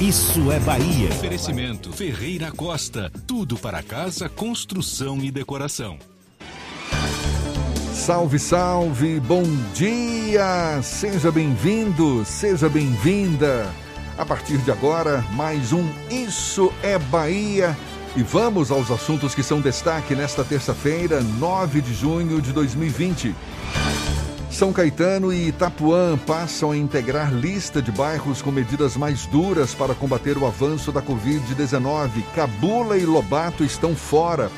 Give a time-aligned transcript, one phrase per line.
[0.00, 1.10] Isso é Bahia.
[1.10, 3.12] Oferecimento Ferreira Costa.
[3.26, 5.98] Tudo para casa, construção e decoração.
[7.92, 9.42] Salve, salve, bom
[9.74, 10.80] dia!
[10.82, 13.70] Seja bem-vindo, seja bem-vinda.
[14.16, 17.76] A partir de agora, mais um Isso é Bahia.
[18.16, 23.34] E vamos aos assuntos que são destaque nesta terça-feira, 9 de junho de 2020.
[24.50, 29.94] São Caetano e Itapuã passam a integrar lista de bairros com medidas mais duras para
[29.94, 32.22] combater o avanço da Covid-19.
[32.34, 34.50] Cabula e Lobato estão fora.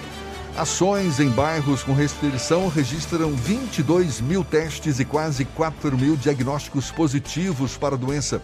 [0.56, 7.76] Ações em bairros com restrição registram 22 mil testes e quase 4 mil diagnósticos positivos
[7.76, 8.42] para a doença.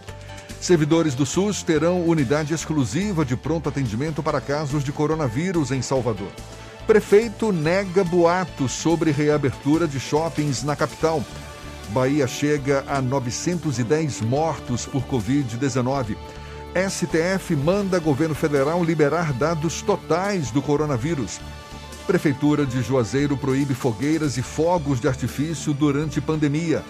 [0.61, 6.31] Servidores do SUS terão unidade exclusiva de pronto atendimento para casos de coronavírus em Salvador.
[6.89, 11.23] Prefeito nega boatos sobre reabertura de shoppings na capital.
[11.89, 16.17] Bahia chega a 910 mortos por Covid-19.
[16.89, 21.39] STF manda governo federal liberar dados totais do coronavírus.
[22.07, 26.83] Prefeitura de Juazeiro proíbe fogueiras e fogos de artifício durante pandemia.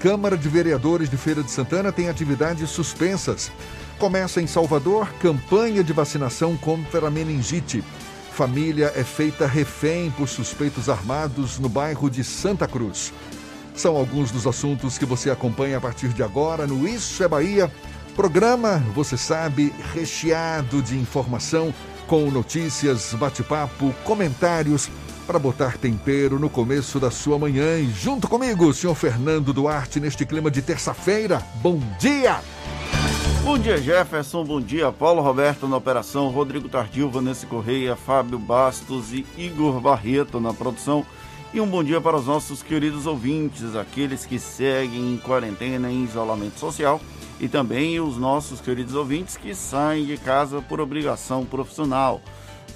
[0.00, 3.52] Câmara de Vereadores de Feira de Santana tem atividades suspensas.
[3.98, 7.84] Começa em Salvador campanha de vacinação contra a meningite.
[8.32, 13.12] Família é feita refém por suspeitos armados no bairro de Santa Cruz.
[13.74, 17.70] São alguns dos assuntos que você acompanha a partir de agora no Isso é Bahia.
[18.16, 21.74] Programa, você sabe, recheado de informação,
[22.06, 24.88] com notícias, bate-papo, comentários,
[25.26, 27.78] para botar tempero no começo da sua manhã.
[27.78, 31.42] E junto comigo, senhor Fernando Duarte, neste clima de terça-feira.
[31.62, 32.40] Bom dia!
[33.44, 34.44] Bom dia, Jefferson.
[34.44, 40.38] Bom dia, Paulo Roberto na operação, Rodrigo Tardio, Vanessa Correia, Fábio Bastos e Igor Barreto
[40.38, 41.04] na produção.
[41.52, 46.04] E um bom dia para os nossos queridos ouvintes, aqueles que seguem em quarentena em
[46.04, 47.00] isolamento social
[47.40, 52.20] e também os nossos queridos ouvintes que saem de casa por obrigação profissional.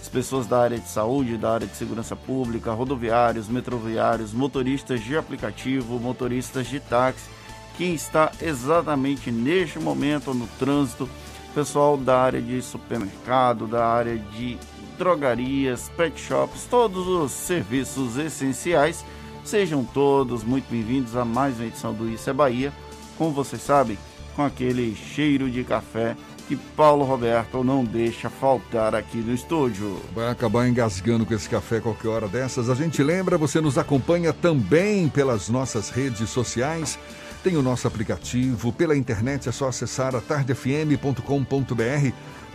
[0.00, 5.16] As pessoas da área de saúde, da área de segurança pública, rodoviários, metroviários, motoristas de
[5.16, 7.35] aplicativo, motoristas de táxi,
[7.76, 11.08] quem está exatamente neste momento no trânsito,
[11.54, 14.58] pessoal da área de supermercado, da área de
[14.98, 19.04] drogarias, pet shops, todos os serviços essenciais.
[19.44, 22.72] Sejam todos muito bem-vindos a mais uma edição do Isso é Bahia.
[23.16, 23.98] Como vocês sabem,
[24.34, 26.16] com aquele cheiro de café
[26.48, 30.00] que Paulo Roberto não deixa faltar aqui no estúdio.
[30.14, 32.70] Vai acabar engasgando com esse café qualquer hora dessas.
[32.70, 36.98] A gente lembra, você nos acompanha também pelas nossas redes sociais.
[37.42, 41.22] Tem o nosso aplicativo, pela internet é só acessar a tardefm.com.br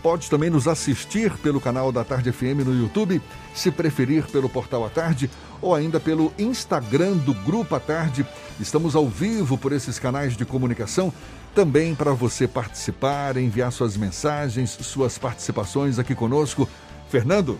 [0.01, 3.21] Pode também nos assistir pelo canal da Tarde FM no YouTube,
[3.53, 5.29] se preferir pelo Portal à Tarde
[5.61, 8.25] ou ainda pelo Instagram do Grupo à Tarde.
[8.59, 11.13] Estamos ao vivo por esses canais de comunicação,
[11.53, 16.67] também para você participar, enviar suas mensagens, suas participações aqui conosco.
[17.07, 17.59] Fernando?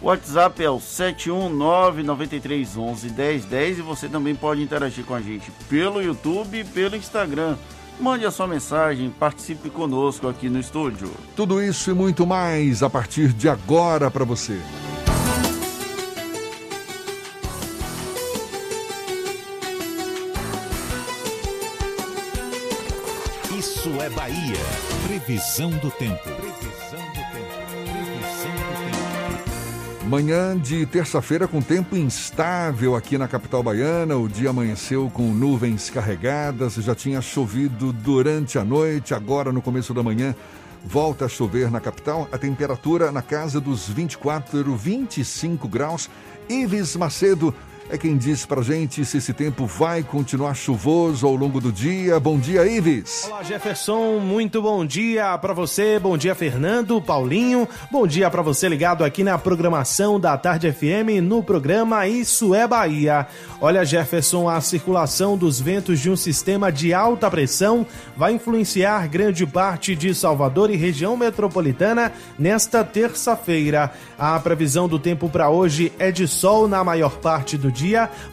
[0.00, 6.60] O WhatsApp é o 71993111010 e você também pode interagir com a gente pelo YouTube
[6.60, 7.56] e pelo Instagram.
[8.00, 11.10] Mande a sua mensagem, participe conosco aqui no estúdio.
[11.34, 14.60] Tudo isso e muito mais a partir de agora para você.
[23.58, 24.54] Isso é Bahia.
[25.08, 26.47] Previsão do tempo.
[30.08, 34.16] Manhã de terça-feira com tempo instável aqui na capital baiana.
[34.16, 39.92] O dia amanheceu com nuvens carregadas, já tinha chovido durante a noite, agora no começo
[39.92, 40.34] da manhã
[40.82, 42.26] volta a chover na capital.
[42.32, 46.08] A temperatura na casa dos 24, 25 graus.
[46.48, 47.54] Ives Macedo
[47.90, 52.20] é quem diz pra gente se esse tempo vai continuar chuvoso ao longo do dia.
[52.20, 53.24] Bom dia, Ives.
[53.26, 54.18] Olá, Jefferson.
[54.18, 55.98] Muito bom dia para você.
[55.98, 57.66] Bom dia, Fernando, Paulinho.
[57.90, 62.66] Bom dia para você ligado aqui na programação da Tarde FM no programa Isso é
[62.66, 63.26] Bahia.
[63.60, 67.86] Olha, Jefferson, a circulação dos ventos de um sistema de alta pressão
[68.16, 73.90] vai influenciar grande parte de Salvador e região metropolitana nesta terça-feira.
[74.18, 77.77] A previsão do tempo para hoje é de sol na maior parte do dia,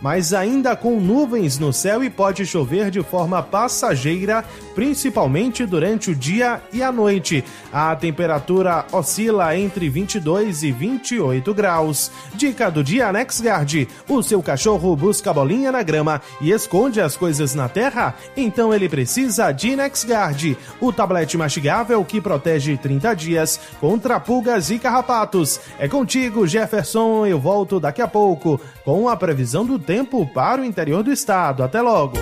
[0.01, 4.43] mas ainda com nuvens no céu e pode chover de forma passageira
[4.75, 7.43] principalmente durante o dia e a noite.
[7.71, 12.11] A temperatura oscila entre 22 e 28 graus.
[12.35, 17.55] Dica do dia NexGuard: o seu cachorro busca bolinha na grama e esconde as coisas
[17.55, 18.13] na terra?
[18.35, 24.77] Então ele precisa de NexGuard, o tablete mastigável que protege 30 dias contra pulgas e
[24.77, 25.59] carrapatos.
[25.79, 27.25] É contigo, Jefferson.
[27.25, 31.63] Eu volto daqui a pouco com a previsão do tempo para o interior do estado.
[31.63, 32.17] Até logo.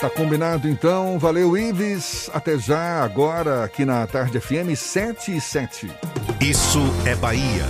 [0.00, 1.18] Tá combinado então.
[1.18, 2.30] Valeu, Ives.
[2.32, 5.90] Até já, agora aqui na Tarde FM 7 e 7.
[6.40, 7.66] Isso é Bahia.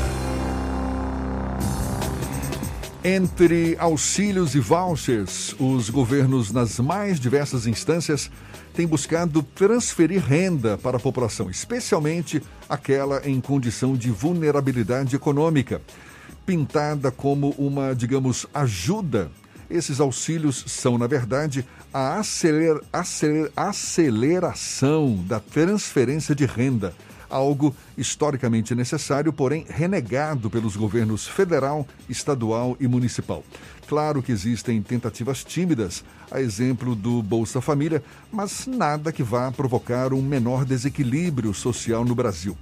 [3.03, 8.31] Entre auxílios e vouchers, os governos nas mais diversas instâncias
[8.75, 15.81] têm buscado transferir renda para a população, especialmente aquela em condição de vulnerabilidade econômica.
[16.45, 19.31] Pintada como uma, digamos, ajuda,
[19.71, 26.95] esses auxílios são, na verdade, a aceler, aceler, aceleração da transferência de renda
[27.31, 33.45] algo historicamente necessário, porém renegado pelos governos federal, estadual e municipal.
[33.87, 40.13] Claro que existem tentativas tímidas, a exemplo do Bolsa Família, mas nada que vá provocar
[40.13, 42.57] um menor desequilíbrio social no Brasil.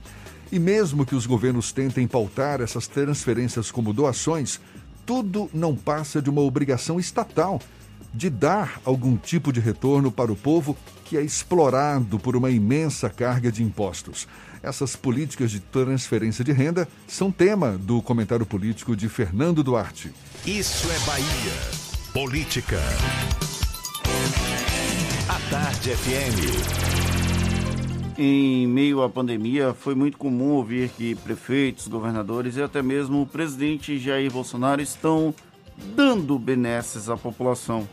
[0.53, 4.61] E mesmo que os governos tentem pautar essas transferências como doações,
[5.05, 7.61] tudo não passa de uma obrigação estatal
[8.17, 10.75] de dar algum tipo de retorno para o povo
[11.05, 14.27] que é explorado por uma imensa carga de impostos.
[14.63, 20.11] Essas políticas de transferência de renda são tema do comentário político de Fernando Duarte.
[20.47, 21.53] Isso é Bahia.
[22.13, 22.81] Política.
[25.29, 26.97] A Tarde FM.
[28.19, 33.27] Em meio à pandemia, foi muito comum ouvir que prefeitos, governadores e até mesmo o
[33.27, 35.35] presidente Jair Bolsonaro estão
[35.95, 37.87] dando benesses à população.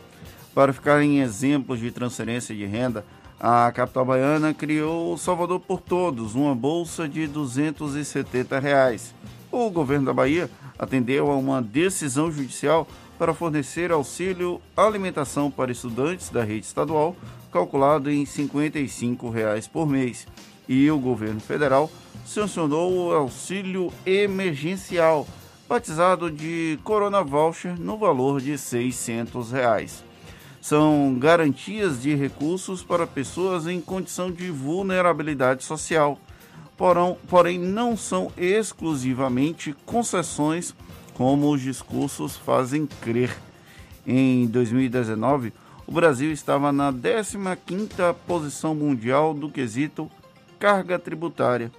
[0.54, 3.04] Para ficarem exemplos de transferência de renda,
[3.40, 9.12] a capital baiana criou o Salvador por Todos, uma bolsa de 270 reais.
[9.50, 10.48] O governo da Bahia
[10.78, 12.86] atendeu a uma decisão judicial
[13.18, 17.16] para fornecer auxílio alimentação para estudantes da rede estadual,
[17.52, 20.24] calculado em 55 reais por mês.
[20.68, 21.90] E o governo federal
[22.24, 25.26] sancionou o auxílio emergencial,
[25.68, 30.13] batizado de Corona Voucher, no valor de 600 reais
[30.64, 36.18] são garantias de recursos para pessoas em condição de vulnerabilidade social,
[36.74, 40.74] porém, porém não são exclusivamente concessões
[41.12, 43.36] como os discursos fazem crer.
[44.06, 45.52] Em 2019,
[45.86, 50.10] o Brasil estava na 15ª posição mundial do quesito
[50.58, 51.70] carga tributária.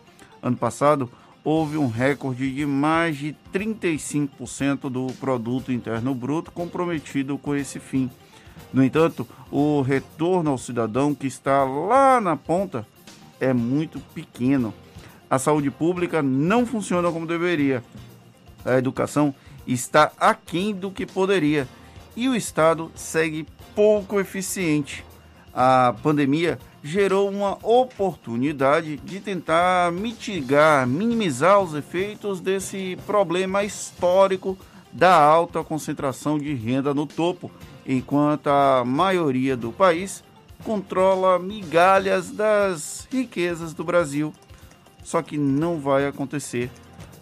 [0.43, 1.09] Ano passado,
[1.43, 8.11] houve um recorde de mais de 35% do produto interno bruto comprometido com esse fim.
[8.73, 12.85] No entanto, o retorno ao cidadão que está lá na ponta
[13.39, 14.73] é muito pequeno.
[15.29, 17.83] A saúde pública não funciona como deveria.
[18.63, 19.33] A educação
[19.65, 21.67] está aquém do que poderia
[22.15, 25.05] e o Estado segue pouco eficiente.
[25.53, 34.57] A pandemia gerou uma oportunidade de tentar mitigar, minimizar os efeitos desse problema histórico
[34.91, 37.51] da alta concentração de renda no topo
[37.85, 40.23] enquanto a maioria do país
[40.63, 44.33] controla migalhas das riquezas do Brasil.
[45.03, 46.71] Só que não vai acontecer.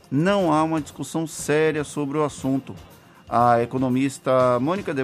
[0.09, 2.73] Não há uma discussão séria sobre o assunto.
[3.27, 5.03] A economista Mônica De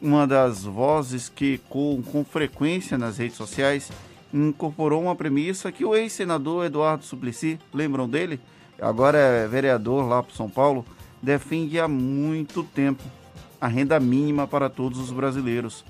[0.00, 3.90] uma das vozes que ecoam com frequência nas redes sociais,
[4.32, 8.38] incorporou uma premissa que o ex-senador Eduardo Suplicy, lembram dele?
[8.80, 10.84] Agora é vereador lá para São Paulo,
[11.22, 13.02] defende há muito tempo
[13.60, 15.84] a renda mínima para todos os brasileiros.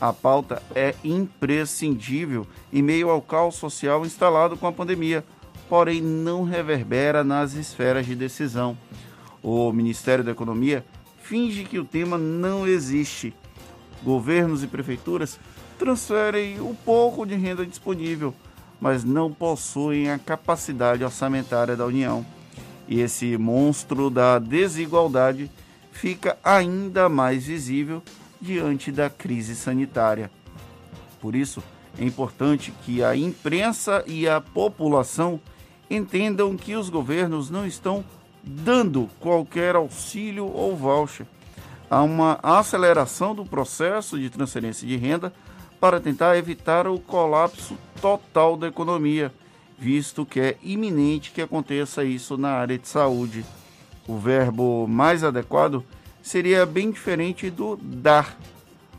[0.00, 5.24] A pauta é imprescindível em meio ao caos social instalado com a pandemia,
[5.68, 8.76] porém não reverbera nas esferas de decisão.
[9.42, 10.84] O Ministério da Economia
[11.22, 13.34] finge que o tema não existe.
[14.02, 15.38] Governos e prefeituras
[15.78, 18.34] transferem o pouco de renda disponível,
[18.80, 22.24] mas não possuem a capacidade orçamentária da União.
[22.88, 25.50] E esse monstro da desigualdade
[26.02, 28.02] fica ainda mais visível
[28.40, 30.32] diante da crise sanitária.
[31.20, 31.62] Por isso,
[31.96, 35.40] é importante que a imprensa e a população
[35.88, 38.04] entendam que os governos não estão
[38.42, 41.24] dando qualquer auxílio ou voucher.
[41.88, 45.32] Há uma aceleração do processo de transferência de renda
[45.78, 49.32] para tentar evitar o colapso total da economia,
[49.78, 53.44] visto que é iminente que aconteça isso na área de saúde.
[54.06, 55.84] O verbo mais adequado
[56.22, 58.36] seria bem diferente do dar.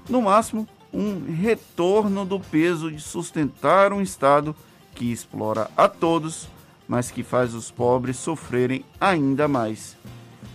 [0.10, 4.56] No máximo, um retorno do peso de sustentar um Estado
[4.94, 6.48] que explora a todos,
[6.88, 9.98] mas que faz os pobres sofrerem ainda mais.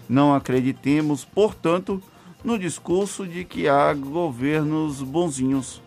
[0.08, 2.02] Não acreditemos, portanto,
[2.44, 5.82] no discurso de que há governos bonzinhos.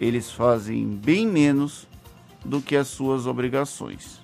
[0.00, 1.86] Eles fazem bem menos
[2.44, 4.20] do que as suas obrigações.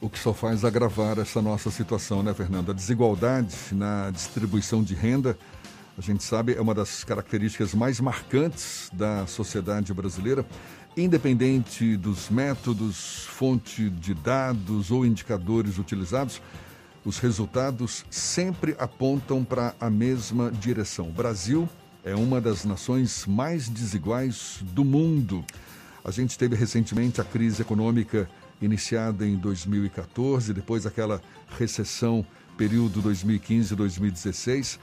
[0.00, 2.70] O que só faz agravar essa nossa situação, né, Fernando?
[2.70, 5.38] A desigualdade na distribuição de renda,
[5.96, 10.46] a gente sabe, é uma das características mais marcantes da sociedade brasileira,
[10.96, 16.40] independente dos métodos, fonte de dados ou indicadores utilizados
[17.04, 21.08] os resultados sempre apontam para a mesma direção.
[21.08, 21.68] O Brasil
[22.04, 25.42] é uma das nações mais desiguais do mundo.
[26.04, 28.28] A gente teve recentemente a crise econômica
[28.60, 31.20] iniciada em 2014, depois aquela
[31.58, 32.24] recessão
[32.56, 34.78] período 2015-2016,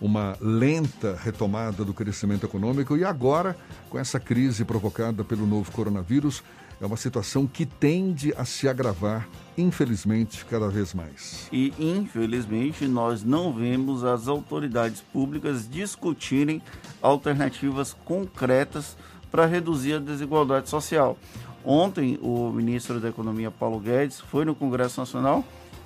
[0.00, 3.56] uma lenta retomada do crescimento econômico e agora,
[3.88, 6.42] com essa crise provocada pelo novo coronavírus,
[6.80, 11.46] é uma situação que tende a se agravar, infelizmente, cada vez mais.
[11.52, 16.60] E, infelizmente, nós não vemos as autoridades públicas discutirem
[17.00, 18.96] alternativas concretas
[19.30, 21.16] para reduzir a desigualdade social.
[21.64, 25.44] Ontem, o ministro da Economia, Paulo Guedes, foi no Congresso Nacional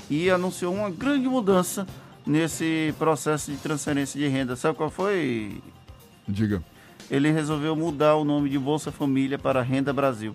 [0.09, 1.87] e anunciou uma grande mudança
[2.27, 4.57] nesse processo de transferência de renda.
[4.57, 5.61] Sabe qual foi?
[6.27, 6.63] Diga.
[7.11, 10.35] Ele resolveu mudar o nome de Bolsa Família para Renda Brasil.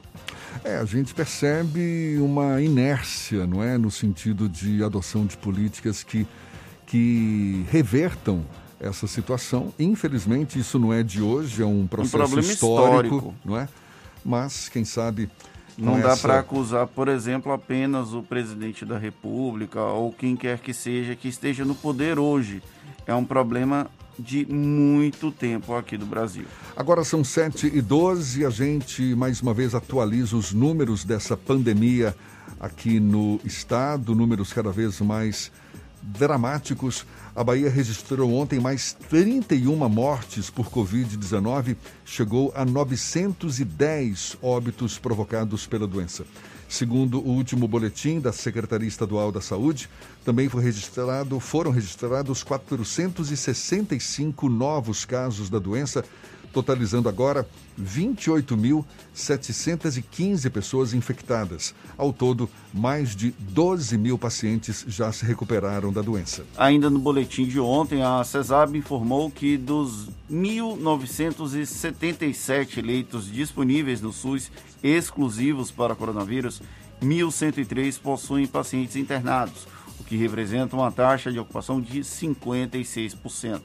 [0.64, 6.26] É, a gente percebe uma inércia, não é, no sentido de adoção de políticas que,
[6.86, 8.46] que revertam
[8.80, 9.74] essa situação.
[9.78, 13.68] Infelizmente, isso não é de hoje, é um processo um histórico, histórico, não é?
[14.24, 15.30] Mas, quem sabe.
[15.78, 20.60] Não dá essa- para acusar, por exemplo, apenas o presidente da República ou quem quer
[20.60, 22.62] que seja que esteja no poder hoje.
[23.08, 23.88] É um problema
[24.20, 26.46] de muito tempo aqui do Brasil.
[26.76, 32.16] Agora são 7 e 12 a gente mais uma vez atualiza os números dessa pandemia
[32.60, 35.52] aqui no estado, números cada vez mais
[36.04, 37.06] dramáticos.
[37.34, 45.88] A Bahia registrou ontem mais 31 mortes por Covid-19, chegou a 910 óbitos provocados pela
[45.88, 46.26] doença.
[46.68, 49.90] Segundo o último boletim da Secretaria Estadual da Saúde,
[50.26, 56.04] também foi registrado, foram registrados 465 novos casos da doença,
[56.52, 57.48] totalizando agora
[57.80, 61.74] 28.715 pessoas infectadas.
[61.98, 66.46] Ao todo, mais de 12 mil pacientes já se recuperaram da doença.
[66.58, 74.52] Ainda no boletim de ontem, a CESAB informou que dos 1.977 leitos disponíveis no SUS
[74.84, 76.62] exclusivos para coronavírus,
[77.02, 79.68] 1.103 possuem pacientes internados,
[80.00, 83.62] o que representa uma taxa de ocupação de 56%.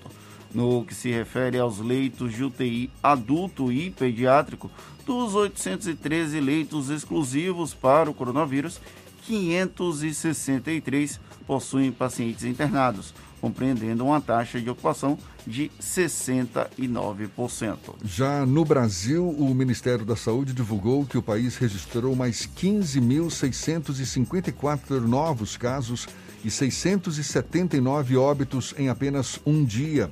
[0.55, 4.71] No que se refere aos leitos de UTI adulto e pediátrico,
[5.05, 8.81] dos 813 leitos exclusivos para o coronavírus,
[9.27, 17.79] 563 possuem pacientes internados, compreendendo uma taxa de ocupação de 69%.
[18.05, 25.57] Já no Brasil, o Ministério da Saúde divulgou que o país registrou mais 15.654 novos
[25.57, 26.09] casos
[26.45, 30.11] e 679 óbitos em apenas um dia.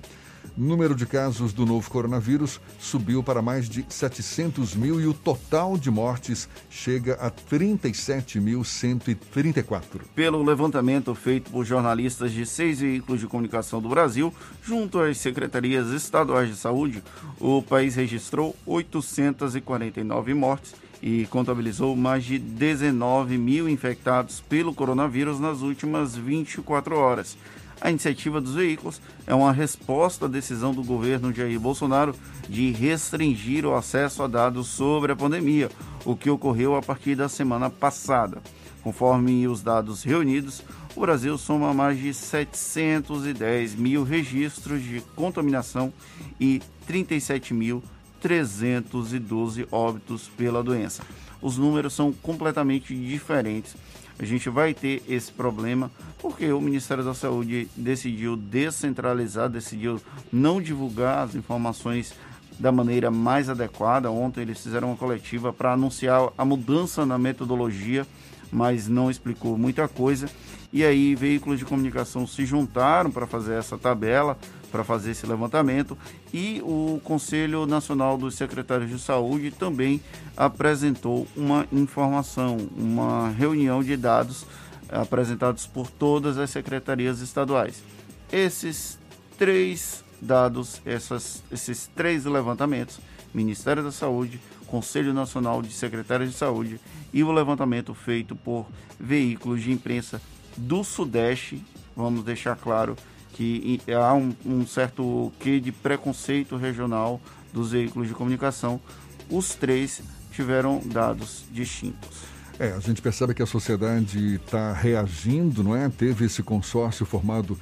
[0.56, 5.76] Número de casos do novo coronavírus subiu para mais de 700 mil e o total
[5.76, 10.02] de mortes chega a 37.134.
[10.14, 14.32] Pelo levantamento feito por jornalistas de seis veículos de comunicação do Brasil,
[14.62, 17.02] junto às secretarias estaduais de saúde,
[17.40, 25.62] o país registrou 849 mortes e contabilizou mais de 19 mil infectados pelo coronavírus nas
[25.62, 27.36] últimas 24 horas.
[27.84, 32.16] A iniciativa dos veículos é uma resposta à decisão do governo Jair Bolsonaro
[32.48, 35.70] de restringir o acesso a dados sobre a pandemia,
[36.02, 38.42] o que ocorreu a partir da semana passada.
[38.82, 40.62] Conforme os dados reunidos,
[40.96, 45.92] o Brasil soma mais de 710 mil registros de contaminação
[46.40, 51.02] e 37.312 óbitos pela doença.
[51.42, 53.76] Os números são completamente diferentes.
[54.18, 60.00] A gente vai ter esse problema porque o Ministério da Saúde decidiu descentralizar, decidiu
[60.32, 62.14] não divulgar as informações
[62.58, 64.10] da maneira mais adequada.
[64.10, 68.06] Ontem eles fizeram uma coletiva para anunciar a mudança na metodologia,
[68.50, 70.28] mas não explicou muita coisa.
[70.72, 74.38] E aí veículos de comunicação se juntaram para fazer essa tabela,
[74.74, 75.96] para fazer esse levantamento,
[76.32, 80.00] e o Conselho Nacional dos Secretários de Saúde também
[80.36, 84.44] apresentou uma informação, uma reunião de dados
[84.88, 87.84] apresentados por todas as secretarias estaduais.
[88.32, 88.98] Esses
[89.38, 92.98] três dados, essas, esses três levantamentos
[93.32, 96.80] Ministério da Saúde, Conselho Nacional de Secretários de Saúde
[97.12, 98.66] e o levantamento feito por
[98.98, 100.20] veículos de imprensa
[100.56, 101.62] do Sudeste.
[101.96, 102.96] Vamos deixar claro
[103.34, 107.20] que há um, um certo quê de preconceito regional
[107.52, 108.80] dos veículos de comunicação.
[109.28, 110.00] Os três
[110.32, 112.34] tiveram dados distintos.
[112.58, 115.88] É, a gente percebe que a sociedade está reagindo, não é?
[115.88, 117.58] Teve esse consórcio formado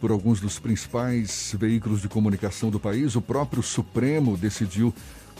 [0.00, 3.16] por alguns dos principais veículos de comunicação do país.
[3.16, 4.94] O próprio Supremo decidiu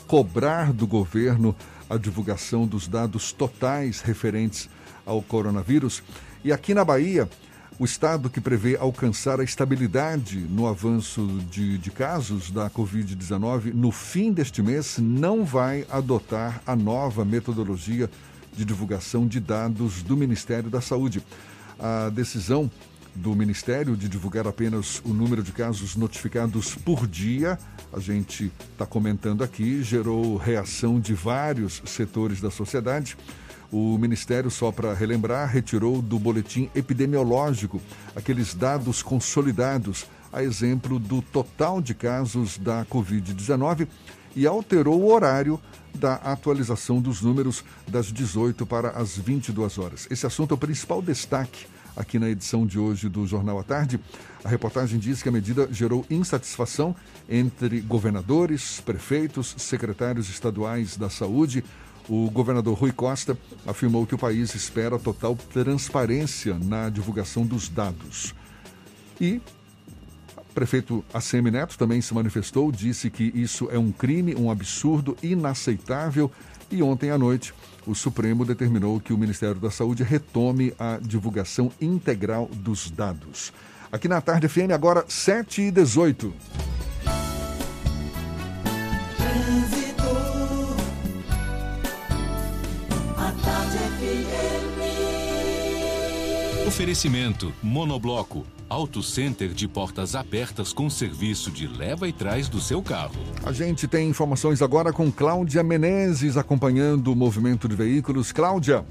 [0.09, 1.55] cobrar do governo
[1.89, 4.69] a divulgação dos dados totais referentes
[5.05, 6.03] ao coronavírus.
[6.45, 7.29] E aqui na Bahia,
[7.79, 13.93] o estado que prevê alcançar a estabilidade no avanço de, de casos da Covid-19 no
[13.93, 18.11] fim deste mês não vai adotar a nova metodologia
[18.57, 21.23] de divulgação de dados do Ministério da Saúde.
[21.79, 22.71] A decisão
[23.15, 27.59] do Ministério de divulgar apenas o número de casos notificados por dia,
[27.93, 33.17] a gente está comentando aqui, gerou reação de vários setores da sociedade.
[33.71, 37.81] O Ministério, só para relembrar, retirou do boletim epidemiológico
[38.15, 43.89] aqueles dados consolidados, a exemplo do total de casos da Covid-19,
[44.35, 45.61] e alterou o horário
[45.95, 50.07] da atualização dos números das 18 para as 22 horas.
[50.11, 53.99] Esse assunto é o principal destaque aqui na edição de hoje do Jornal à Tarde.
[54.45, 56.95] A reportagem diz que a medida gerou insatisfação
[57.29, 61.65] entre governadores, prefeitos, secretários estaduais da saúde.
[62.09, 68.35] O governador Rui Costa afirmou que o país espera total transparência na divulgação dos dados.
[69.21, 69.41] E
[70.57, 76.33] prefeito ACM Neto também se manifestou, disse que isso é um crime, um absurdo, inaceitável.
[76.71, 77.53] E ontem à noite,
[77.87, 83.53] o Supremo determinou que o Ministério da Saúde retome a divulgação integral dos dados.
[83.93, 86.33] Aqui na Tarde FM, agora 7 e 18
[96.77, 102.83] Oferecimento Monobloco Auto Center de portas abertas com serviço de leva e trás do seu
[102.83, 103.15] carro.
[103.47, 108.31] A gente tem informações agora com Cláudia Menezes acompanhando o movimento de veículos.
[108.31, 108.85] Cláudia.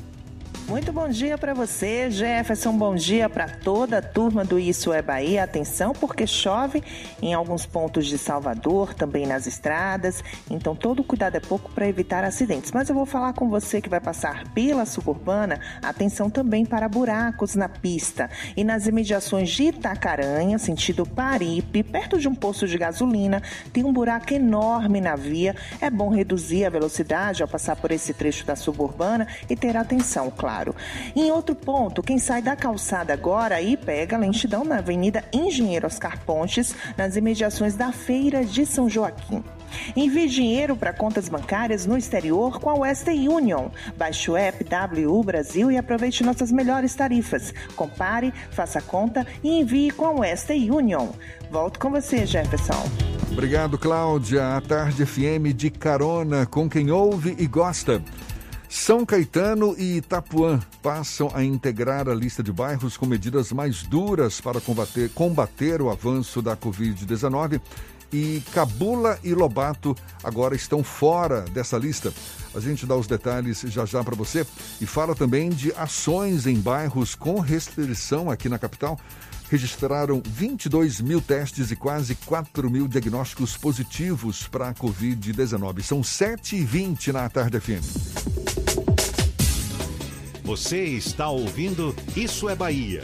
[0.67, 2.75] Muito bom dia para você, Jefferson.
[2.75, 5.43] Bom dia para toda a turma do Isso é Bahia.
[5.43, 6.83] Atenção, porque chove
[7.21, 10.23] em alguns pontos de Salvador, também nas estradas.
[10.49, 12.71] Então, todo cuidado é pouco para evitar acidentes.
[12.71, 15.59] Mas eu vou falar com você que vai passar pela suburbana.
[15.83, 22.27] Atenção também para buracos na pista e nas imediações de Itacaranha, sentido Paripe, perto de
[22.27, 23.39] um posto de gasolina,
[23.71, 25.55] tem um buraco enorme na via.
[25.79, 30.33] É bom reduzir a velocidade ao passar por esse trecho da suburbana e ter atenção,
[30.35, 30.75] claro claro.
[31.15, 36.17] Em outro ponto, quem sai da calçada agora e pega lentidão na Avenida Engenheiro Oscar
[36.19, 39.43] Pontes, nas imediações da Feira de São Joaquim.
[39.95, 43.67] Envie dinheiro para contas bancárias no exterior com a Western Union.
[43.97, 44.65] Baixe o app
[44.95, 47.53] WU Brasil e aproveite nossas melhores tarifas.
[47.75, 51.09] Compare, faça conta e envie com a Western Union.
[51.51, 52.89] Volto com você, Jefferson.
[53.31, 54.55] Obrigado, Cláudia.
[54.55, 58.01] A Tarde FM de carona com quem ouve e gosta.
[58.69, 64.41] São Caetano e Itapuã passam a integrar a lista de bairros com medidas mais duras
[64.41, 67.61] para combater, combater o avanço da Covid-19
[68.11, 72.13] e Cabula e Lobato agora estão fora dessa lista.
[72.53, 74.45] A gente dá os detalhes já já para você
[74.79, 78.99] e fala também de ações em bairros com restrição aqui na capital.
[79.49, 85.81] Registraram 22 mil testes e quase 4 mil diagnósticos positivos para a Covid-19.
[85.81, 87.83] São 7h20 na tarde FM.
[90.43, 93.03] Você está ouvindo Isso é Bahia.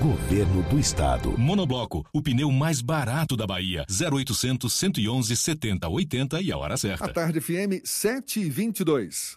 [0.00, 1.38] Governo do Estado.
[1.38, 3.86] Monobloco, o pneu mais barato da Bahia.
[3.88, 7.04] 0800 111 70 80 e a hora certa.
[7.04, 9.36] A tarde FM 7 e 22.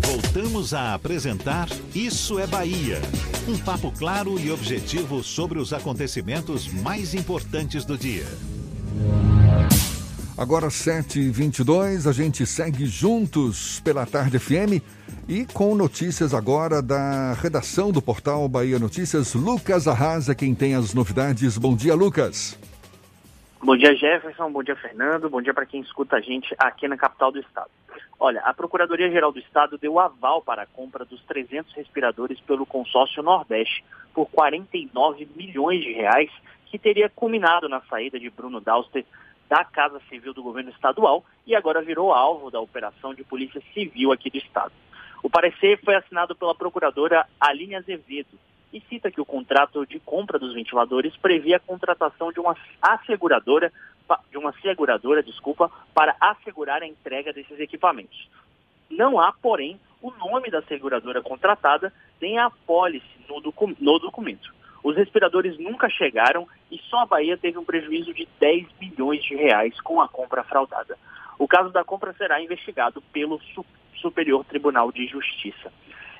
[0.41, 2.99] Voltamos a apresentar Isso é Bahia.
[3.47, 8.25] Um papo claro e objetivo sobre os acontecimentos mais importantes do dia.
[10.35, 14.81] Agora 7h22, a gente segue juntos pela Tarde FM
[15.29, 19.35] e com notícias agora da redação do portal Bahia Notícias.
[19.35, 21.55] Lucas Arrasa, quem tem as novidades.
[21.55, 22.57] Bom dia, Lucas.
[23.63, 24.51] Bom dia, Jefferson.
[24.51, 25.29] Bom dia, Fernando.
[25.29, 27.69] Bom dia para quem escuta a gente aqui na capital do estado.
[28.19, 33.21] Olha, a Procuradoria-Geral do Estado deu aval para a compra dos 300 respiradores pelo consórcio
[33.21, 36.31] Nordeste por 49 milhões de reais,
[36.65, 39.05] que teria culminado na saída de Bruno Dauster
[39.47, 44.11] da Casa Civil do governo estadual e agora virou alvo da operação de Polícia Civil
[44.11, 44.73] aqui do estado.
[45.21, 48.39] O parecer foi assinado pela procuradora Aline Azevedo
[48.73, 53.71] e cita que o contrato de compra dos ventiladores previa a contratação de uma asseguradora
[54.29, 58.29] de uma seguradora, desculpa, para assegurar a entrega desses equipamentos.
[58.89, 64.53] Não há, porém, o nome da seguradora contratada nem a apólice no, docu no documento.
[64.83, 69.35] Os respiradores nunca chegaram e só a Bahia teve um prejuízo de 10 milhões de
[69.35, 70.97] reais com a compra fraudada.
[71.37, 75.71] O caso da compra será investigado pelo Su Superior Tribunal de Justiça.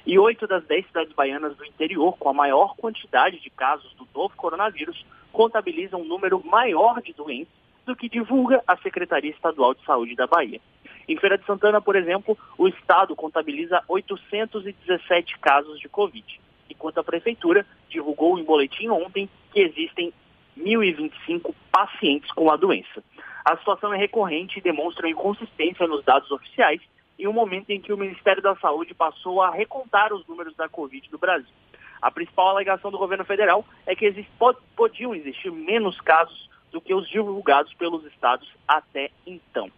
[0.06, 4.08] E oito das dez cidades baianas do interior, com a maior quantidade de casos do
[4.14, 7.54] novo coronavírus, contabilizam um número maior de doentes
[7.86, 10.60] do que divulga a Secretaria Estadual de Saúde da Bahia.
[11.08, 17.04] Em Feira de Santana, por exemplo, o Estado contabiliza 817 casos de Covid, enquanto a
[17.04, 20.14] Prefeitura divulgou em boletim ontem que existem
[20.58, 23.04] 1.025 pacientes com a doença.
[23.44, 26.82] A situação é recorrente e demonstra inconsistência nos dados oficiais
[27.22, 30.68] em um momento em que o Ministério da Saúde passou a recontar os números da
[30.68, 31.54] Covid no Brasil.
[32.02, 34.32] A principal alegação do governo federal é que exist,
[34.76, 39.72] podiam existir menos casos do que os divulgados pelos estados até então.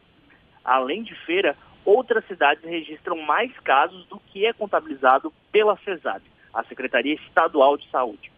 [0.63, 6.63] Além de Feira, outras cidades registram mais casos do que é contabilizado pela CESAB, a
[6.63, 8.31] Secretaria Estadual de Saúde.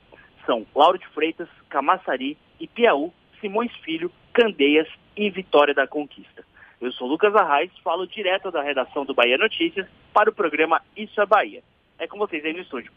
[0.47, 6.43] São Lauro de Freitas, Camaçari, Ipiaú, Simões Filho, Candeias e Vitória da Conquista.
[6.79, 11.19] Eu sou Lucas Arraes, falo direto da redação do Bahia Notícias para o programa Isso
[11.21, 11.63] é Bahia.
[11.97, 12.91] É com vocês aí no estúdio.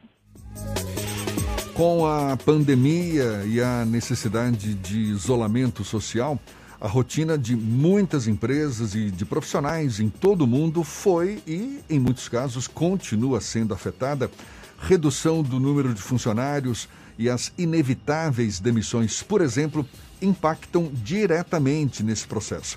[1.74, 6.36] Com a pandemia e a necessidade de isolamento social,
[6.80, 12.00] a rotina de muitas empresas e de profissionais em todo o mundo foi e, em
[12.00, 14.28] muitos casos, continua sendo afetada.
[14.80, 19.86] Redução do número de funcionários e as inevitáveis demissões, por exemplo,
[20.20, 22.76] impactam diretamente nesse processo.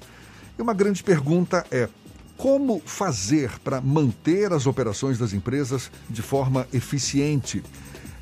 [0.61, 1.89] E uma grande pergunta é:
[2.37, 7.63] como fazer para manter as operações das empresas de forma eficiente?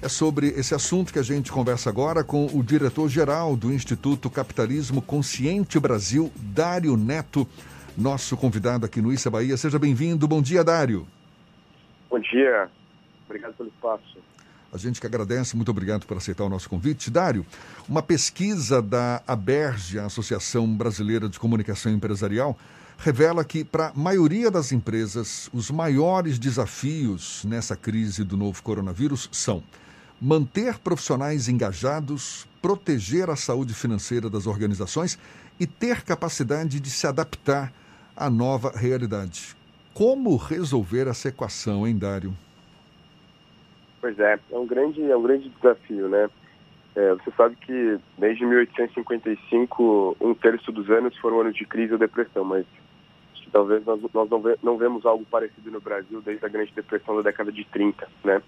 [0.01, 5.01] É sobre esse assunto que a gente conversa agora com o diretor-geral do Instituto Capitalismo
[5.01, 7.45] Consciente Brasil, Dário Neto,
[7.97, 9.57] nosso convidado aqui no Issa Bahia.
[9.57, 10.25] Seja bem-vindo.
[10.25, 11.05] Bom dia, Dário.
[12.09, 12.69] Bom dia.
[13.25, 14.17] Obrigado pelo espaço.
[14.71, 17.09] A gente que agradece, muito obrigado por aceitar o nosso convite.
[17.09, 17.45] Dário,
[17.87, 22.57] uma pesquisa da ABERGE, a Associação Brasileira de Comunicação Empresarial,
[22.99, 29.27] revela que, para a maioria das empresas, os maiores desafios nessa crise do novo coronavírus
[29.31, 29.63] são
[30.21, 35.17] manter profissionais engajados, proteger a saúde financeira das organizações
[35.59, 37.73] e ter capacidade de se adaptar
[38.15, 39.55] à nova realidade.
[39.93, 42.35] Como resolver essa equação, hein, Dário?
[44.01, 46.29] Pois é, é um grande, é um grande desafio, né?
[46.95, 51.99] É, você sabe que desde 1855, um terço dos anos foram anos de crise ou
[51.99, 52.65] depressão, mas
[53.51, 57.15] talvez nós, nós não, ve, não vemos algo parecido no Brasil desde a Grande Depressão
[57.17, 58.41] da década de 30, né?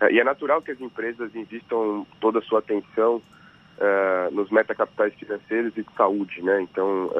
[0.00, 5.14] É, e é natural que as empresas investam toda a sua atenção uh, nos metacapitais
[5.14, 6.60] financeiros e de saúde, né?
[6.62, 7.10] Então,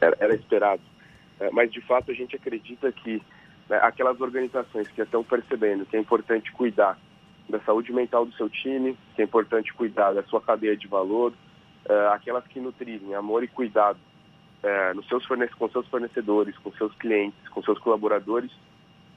[0.00, 0.82] era, era, esperado.
[1.52, 3.22] mas, de fato, a gente acredita que
[3.68, 6.98] né, aquelas organizações que estão percebendo que é importante cuidar
[7.48, 11.32] da saúde mental do seu time, que é importante cuidar da sua cadeia de valor,
[12.12, 13.98] aquelas que nutrirem amor e cuidado
[14.94, 18.50] nos seus com seus fornecedores, com seus clientes, com seus colaboradores,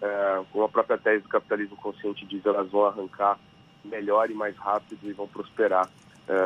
[0.01, 3.39] é, como a própria tese do capitalismo consciente diz, elas vão arrancar
[3.83, 5.89] melhor e mais rápido e vão prosperar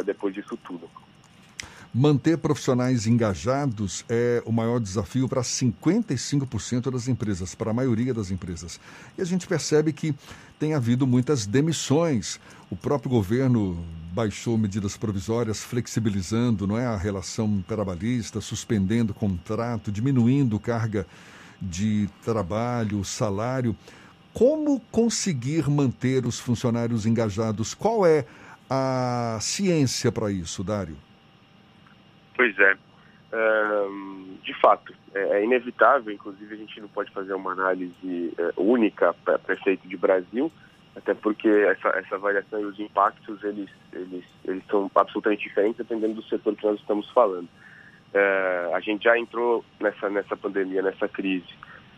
[0.05, 0.87] depois disso tudo.
[1.93, 8.31] Manter profissionais engajados é o maior desafio para 55% das empresas, para a maioria das
[8.31, 8.79] empresas.
[9.17, 10.15] E a gente percebe que
[10.57, 12.39] tem havido muitas demissões.
[12.69, 20.57] O próprio governo baixou medidas provisórias, flexibilizando não é, a relação trabalhista, suspendendo contrato, diminuindo
[20.61, 21.05] carga
[21.61, 23.75] de trabalho, salário.
[24.33, 27.73] Como conseguir manter os funcionários engajados?
[27.73, 28.25] Qual é
[28.69, 30.95] a ciência para isso, Dário?
[32.41, 32.75] Pois é.
[34.41, 39.13] de fato, é, é, inevitável, inclusive a gente não pode fazer uma análise é, única
[39.13, 40.51] para prefeito de Brasil,
[40.95, 46.15] até porque essa, essa variação e os impactos, eles, eles, eles são absolutamente diferentes dependendo
[46.15, 47.47] do setor que nós estamos falando.
[48.11, 51.53] É, a gente já entrou nessa, nessa pandemia, nessa crise,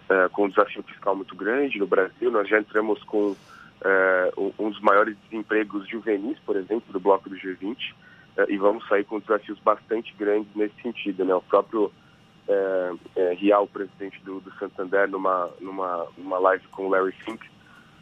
[0.09, 2.29] é, com um desafio fiscal muito grande no Brasil.
[2.29, 3.33] Nós já entramos com
[3.81, 7.93] é, um dos maiores desempregos juvenis, por exemplo, do bloco do G20, é,
[8.47, 11.23] e vamos sair com desafios bastante grandes nesse sentido.
[11.23, 11.35] Né?
[11.35, 11.91] O próprio
[12.47, 17.45] é, é, Rial, presidente do, do, Santander, numa, numa, numa live com o Larry Fink,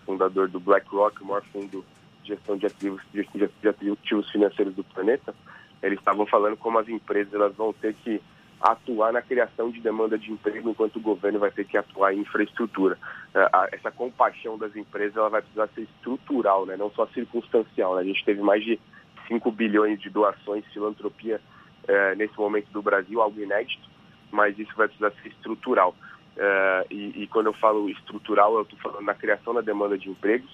[0.06, 1.86] fundador do BlackRock, o maior fundo
[2.24, 5.34] de gestão de ativos, de, de ativos financeiros do planeta,
[5.82, 8.22] eles estavam falando como as empresas elas vão ter que
[8.62, 12.20] atuar na criação de demanda de emprego, enquanto o governo vai ter que atuar em
[12.20, 12.98] infraestrutura.
[13.34, 16.78] É, essa compaixão das empresas ela vai precisar ser estrutural, né?
[16.78, 17.96] não só circunstancial.
[17.96, 18.02] Né?
[18.02, 18.80] A gente teve mais de
[19.32, 21.40] 5 bilhões de doações, filantropia
[21.88, 23.90] é, nesse momento do Brasil, algo inédito,
[24.30, 25.96] mas isso vai precisar ser estrutural.
[26.36, 30.10] É, e, e, quando eu falo estrutural, eu estou falando na criação da demanda de
[30.10, 30.52] empregos.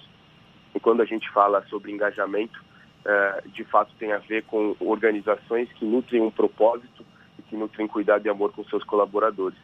[0.76, 2.64] E quando a gente fala sobre engajamento,
[3.04, 7.04] é, de fato tem a ver com organizações que nutrem um propósito
[7.40, 9.58] e que nutrem cuidado e amor com seus colaboradores,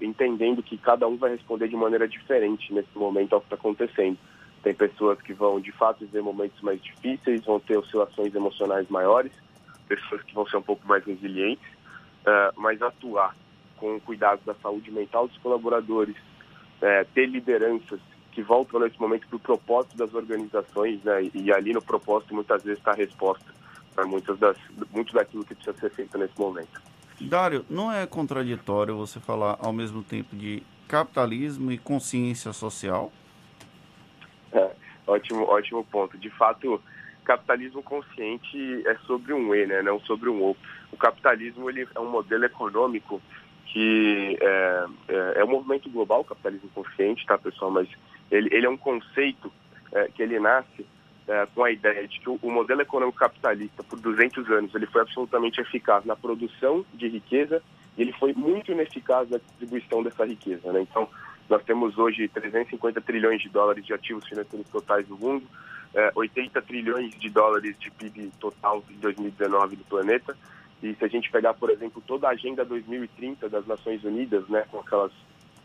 [0.00, 4.18] entendendo que cada um vai responder de maneira diferente nesse momento ao que está acontecendo.
[4.64, 9.30] Tem pessoas que vão de fato viver momentos mais difíceis, vão ter oscilações emocionais maiores,
[9.86, 11.68] pessoas que vão ser um pouco mais resilientes,
[12.26, 13.36] é, mas atuar
[13.76, 16.16] com cuidado da saúde mental dos colaboradores,
[17.14, 18.00] ter lideranças
[18.32, 21.30] que voltam nesse momento para o propósito das organizações, né?
[21.32, 23.44] E ali no propósito muitas vezes está a resposta
[23.94, 24.56] para muitas das
[24.92, 26.82] muito daquilo que precisa ser feito nesse momento.
[27.20, 33.12] Dário, não é contraditório você falar ao mesmo tempo de capitalismo e consciência social?
[35.06, 36.16] Ótimo, ótimo ponto.
[36.16, 36.80] De fato,
[37.24, 39.82] capitalismo consciente é sobre um E, né?
[39.82, 40.56] Não sobre um O.
[40.92, 43.20] O capitalismo ele é um modelo econômico
[43.66, 47.70] que é, é, é um movimento global, o capitalismo consciente, tá, pessoal?
[47.70, 47.88] Mas
[48.30, 49.52] ele, ele é um conceito
[49.92, 50.86] é, que ele nasce
[51.26, 54.86] é, com a ideia de que o, o, modelo econômico capitalista, por 200 anos, ele
[54.86, 57.62] foi absolutamente eficaz na produção de riqueza
[57.96, 60.70] e ele foi muito ineficaz na distribuição dessa riqueza.
[60.72, 60.82] Né?
[60.82, 61.08] Então,
[61.48, 65.44] nós temos hoje 350 trilhões de dólares de ativos financeiros totais no mundo,
[65.94, 70.36] é, 80 trilhões de dólares de PIB total em 2019 do planeta.
[70.82, 74.64] E se a gente pegar, por exemplo, toda a Agenda 2030 das Nações Unidas, né,
[74.70, 75.12] com aquelas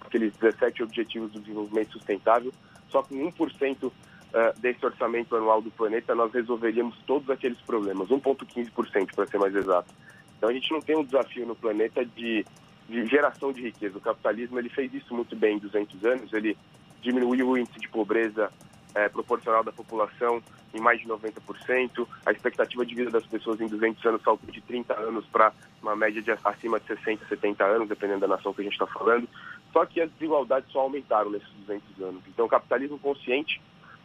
[0.02, 2.54] aqueles 17 Objetivos do Desenvolvimento Sustentável,
[2.90, 3.92] só com 1%
[4.32, 9.56] eh, desse orçamento anual do planeta nós resolveríamos todos aqueles problemas, 1,15% para ser mais
[9.56, 9.94] exato.
[10.38, 12.46] Então a gente não tem um desafio no planeta de,
[12.90, 13.98] de, geração de riqueza.
[13.98, 16.58] O capitalismo ele fez isso muito bem em 200 anos, ele
[17.02, 18.52] diminuiu o índice de pobreza
[18.94, 20.42] é, proporcional da população
[20.74, 22.08] em mais de 90%.
[22.26, 25.96] A expectativa de vida das pessoas em 200 anos saltou de 30 anos para uma
[25.96, 29.28] média de acima de 60, 70 anos, dependendo da nação que a gente está falando.
[29.72, 32.24] Só que as desigualdades só aumentaram nesses 200 anos.
[32.28, 33.62] Então, o capitalismo consciente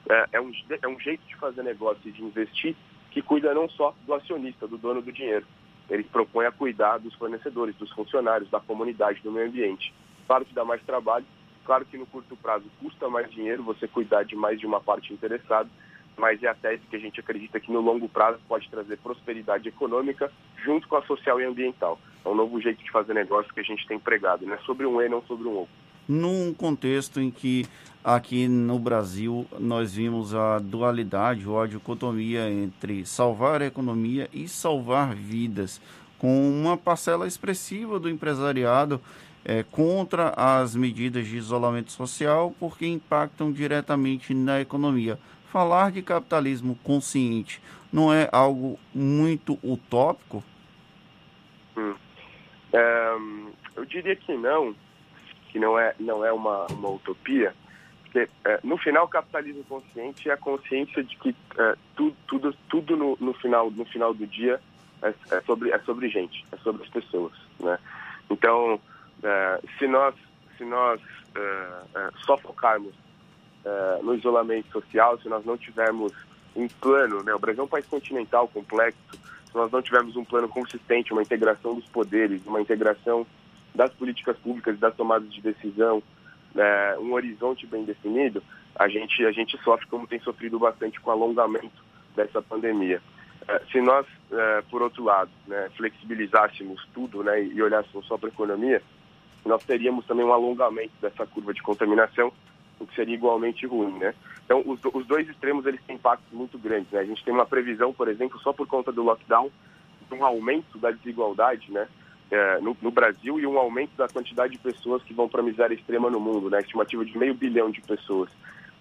[0.08, 2.76] é, é, um, é um jeito de fazer negócio e de investir
[3.10, 5.46] que cuida não só do acionista, do dono do dinheiro.
[5.90, 9.92] Ele propõe a cuidar dos fornecedores, dos funcionários, da comunidade, do meio ambiente.
[10.26, 11.26] Claro que dá mais trabalho,
[11.64, 15.12] claro que no curto prazo custa mais dinheiro você cuidar de mais de uma parte
[15.12, 15.68] interessada,
[16.16, 19.68] mas é a tese que a gente acredita que no longo prazo pode trazer prosperidade
[19.68, 20.30] econômica
[20.64, 21.98] junto com a social e ambiental.
[22.24, 24.86] É um novo jeito de fazer negócio que a gente tem pregado, não é sobre
[24.86, 25.68] um E, não sobre um O.
[26.06, 27.66] Num contexto em que
[28.02, 34.46] aqui no Brasil nós vimos a dualidade ou a dicotomia entre salvar a economia e
[34.46, 35.80] salvar vidas,
[36.18, 39.00] com uma parcela expressiva do empresariado
[39.44, 45.18] é, contra as medidas de isolamento social porque impactam diretamente na economia
[45.54, 47.62] falar de capitalismo consciente
[47.92, 50.42] não é algo muito utópico?
[51.76, 51.94] Hum.
[52.72, 53.16] É,
[53.76, 54.74] eu diria que não,
[55.54, 57.54] que não é, não é uma, uma utopia,
[58.02, 62.56] porque é, no final o capitalismo consciente é a consciência de que é, tudo, tudo,
[62.68, 64.60] tudo no, no, final, no final do dia
[65.00, 67.32] é, é, sobre, é sobre gente, é sobre as pessoas.
[67.60, 67.78] Né?
[68.28, 68.80] Então,
[69.22, 70.16] é, se nós,
[70.58, 71.00] se nós
[71.36, 72.92] é, só focarmos
[74.02, 76.12] no isolamento social, se nós não tivermos
[76.54, 77.34] um plano, né?
[77.34, 78.98] o Brasil é um país continental complexo,
[79.46, 83.26] se nós não tivermos um plano consistente, uma integração dos poderes, uma integração
[83.74, 86.02] das políticas públicas, das tomadas de decisão,
[86.54, 88.42] né, um horizonte bem definido,
[88.76, 91.82] a gente, a gente sofre como tem sofrido bastante com o alongamento
[92.14, 93.02] dessa pandemia.
[93.46, 98.28] É, se nós, é, por outro lado, né, flexibilizássemos tudo né, e olhássemos só para
[98.28, 98.80] a economia,
[99.44, 102.32] nós teríamos também um alongamento dessa curva de contaminação,
[102.80, 103.98] o que seria igualmente ruim.
[103.98, 104.14] Né?
[104.44, 106.90] Então, os, os dois extremos eles têm impactos muito grandes.
[106.90, 107.00] Né?
[107.00, 109.50] A gente tem uma previsão, por exemplo, só por conta do lockdown,
[110.08, 111.88] de um aumento da desigualdade, né?
[112.34, 115.44] É, no, no, Brasil e um aumento da quantidade de pessoas que vão para a
[115.44, 116.58] miséria extrema no mundo, né?
[116.58, 118.28] Estimativa de meio bilhão de pessoas.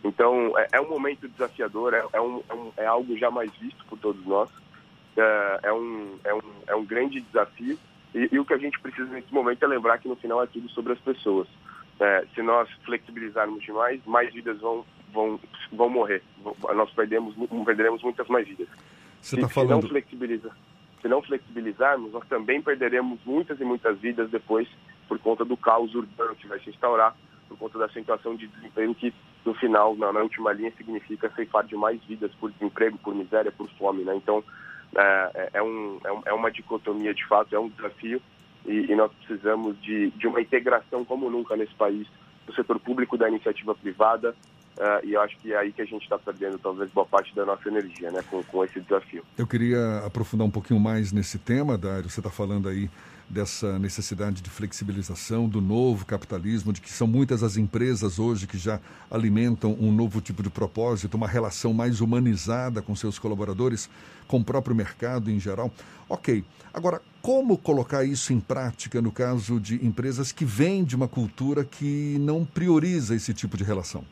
[0.03, 3.85] Então, é, é um momento desafiador, é, é, um, é, um, é, algo jamais visto
[3.85, 4.49] por todos nós.
[5.15, 7.77] É, é, um, é, um, é um grande desafio
[8.15, 10.47] e, e, o que a gente precisa nesse momento é lembrar que no final é
[10.47, 11.47] tudo sobre as pessoas.
[11.99, 15.39] É, se nós flexibilizarmos demais, mais vidas vão, vão,
[15.71, 16.23] vão morrer.
[16.73, 18.67] Nós perdemos, perderemos muitas mais vidas.
[19.21, 19.81] Você está falando...
[19.81, 20.51] Se não flexibiliza
[21.03, 24.67] se não flexibilizarmos, nós também perderemos muitas e muitas vidas depois
[25.07, 27.13] por conta do caos urbano que vai se instaurar,
[27.49, 29.13] por conta da situação de desemprego que,
[29.45, 33.51] no final, na, na última linha, significa ceifar de mais vidas por desemprego, por miséria,
[33.51, 34.05] por fome.
[34.05, 34.15] Né?
[34.15, 34.41] Então,
[34.95, 38.21] é, é, é um, é, é uma dicotomia de fato, é um desafio
[38.65, 42.07] e, e nós precisamos de, de uma integração como nunca nesse país
[42.47, 44.33] do setor público, da iniciativa privada,
[44.77, 47.33] Uh, e eu acho que é aí que a gente está perdendo talvez boa parte
[47.35, 49.23] da nossa energia, né, com, com esse desafio.
[49.37, 52.09] Eu queria aprofundar um pouquinho mais nesse tema, Dário.
[52.09, 52.89] Você está falando aí
[53.29, 58.57] dessa necessidade de flexibilização do novo capitalismo, de que são muitas as empresas hoje que
[58.57, 63.89] já alimentam um novo tipo de propósito, uma relação mais humanizada com seus colaboradores,
[64.27, 65.71] com o próprio mercado em geral.
[66.09, 66.43] Ok.
[66.73, 71.63] Agora, como colocar isso em prática no caso de empresas que vêm de uma cultura
[71.63, 74.03] que não prioriza esse tipo de relação?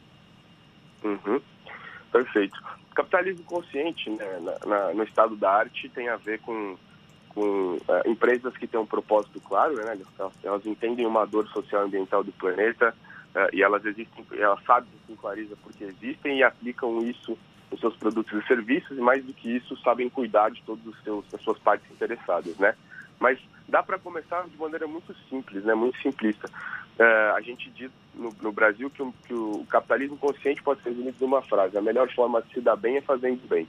[2.23, 2.61] Perfeito.
[2.93, 6.77] Capitalismo consciente né, na, na, no estado da arte tem a ver com,
[7.29, 11.83] com uh, empresas que têm um propósito claro, né, elas, elas, entendem uma dor social
[11.83, 12.93] e ambiental do planeta
[13.33, 17.37] uh, e elas existem, elas sabem com clareza porque existem e aplicam isso
[17.71, 21.01] nos seus produtos e serviços e mais do que isso sabem cuidar de todos os
[21.03, 22.75] seus as suas partes interessadas, né?
[23.19, 25.73] Mas dá para começar de maneira muito simples, né?
[25.73, 26.49] Muito simplista.
[27.01, 31.17] Uh, a gente diz no, no Brasil que, que, o capitalismo consciente pode ser resumido
[31.19, 33.67] numa frase: a melhor forma de se dar bem é fazendo bem.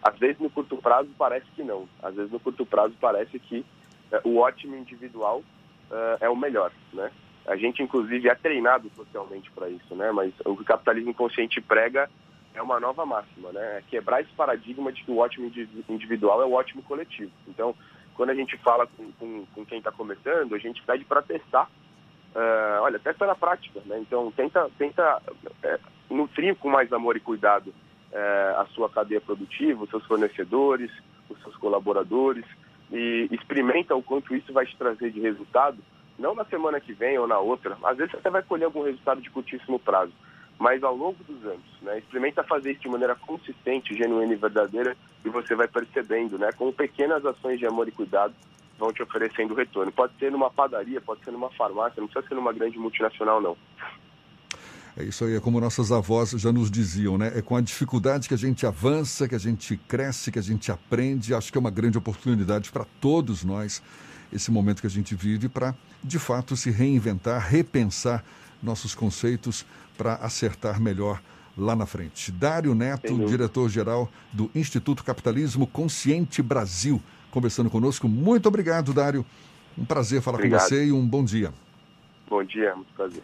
[0.00, 1.88] Às vezes no curto prazo parece que não.
[2.00, 3.66] Às vezes no curto prazo parece que
[4.12, 5.38] uh, o ótimo individual
[5.90, 7.10] uh, é o melhor, né?
[7.48, 10.12] A gente inclusive é treinado socialmente para isso, né?
[10.12, 12.08] Mas o que o capitalismo consciente prega
[12.54, 13.78] é uma nova máxima, né?
[13.78, 15.50] É quebrar esse paradigma de que o ótimo
[15.88, 17.32] individual é o ótimo coletivo.
[17.48, 17.74] Então,
[18.14, 21.68] quando a gente fala com, com, com quem está começando, a gente pede para testar.
[22.34, 23.98] Uh, olha, testa na prática, né?
[24.00, 25.22] Então, tenta, tenta
[25.62, 25.78] é,
[26.10, 27.74] nutrir com mais amor e cuidado
[28.12, 30.90] é, a sua cadeia produtiva, os seus fornecedores,
[31.28, 32.44] os seus colaboradores
[32.90, 35.78] e experimenta o quanto isso vai te trazer de resultado,
[36.18, 37.76] não na semana que vem ou na outra.
[37.84, 40.12] Às vezes você até vai colher algum resultado de curtíssimo prazo,
[40.58, 41.98] mas ao longo dos anos, né?
[41.98, 46.50] Experimenta fazer isso de maneira consistente, genuína e verdadeira e você vai percebendo, né?
[46.52, 48.34] Com pequenas ações de amor e cuidado
[48.78, 49.90] vão te oferecendo retorno.
[49.90, 53.56] Pode ser numa padaria, pode ser numa farmácia, não precisa ser numa grande multinacional, não.
[54.96, 57.32] É isso aí, é como nossas avós já nos diziam, né?
[57.36, 60.72] É com a dificuldade que a gente avança, que a gente cresce, que a gente
[60.72, 61.34] aprende.
[61.34, 63.82] Acho que é uma grande oportunidade para todos nós
[64.32, 68.24] esse momento que a gente vive para, de fato, se reinventar, repensar
[68.62, 69.64] nossos conceitos
[69.96, 71.22] para acertar melhor
[71.56, 72.30] lá na frente.
[72.30, 78.08] Dário Neto, diretor-geral do Instituto Capitalismo Consciente Brasil, conversando conosco.
[78.08, 79.24] Muito obrigado, Dário.
[79.76, 80.62] Um prazer falar obrigado.
[80.62, 81.52] com você e um bom dia.
[82.28, 83.22] Bom dia, muito prazer.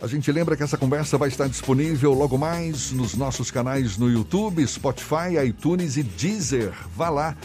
[0.00, 4.10] A gente lembra que essa conversa vai estar disponível logo mais nos nossos canais no
[4.10, 6.72] YouTube, Spotify, iTunes e Deezer.
[6.94, 7.36] Vá lá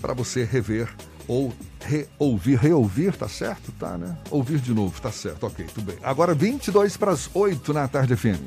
[0.00, 0.88] para você rever
[1.26, 2.56] ou reouvir.
[2.56, 3.72] Reouvir, tá certo?
[3.72, 4.16] Tá, né?
[4.30, 5.44] Ouvir de novo, tá certo.
[5.46, 5.98] Ok, tudo bem.
[6.02, 8.40] Agora 22 para as 8 na tarde FM.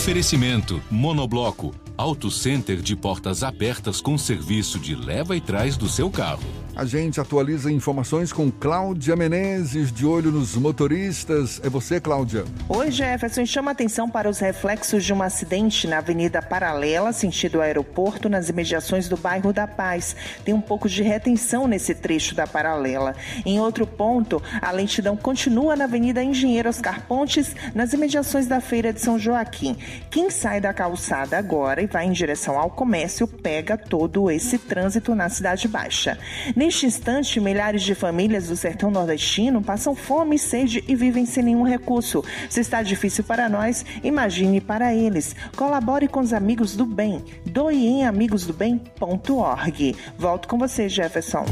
[0.00, 1.89] Oferecimento Monobloco.
[2.00, 6.48] Auto Center de portas abertas com serviço de leva e trás do seu carro.
[6.74, 11.60] A gente atualiza informações com Cláudia Menezes, de olho nos motoristas.
[11.62, 12.44] É você, Cláudia.
[12.70, 13.44] Oi, Jefferson.
[13.44, 19.06] Chama atenção para os reflexos de um acidente na Avenida Paralela, sentido aeroporto, nas imediações
[19.06, 20.16] do bairro da Paz.
[20.42, 23.14] Tem um pouco de retenção nesse trecho da Paralela.
[23.44, 28.90] Em outro ponto, a lentidão continua na Avenida Engenheiro Oscar Pontes, nas imediações da Feira
[28.90, 29.76] de São Joaquim.
[30.10, 35.14] Quem sai da calçada agora e vai em direção ao comércio pega todo esse trânsito
[35.14, 36.18] na Cidade Baixa.
[36.54, 41.64] Neste instante, milhares de famílias do sertão nordestino passam fome, sede e vivem sem nenhum
[41.64, 42.24] recurso.
[42.48, 45.34] Se está difícil para nós, imagine para eles.
[45.56, 47.24] Colabore com os amigos do bem.
[47.44, 49.96] Doe em amigosdobem.org.
[50.18, 51.44] Volto com você, Jefferson.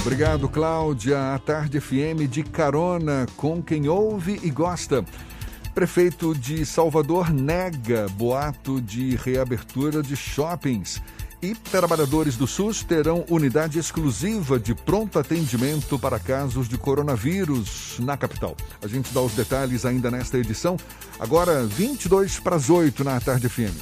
[0.00, 1.34] Obrigado, Cláudia.
[1.34, 5.04] A Tarde FM de carona com quem ouve e gosta.
[5.76, 11.02] Prefeito de Salvador nega boato de reabertura de shoppings.
[11.42, 18.16] E trabalhadores do SUS terão unidade exclusiva de pronto atendimento para casos de coronavírus na
[18.16, 18.56] capital.
[18.82, 20.78] A gente dá os detalhes ainda nesta edição.
[21.20, 23.76] Agora, 22 para as 8 na Tarde FM.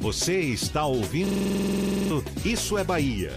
[0.00, 3.36] Você está ouvindo Isso é Bahia.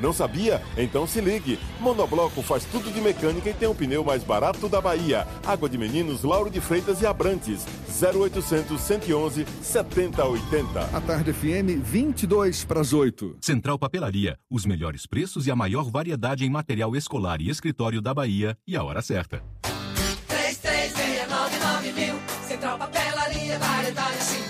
[0.00, 0.62] Não sabia?
[0.76, 1.58] Então se ligue.
[1.78, 5.26] Monobloco faz tudo de mecânica e tem o pneu mais barato da Bahia.
[5.46, 7.66] Água de Meninos, Lauro de Freitas e Abrantes.
[8.00, 10.80] 0800 111 7080.
[10.80, 13.36] A Tarde FM, 22 para as 8.
[13.40, 18.14] Central Papelaria, os melhores preços e a maior variedade em material escolar e escritório da
[18.14, 19.42] Bahia e a hora certa.
[20.26, 22.14] 3369 mil.
[22.48, 24.49] Central Papelaria, variedade assim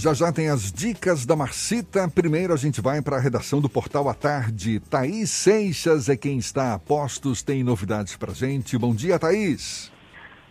[0.00, 2.08] Já já tem as dicas da Marcita.
[2.08, 4.78] Primeiro a gente vai para a redação do Portal à Tarde.
[4.78, 8.78] Thaís Seixas é quem está a postos, tem novidades para gente.
[8.78, 9.92] Bom dia, Thaís.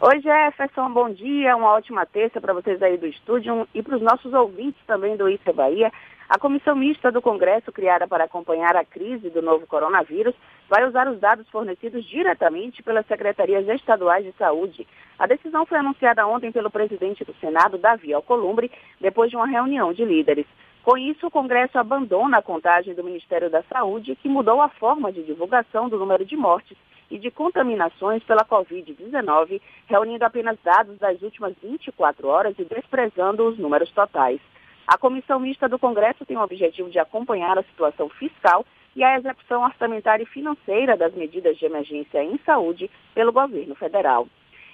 [0.02, 4.02] Oi, Jefferson, bom dia, uma ótima terça para vocês aí do estúdio e para os
[4.02, 5.94] nossos ouvintes também do Isso Bahia.
[6.28, 10.36] A comissão mista do Congresso, criada para acompanhar a crise do novo coronavírus,
[10.70, 14.88] vai usar os dados fornecidos diretamente pelas secretarias estaduais de saúde.
[15.18, 19.94] A decisão foi anunciada ontem pelo presidente do Senado, Davi Alcolumbre, depois de uma reunião
[19.94, 20.46] de líderes.
[20.84, 25.12] Com isso, o Congresso abandona a contagem do Ministério da Saúde, que mudou a forma
[25.12, 26.78] de divulgação do número de mortes
[27.10, 33.58] e de contaminações pela Covid-19, reunindo apenas dados das últimas 24 horas e desprezando os
[33.58, 34.40] números totais.
[34.88, 38.66] A comissão mista do Congresso tem o objetivo de acompanhar a situação fiscal
[38.98, 44.28] e a execução orçamentária e financeira das medidas de emergência em saúde pelo governo federal.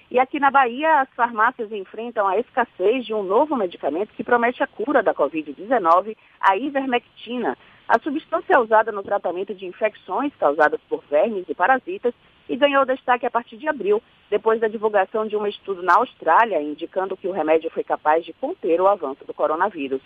[0.09, 4.63] E aqui na Bahia, as farmácias enfrentam a escassez de um novo medicamento que promete
[4.63, 7.57] a cura da Covid-19, a ivermectina.
[7.86, 12.13] A substância é usada no tratamento de infecções causadas por vermes e parasitas
[12.47, 16.61] e ganhou destaque a partir de abril, depois da divulgação de um estudo na Austrália
[16.61, 20.01] indicando que o remédio foi capaz de conter o avanço do coronavírus.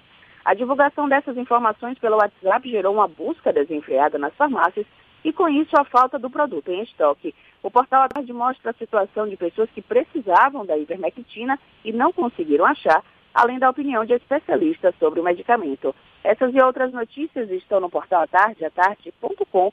[0.48, 4.86] A divulgação dessas informações pelo WhatsApp gerou uma busca desenfreada nas farmácias
[5.22, 7.36] e, com isso, a falta do produto em estoque.
[7.62, 12.14] O portal à tarde mostra a situação de pessoas que precisavam da ivermectina e não
[12.14, 15.94] conseguiram achar, além da opinião de especialistas sobre o medicamento.
[16.24, 19.68] Essas e outras notícias estão no portal à tarde, atarde.com.br.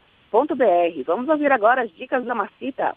[1.07, 2.97] Vamos ouvir agora as dicas da Marcita.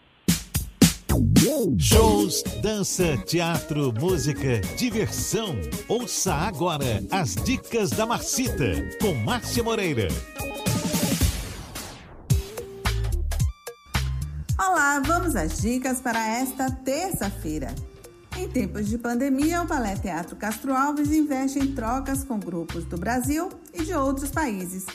[1.78, 5.54] Shows, dança, teatro, música, diversão.
[5.86, 10.08] Ouça agora as dicas da Marcita com Márcia Moreira.
[14.58, 17.72] Olá, vamos às dicas para esta terça-feira.
[18.36, 22.98] Em tempos de pandemia, o Balé Teatro Castro Alves investe em trocas com grupos do
[22.98, 24.86] Brasil e de outros países.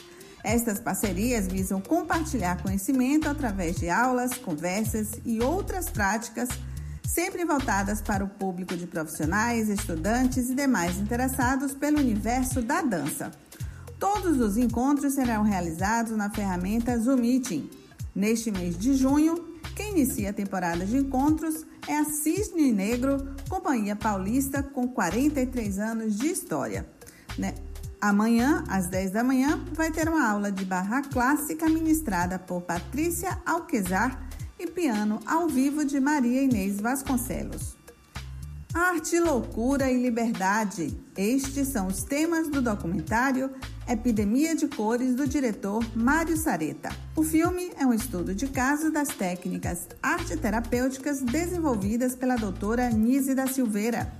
[0.44, 6.50] Estas parcerias visam compartilhar conhecimento através de aulas, conversas e outras práticas,
[7.02, 13.32] sempre voltadas para o público de profissionais, estudantes e demais interessados pelo universo da dança.
[13.98, 17.70] Todos os encontros serão realizados na ferramenta Zoom Meeting.
[18.14, 23.96] Neste mês de junho, quem inicia a temporada de encontros é a Cisne Negro, companhia
[23.96, 26.86] paulista com 43 anos de história.
[28.04, 33.40] Amanhã, às 10 da manhã, vai ter uma aula de barra clássica ministrada por Patrícia
[33.46, 34.28] Alquezar
[34.58, 37.78] e piano ao vivo de Maria Inês Vasconcelos.
[38.74, 40.94] Arte, loucura e liberdade.
[41.16, 43.50] Estes são os temas do documentário
[43.88, 46.90] Epidemia de Cores do diretor Mário Sareta.
[47.16, 53.46] O filme é um estudo de caso das técnicas arte-terapêuticas desenvolvidas pela doutora Nise da
[53.46, 54.12] Silveira.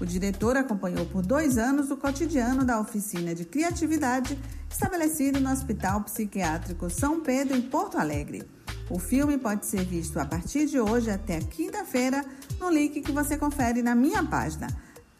[0.00, 4.38] O diretor acompanhou por dois anos o cotidiano da oficina de criatividade
[4.70, 8.44] estabelecido no Hospital Psiquiátrico São Pedro, em Porto Alegre.
[8.90, 12.24] O filme pode ser visto a partir de hoje até quinta-feira
[12.60, 14.68] no link que você confere na minha página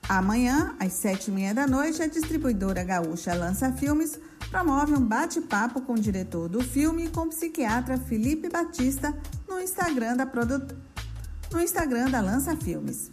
[0.09, 4.21] Amanhã, às sete e meia da noite, a distribuidora gaúcha Lança Filmes
[4.51, 9.13] promove um bate-papo com o diretor do filme e com o psiquiatra Felipe Batista
[9.49, 10.65] no Instagram da, produ...
[11.51, 13.11] no Instagram da Lança Filmes.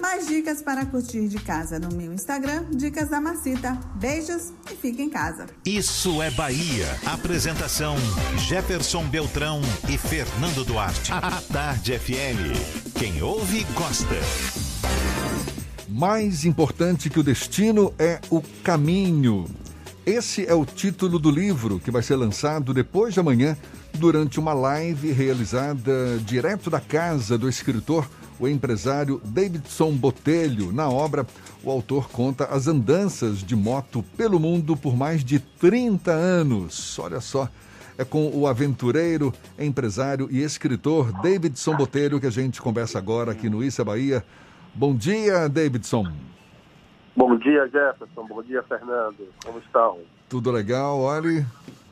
[0.00, 3.76] Mais dicas para curtir de casa no meu Instagram, Dicas da Marcita.
[3.96, 5.46] Beijos e fique em casa.
[5.66, 6.86] Isso é Bahia.
[7.04, 7.96] Apresentação:
[8.46, 11.12] Jefferson Beltrão e Fernando Duarte.
[11.12, 12.94] A Tarde FM.
[12.96, 14.14] Quem ouve, gosta.
[15.88, 19.46] Mais importante que o destino é o caminho.
[20.06, 23.56] Esse é o título do livro que vai ser lançado depois de amanhã
[23.94, 30.72] durante uma live realizada direto da casa do escritor, o empresário Davidson Botelho.
[30.72, 31.26] Na obra,
[31.62, 36.98] o autor conta as andanças de moto pelo mundo por mais de 30 anos.
[36.98, 37.48] Olha só,
[37.96, 43.50] é com o aventureiro, empresário e escritor Davidson Botelho que a gente conversa agora aqui
[43.50, 44.24] no Issa Bahia.
[44.74, 46.06] Bom dia, Davidson.
[47.16, 48.26] Bom dia, Jefferson.
[48.28, 49.28] Bom dia, Fernando.
[49.44, 49.98] Como estão?
[50.28, 51.00] Tudo legal.
[51.00, 51.44] Olha,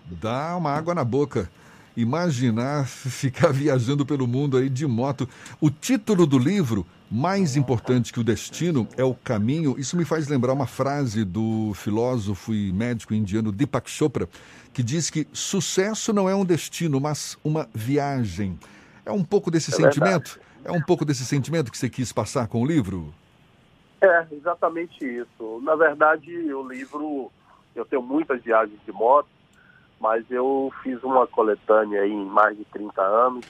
[0.06, 1.50] dá uma água na boca.
[1.96, 5.28] Imaginar ficar viajando pelo mundo aí de moto.
[5.60, 9.76] O título do livro, Mais Importante que o Destino, é o Caminho.
[9.78, 14.28] Isso me faz lembrar uma frase do filósofo e médico indiano Deepak Chopra,
[14.72, 18.58] que diz que sucesso não é um destino, mas uma viagem.
[19.04, 20.34] É um pouco desse é sentimento?
[20.34, 20.46] Verdade.
[20.66, 23.14] É um pouco desse sentimento que você quis passar com o livro?
[24.00, 25.60] É, exatamente isso.
[25.62, 27.30] Na verdade, o livro,
[27.74, 29.28] eu tenho muitas viagens de moto,
[30.00, 33.46] mas eu fiz uma coletânea aí em mais de 30 anos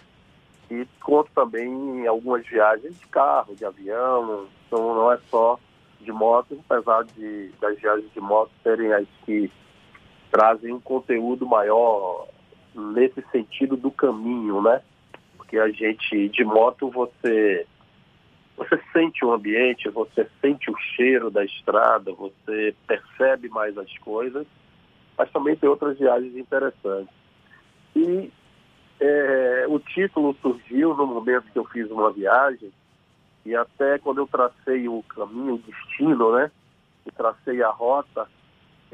[0.70, 5.58] e conto também algumas viagens de carro, de avião, então não é só
[6.00, 9.50] de moto, apesar de das viagens de moto serem as que
[10.30, 12.28] trazem um conteúdo maior
[12.74, 14.82] nesse sentido do caminho, né?
[15.46, 17.66] porque a gente de moto você
[18.56, 24.46] você sente o ambiente, você sente o cheiro da estrada, você percebe mais as coisas,
[25.16, 27.14] mas também tem outras viagens interessantes.
[27.94, 28.30] E
[29.00, 32.72] é, o título surgiu no momento que eu fiz uma viagem
[33.44, 36.50] e até quando eu tracei o caminho, o destino, né?
[37.06, 38.26] E tracei a rota,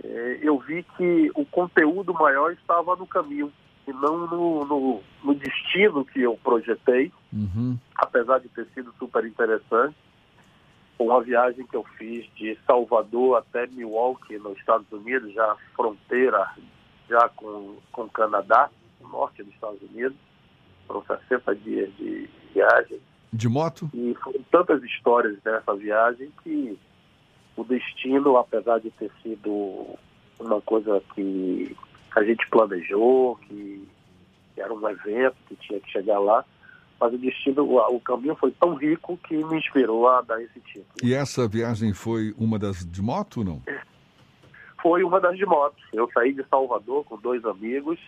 [0.03, 3.53] é, eu vi que o conteúdo maior estava no caminho
[3.87, 7.79] e não no, no, no destino que eu projetei, uhum.
[7.97, 9.97] apesar de ter sido super interessante.
[11.03, 16.49] Uma viagem que eu fiz de Salvador até Milwaukee, nos Estados Unidos, já fronteira
[17.09, 20.17] já com, com o Canadá, no norte dos Estados Unidos.
[20.87, 23.01] Foram 60 dias de viagem.
[23.33, 23.91] De moto?
[23.93, 26.79] E foram tantas histórias nessa viagem que
[27.57, 29.99] o destino, apesar de ter sido
[30.39, 31.77] uma coisa que
[32.15, 33.89] a gente planejou, que,
[34.55, 36.45] que era um evento que tinha que chegar lá,
[37.03, 40.61] mas o destino, o, o, caminho foi tão rico que me inspirou a dar esse
[40.61, 40.87] título.
[41.03, 43.61] E essa viagem foi uma das de moto, não?
[44.81, 45.83] Foi uma das de moto.
[45.93, 47.99] Eu saí de Salvador com dois amigos,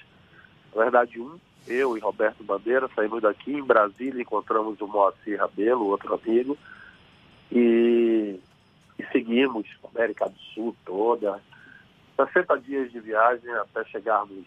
[0.72, 1.36] na verdade um,
[1.66, 6.56] eu e Roberto Bandeira saímos daqui em Brasília, encontramos o Moacir Rabelo, outro amigo,
[7.50, 8.38] e,
[8.96, 11.42] e seguimos a América do Sul toda,
[12.14, 14.46] 60 dias de viagem até chegarmos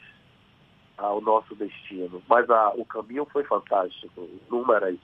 [0.98, 2.22] ao nosso destino.
[2.28, 4.98] Mas a, o caminho foi fantástico, inúmeras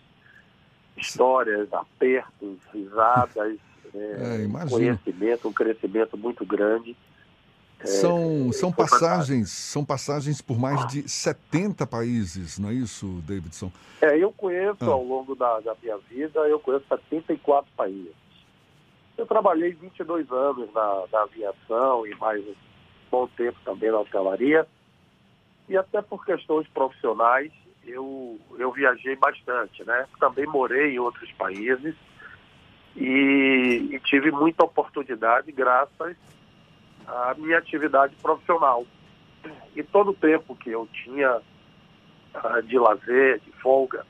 [0.97, 3.57] histórias, apertos, risadas,
[3.93, 6.95] é, conhecimento, um crescimento muito grande.
[7.85, 13.69] São, são passagens, são passagens por mais de 70 países, não é isso, Davidson?
[14.01, 14.93] É, eu conheço ah.
[14.93, 18.13] ao longo da, da minha vida, eu conheço 74 países.
[19.17, 22.53] Eu trabalhei 22 anos na, na aviação e mais um
[23.11, 24.65] bom tempo também na hotelaria.
[25.69, 27.51] E até por questões profissionais,
[27.85, 30.05] eu, eu viajei bastante, né?
[30.19, 31.95] Também morei em outros países
[32.95, 36.15] e, e tive muita oportunidade graças
[37.07, 38.85] à minha atividade profissional.
[39.75, 44.05] E todo o tempo que eu tinha uh, de lazer, de folga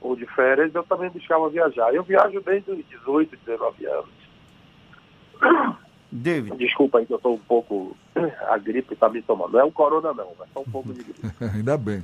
[0.00, 1.94] ou de férias, eu também buscava viajar.
[1.94, 5.85] Eu viajo desde os 18, 19 anos.
[6.16, 6.56] David.
[6.56, 7.96] Desculpa aí que eu estou um pouco.
[8.48, 9.52] A gripe está me tomando.
[9.52, 11.20] Não é o corona, não, mas só um pouco de gripe.
[11.54, 12.02] Ainda bem.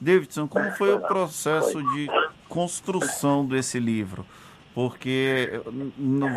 [0.00, 2.08] Davidson, como foi o processo de
[2.48, 4.26] construção desse livro?
[4.74, 5.60] Porque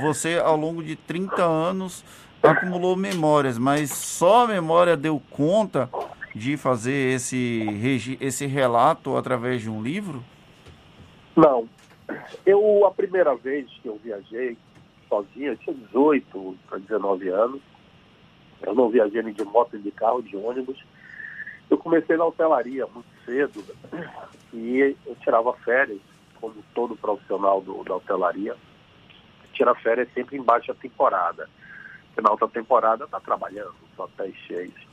[0.03, 2.05] você, ao longo de 30 anos,
[2.41, 5.89] acumulou memórias, mas só a memória deu conta
[6.35, 7.65] de fazer esse,
[8.21, 10.23] esse relato através de um livro?
[11.35, 11.67] Não.
[12.45, 14.55] Eu, a primeira vez que eu viajei
[15.07, 17.61] sozinho, eu tinha 18 para 19 anos.
[18.61, 20.83] Eu não viajei nem de moto, nem de carro, de ônibus.
[21.69, 23.63] Eu comecei na hotelaria muito cedo
[24.53, 25.99] e eu tirava férias,
[26.39, 28.55] como todo profissional do, da hotelaria.
[29.53, 31.49] Tira férias sempre em baixa temporada.
[32.07, 34.87] Porque na alta temporada está trabalhando, os hotéis cheios.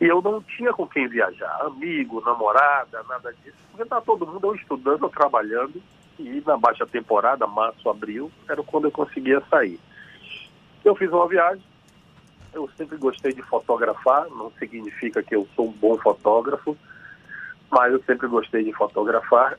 [0.00, 3.56] E eu não tinha com quem viajar, amigo, namorada, nada disso.
[3.70, 5.80] Porque tá todo mundo estudando ou trabalhando.
[6.18, 9.80] E na baixa temporada, março, abril, era quando eu conseguia sair.
[10.84, 11.62] Eu fiz uma viagem,
[12.52, 16.76] eu sempre gostei de fotografar, não significa que eu sou um bom fotógrafo,
[17.70, 19.58] mas eu sempre gostei de fotografar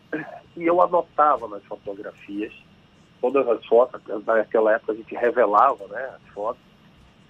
[0.56, 2.54] e eu anotava nas fotografias
[3.20, 6.62] todas as fotos, naquela época a gente revelava né, as fotos,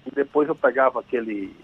[0.05, 1.55] e depois eu pegava aquele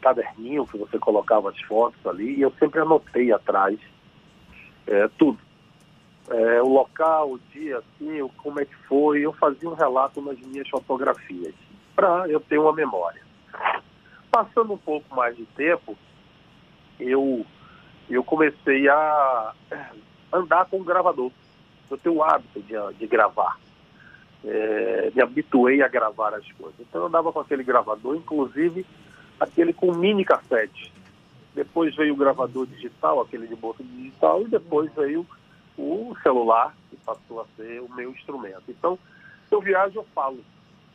[0.00, 3.78] caderninho que você colocava as fotos ali e eu sempre anotei atrás
[4.86, 5.38] é, tudo.
[6.30, 10.38] É, o local, o dia, assim, como é que foi, eu fazia um relato nas
[10.40, 11.54] minhas fotografias
[11.96, 13.22] para eu ter uma memória.
[14.30, 15.96] Passando um pouco mais de tempo,
[17.00, 17.46] eu,
[18.10, 19.54] eu comecei a
[20.32, 21.32] andar com o gravador.
[21.90, 23.58] Eu tenho o hábito de, de gravar.
[24.44, 26.78] É, me habituei a gravar as coisas.
[26.78, 28.84] Então eu andava com aquele gravador, inclusive
[29.40, 30.92] aquele com mini cassete.
[31.54, 35.26] Depois veio o gravador digital, aquele de bolsa digital, e depois veio
[35.78, 38.64] o celular, que passou a ser o meu instrumento.
[38.68, 38.98] Então,
[39.50, 40.44] eu viajo, eu falo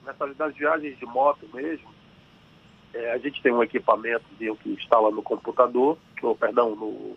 [0.05, 1.89] nessas das viagens de moto mesmo,
[2.93, 7.15] é, a gente tem um equipamento que instala no computador, ou perdão, no,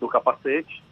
[0.00, 0.82] no capacete,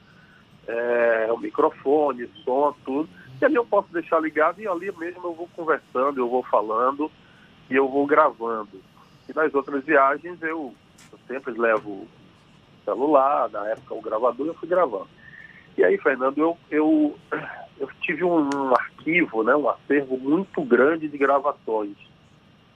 [0.66, 3.08] é, o microfone, som, tudo.
[3.40, 7.10] E ali eu posso deixar ligado e ali mesmo eu vou conversando, eu vou falando
[7.68, 8.80] e eu vou gravando.
[9.28, 10.72] E nas outras viagens eu,
[11.10, 12.06] eu sempre levo
[12.84, 15.08] celular, na época o gravador, eu fui gravando.
[15.76, 17.18] E aí, Fernando, eu, eu,
[17.78, 21.96] eu tive um, arquivo, né, um acervo muito grande de gravações.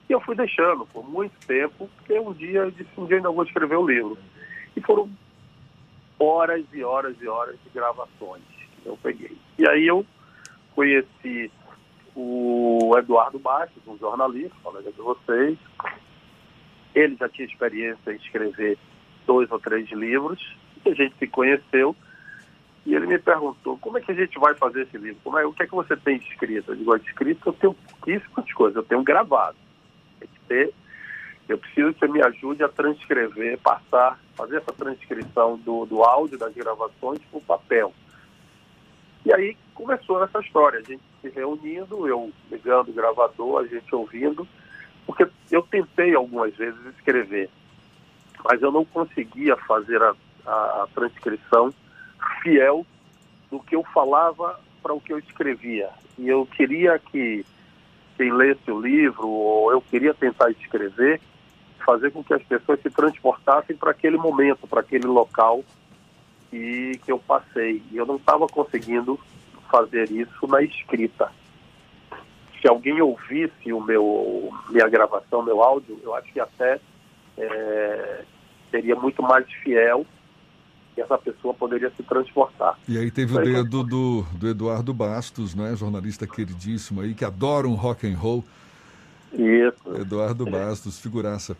[0.09, 3.31] E eu fui deixando por muito tempo, porque um dia eu disse, um dia ainda
[3.31, 4.17] vou escrever o um livro.
[4.75, 5.09] E foram
[6.19, 8.43] horas e horas e horas de gravações
[8.81, 9.37] que eu peguei.
[9.59, 10.05] E aí eu
[10.73, 11.51] conheci
[12.15, 15.57] o Eduardo Bastos, um jornalista, colega de vocês.
[16.95, 18.77] Ele já tinha experiência em escrever
[19.27, 20.41] dois ou três livros,
[20.85, 21.95] e a gente se conheceu
[22.87, 25.19] e ele me perguntou, como é que a gente vai fazer esse livro?
[25.21, 26.71] Como é, o que é que você tem escrito?
[26.71, 29.57] Eu digo, escrito eu tenho pouquíssimas coisas, eu tenho gravado.
[30.17, 30.73] Tem que ter,
[31.49, 36.37] eu preciso que você me ajude a transcrever, passar, fazer essa transcrição do, do áudio
[36.37, 37.93] das gravações para o papel.
[39.25, 43.93] E aí começou essa história, a gente se reunindo, eu ligando o gravador, a gente
[43.93, 44.47] ouvindo,
[45.05, 47.49] porque eu tentei algumas vezes escrever,
[48.45, 50.15] mas eu não conseguia fazer a,
[50.45, 51.73] a, a transcrição
[52.47, 52.85] fiel
[53.51, 55.89] do que eu falava para o que eu escrevia.
[56.17, 57.45] E eu queria que
[58.15, 61.21] quem lesse o livro, ou eu queria tentar escrever,
[61.85, 65.63] fazer com que as pessoas se transportassem para aquele momento, para aquele local
[66.49, 67.83] que, que eu passei.
[67.91, 69.19] E eu não estava conseguindo
[69.69, 71.31] fazer isso na escrita.
[72.59, 76.79] Se alguém ouvisse o meu minha gravação, meu áudio, eu acho que até
[77.37, 78.23] é,
[78.71, 80.05] seria muito mais fiel
[80.97, 82.77] e essa pessoa poderia se transportar.
[82.87, 87.67] E aí teve o dedo do, do Eduardo Bastos, né, jornalista queridíssimo aí, que adora
[87.67, 88.43] um rock and roll.
[89.31, 90.01] Isso.
[90.01, 91.55] Eduardo Bastos, figuraça.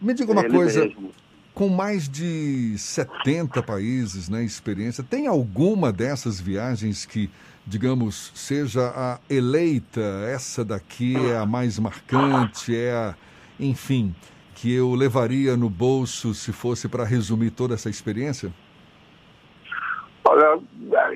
[0.00, 1.10] Me diga uma coisa, mesmo.
[1.52, 7.28] com mais de 70 países, né, experiência, tem alguma dessas viagens que,
[7.66, 13.14] digamos, seja a eleita, essa daqui é a mais marcante, é a,
[13.60, 14.14] enfim,
[14.54, 18.52] que eu levaria no bolso se fosse para resumir toda essa experiência?
[20.24, 20.60] Olha,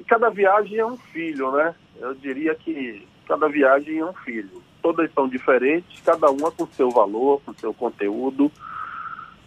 [0.07, 1.75] cada viagem é um filho, né?
[1.99, 4.63] Eu diria que cada viagem é um filho.
[4.83, 8.51] Todas são diferentes, cada uma com seu valor, com seu conteúdo.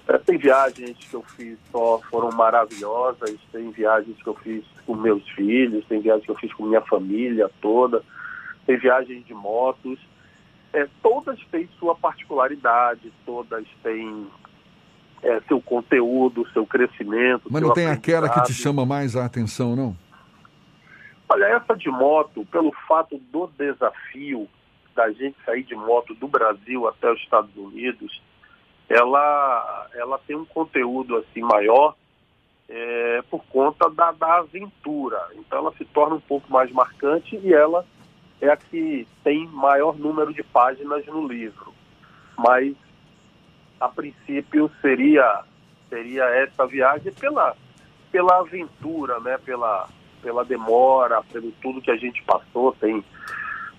[0.08, 4.96] É, tem viagens que eu fiz só foram maravilhosas, tem viagens que eu fiz com
[4.96, 8.04] meus filhos, tem viagens que eu fiz com minha família toda,
[8.66, 10.00] tem viagens de motos.
[10.74, 14.28] É, todas têm sua particularidade, todas têm
[15.22, 17.44] é, seu conteúdo, seu crescimento.
[17.50, 19.96] Mas não tem aquela que te chama mais a atenção, não?
[21.30, 24.50] Olha, essa de moto, pelo fato do desafio
[24.96, 28.22] da gente sair de moto do Brasil até os Estados Unidos,
[28.90, 31.96] ela, ela tem um conteúdo assim maior
[32.68, 35.30] é, por conta da, da aventura.
[35.36, 37.86] Então ela se torna um pouco mais marcante e ela
[38.42, 41.74] é a que tem maior número de páginas no livro.
[42.38, 42.76] Mas
[43.80, 45.44] a princípio seria
[45.90, 47.56] seria essa viagem pela
[48.12, 49.38] pela aventura, né?
[49.38, 49.88] Pela
[50.22, 53.04] pela demora, pelo tudo que a gente passou, tem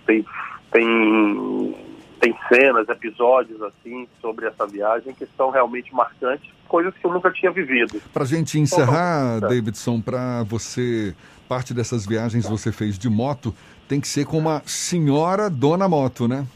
[0.07, 0.25] tem
[0.71, 1.93] tem
[2.23, 7.33] tem cenas, episódios assim sobre essa viagem que são realmente marcantes, coisas que eu nunca
[7.33, 8.01] tinha vivido.
[8.13, 11.17] Para gente encerrar, Davidson, para você,
[11.49, 13.53] parte dessas viagens você fez de moto,
[13.93, 16.47] tem que ser com uma senhora dona moto, né?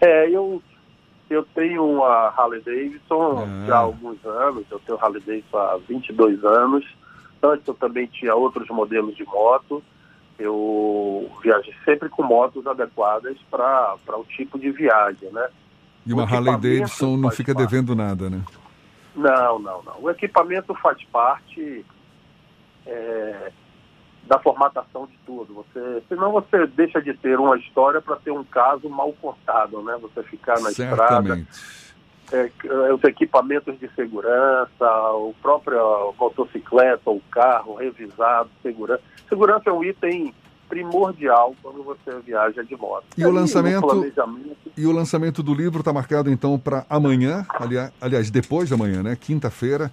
[0.00, 0.60] É, eu
[1.28, 3.64] eu tenho uma Harley Davidson Ah.
[3.68, 6.84] já há alguns anos, eu tenho Harley Davidson há 22 anos.
[7.40, 9.80] Antes eu também tinha outros modelos de moto.
[10.36, 15.46] Eu viajei sempre com motos adequadas para o tipo de viagem, né?
[16.04, 17.68] E uma Harley Davidson não fica parte.
[17.68, 18.42] devendo nada, né?
[19.14, 19.94] Não, não, não.
[20.00, 21.84] O equipamento faz parte
[22.84, 23.52] é,
[24.26, 25.54] da formatação de tudo.
[25.54, 29.96] Você, senão você deixa de ter uma história para ter um caso mal contado, né?
[30.00, 30.96] Você ficar na estrada.
[31.36, 31.48] Certamente.
[32.32, 39.02] é, é, os equipamentos de segurança, o próprio motocicleta, o carro revisado, segurança.
[39.28, 40.32] Segurança é um item
[40.68, 43.04] primordial quando você viaja de moto.
[43.18, 47.92] E o lançamento- planejamento, E o lançamento do livro está marcado então para amanhã, aliás,
[48.00, 49.16] aliás, depois de amanhã, né?
[49.16, 49.90] Quinta-feira.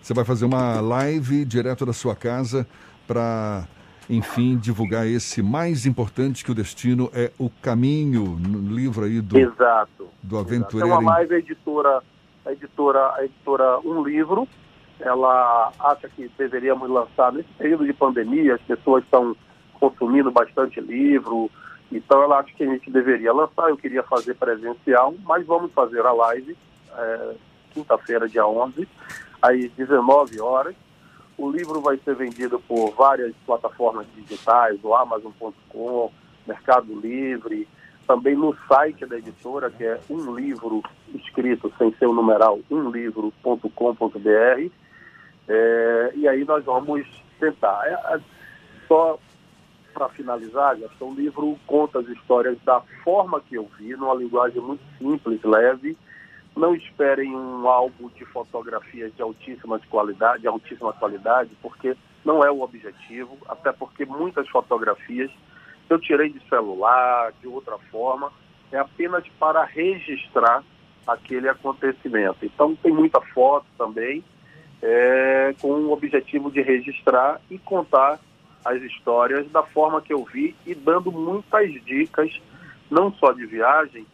[0.00, 2.66] Você vai fazer uma live direto da sua casa
[3.10, 3.66] para,
[4.08, 9.36] enfim, divulgar esse mais importante que o destino é o caminho no livro aí do,
[9.36, 10.06] Exato.
[10.22, 10.94] do aventureiro.
[10.94, 12.02] uma live a editora,
[12.46, 14.46] a editora, a editora Um Livro.
[15.00, 19.34] Ela acha que deveríamos lançar nesse período de pandemia, as pessoas estão
[19.80, 21.50] consumindo bastante livro,
[21.90, 23.70] então ela acha que a gente deveria lançar.
[23.70, 26.56] Eu queria fazer presencial, mas vamos fazer a live
[26.96, 27.34] é,
[27.72, 28.86] quinta-feira, dia 11,
[29.42, 30.76] às 19 horas.
[31.40, 36.12] O livro vai ser vendido por várias plataformas digitais, o Amazon.com,
[36.46, 37.66] Mercado Livre,
[38.06, 40.82] também no site da editora, que é um livro
[41.14, 44.70] escrito sem ser o numeral, umlivro.com.br.
[45.48, 47.06] É, e aí nós vamos
[47.38, 47.86] tentar.
[47.86, 48.20] É, é,
[48.86, 49.18] só
[49.94, 54.60] para finalizar, Jefferson, o livro conta as histórias da forma que eu vi, numa linguagem
[54.60, 55.96] muito simples, leve.
[56.60, 62.50] Não esperem um álbum de fotografias de altíssima qualidade, de altíssima qualidade, porque não é
[62.50, 65.30] o objetivo, até porque muitas fotografias
[65.88, 68.30] eu tirei de celular, de outra forma,
[68.70, 70.62] é apenas para registrar
[71.06, 72.44] aquele acontecimento.
[72.44, 74.22] Então tem muita foto também,
[74.82, 78.20] é, com o objetivo de registrar e contar
[78.62, 82.38] as histórias da forma que eu vi e dando muitas dicas,
[82.90, 84.04] não só de viagem,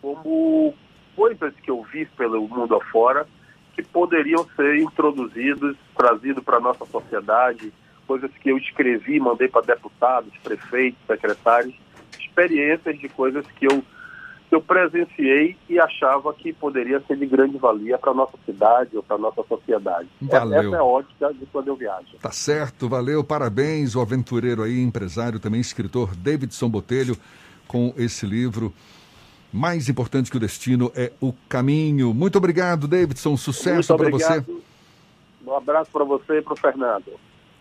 [0.00, 0.72] como
[1.16, 3.26] coisas que eu vi pelo mundo afora
[3.74, 7.72] que poderiam ser introduzidos, trazidos para a nossa sociedade,
[8.06, 11.74] coisas que eu escrevi, mandei para deputados, prefeitos, secretários,
[12.18, 13.82] experiências de coisas que eu,
[14.48, 18.96] que eu presenciei e achava que poderia ser de grande valia para a nossa cidade
[18.96, 20.08] ou para a nossa sociedade.
[20.22, 20.58] Valeu.
[20.58, 22.16] Essa é a ótica de quando eu viajo.
[22.22, 27.16] Tá certo, valeu, parabéns, o aventureiro aí, empresário, também escritor Davidson Botelho,
[27.66, 28.72] com esse livro.
[29.56, 32.12] Mais importante que o destino é o caminho.
[32.12, 33.36] Muito obrigado, Davidson.
[33.36, 34.24] Sucesso para você.
[34.24, 34.62] obrigado.
[35.46, 37.12] Um abraço para você e para o Fernando.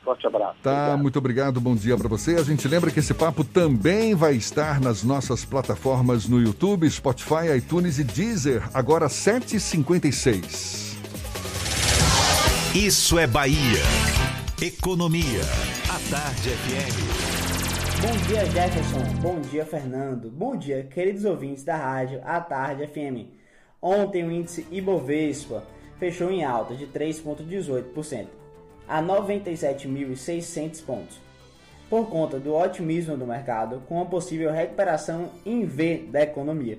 [0.04, 0.58] Forte abraço.
[0.62, 2.36] Tá, muito obrigado, bom dia para você.
[2.36, 7.58] A gente lembra que esse papo também vai estar nas nossas plataformas no YouTube, Spotify,
[7.58, 10.96] iTunes e Deezer, agora 7h56.
[12.76, 13.82] Isso é Bahia.
[14.62, 15.42] Economia.
[15.90, 17.25] A Tarde FM.
[18.02, 19.00] Bom dia, Jefferson.
[19.22, 20.30] Bom dia, Fernando.
[20.30, 23.32] Bom dia, queridos ouvintes da rádio A Tarde FM.
[23.82, 25.64] Ontem o índice Ibovespa
[25.98, 28.28] fechou em alta de 3,18%
[28.88, 31.20] a 97.600 pontos,
[31.90, 36.78] por conta do otimismo do mercado com a possível recuperação em V da economia.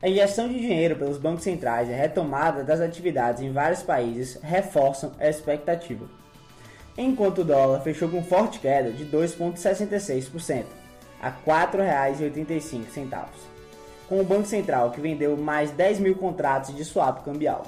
[0.00, 4.40] A injeção de dinheiro pelos bancos centrais e a retomada das atividades em vários países
[4.42, 6.23] reforçam a expectativa.
[6.96, 10.64] Enquanto o dólar fechou com forte queda de 2,66%
[11.20, 13.26] a R$ 4,85,
[14.08, 17.66] com o Banco Central que vendeu mais 10 mil contratos de swap cambial.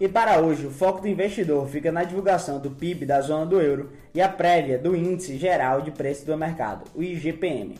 [0.00, 3.60] E para hoje, o foco do investidor fica na divulgação do PIB da zona do
[3.60, 7.78] euro e a prévia do Índice Geral de Preços do Mercado, o IGPM.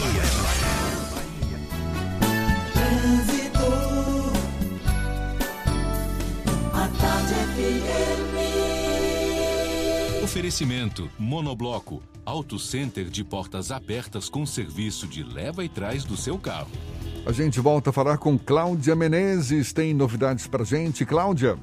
[10.22, 16.39] Oferecimento Monobloco, Auto Center de portas abertas com serviço de leva e trás do seu
[16.39, 16.70] carro.
[17.27, 19.72] A gente volta a falar com Cláudia Menezes.
[19.72, 21.57] Tem novidades pra gente, Cláudia?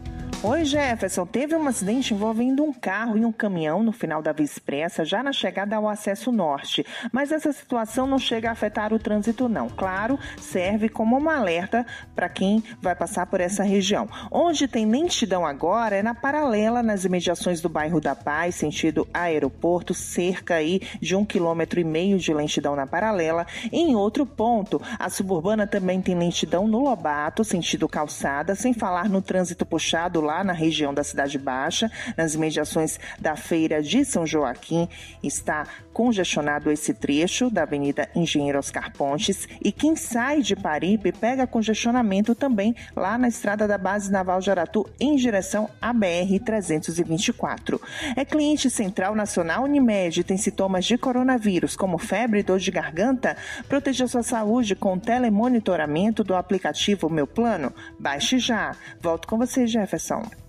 [0.44, 1.24] Oi, Jefferson.
[1.24, 5.22] Teve um acidente envolvendo um carro e um caminhão no final da Via Expressa, já
[5.22, 6.84] na chegada ao acesso norte.
[7.12, 9.70] Mas essa situação não chega a afetar o trânsito, não.
[9.70, 11.86] Claro, serve como um alerta
[12.16, 14.10] para quem vai passar por essa região.
[14.32, 19.94] Onde tem lentidão agora é na paralela, nas imediações do bairro da Paz, sentido aeroporto,
[19.94, 23.46] cerca aí de um quilômetro e meio de lentidão na paralela.
[23.72, 29.22] Em outro ponto, a suburbana também tem lentidão no Lobato, sentido calçada, sem falar no
[29.22, 34.88] trânsito puxado lá na região da Cidade Baixa, nas imediações da Feira de São Joaquim,
[35.24, 41.48] está congestionado esse trecho da Avenida Engenheiro Oscar Pontes e quem sai de Paripe pega
[41.48, 47.82] congestionamento também lá na estrada da Base Naval de Aratu em direção à BR 324.
[48.16, 53.36] É cliente Central Nacional Unimed tem sintomas de coronavírus como febre e dor de garganta?
[53.68, 57.74] Proteja sua saúde com o telemonitoramento do aplicativo Meu Plano?
[58.00, 58.76] Baixe já.
[59.02, 60.41] Volto com você, Jefferson.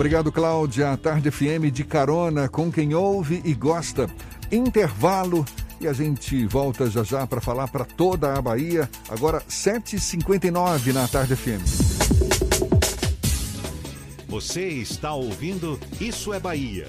[0.00, 0.96] Obrigado, Cláudia.
[0.96, 4.08] Tarde FM de carona com quem ouve e gosta.
[4.50, 5.44] Intervalo
[5.78, 8.88] e a gente volta já já para falar para toda a Bahia.
[9.10, 11.60] Agora 7h59 na Tarde FM.
[14.26, 16.88] Você está ouvindo Isso é Bahia.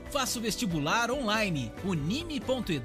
[0.11, 1.71] Faça o vestibular online.
[1.85, 2.81] unime.edu.br.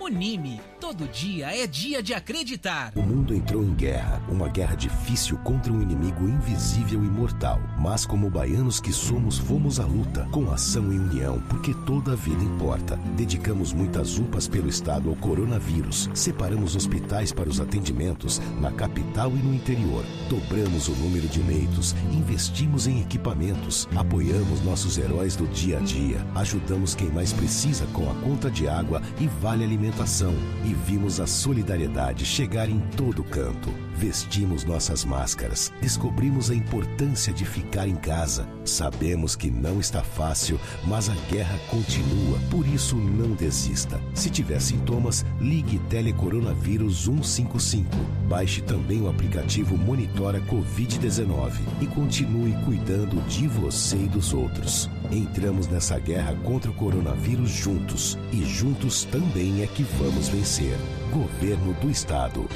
[0.00, 0.60] Unime.
[0.80, 2.92] Todo dia é dia de acreditar.
[2.96, 7.60] O mundo entrou em guerra, uma guerra difícil contra um inimigo invisível e mortal.
[7.78, 12.16] Mas como baianos que somos, fomos à luta, com ação e união, porque toda a
[12.16, 12.96] vida importa.
[13.16, 16.10] Dedicamos muitas UPAs pelo estado ao coronavírus.
[16.14, 20.04] Separamos hospitais para os atendimentos na capital e no interior.
[20.28, 26.94] Dobramos o número de leitos, investimos em equipamentos, apoiamos nossos heróis do dia dia, ajudamos
[26.94, 32.24] quem mais precisa com a conta de água e vale alimentação e vimos a solidariedade
[32.24, 33.72] chegar em todo canto.
[33.94, 38.48] Vestimos nossas máscaras, descobrimos a importância de ficar em casa.
[38.64, 44.00] Sabemos que não está fácil, mas a guerra continua, por isso não desista.
[44.14, 47.88] Se tiver sintomas, ligue Telecoronavírus 155.
[48.28, 54.88] Baixe também o aplicativo Monitora Covid-19 e continue cuidando de você e dos outros.
[55.12, 60.74] Entramos nessa guerra contra o coronavírus juntos e juntos também é que vamos vencer.
[61.12, 62.48] Governo do Estado.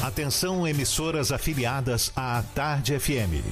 [0.00, 3.42] Atenção, emissoras afiliadas à Tarde FM.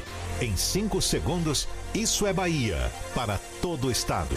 [0.40, 4.36] Em 5 segundos, isso é Bahia para todo o estado.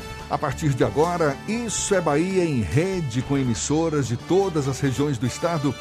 [0.31, 5.17] A partir de agora, Isso é Bahia em rede com emissoras de todas as regiões
[5.17, 5.75] do estado.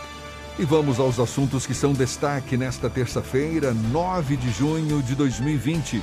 [0.59, 6.03] E vamos aos assuntos que são destaque nesta terça-feira, 9 de junho de 2020.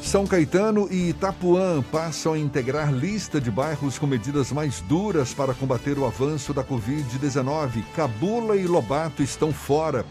[0.00, 5.52] São Caetano e Itapuã passam a integrar lista de bairros com medidas mais duras para
[5.52, 7.84] combater o avanço da Covid-19.
[7.94, 10.06] Cabula e Lobato estão fora.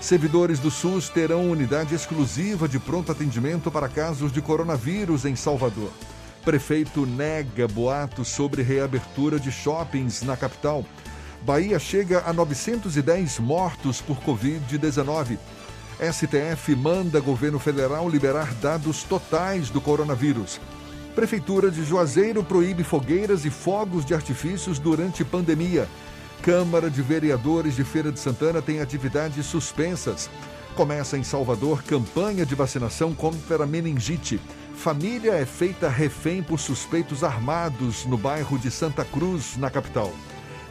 [0.00, 5.90] Servidores do SUS terão unidade exclusiva de pronto atendimento para casos de coronavírus em Salvador.
[6.44, 10.84] Prefeito nega boatos sobre reabertura de shoppings na capital.
[11.42, 15.38] Bahia chega a 910 mortos por Covid-19.
[16.00, 20.60] STF manda governo federal liberar dados totais do coronavírus.
[21.14, 25.88] Prefeitura de Juazeiro proíbe fogueiras e fogos de artifícios durante pandemia.
[26.42, 30.30] Câmara de Vereadores de Feira de Santana tem atividades suspensas.
[30.76, 34.40] Começa em Salvador campanha de vacinação contra meningite.
[34.78, 40.12] Família é feita refém por suspeitos armados no bairro de Santa Cruz, na capital.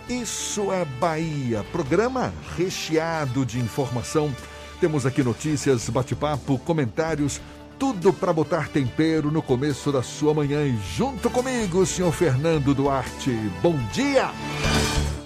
[0.08, 4.34] Isso é Bahia, programa recheado de informação.
[4.80, 7.41] Temos aqui notícias, bate-papo, comentários,
[7.78, 10.66] tudo para botar tempero no começo da sua manhã.
[10.66, 13.32] E junto comigo, senhor Fernando Duarte.
[13.62, 14.32] Bom dia!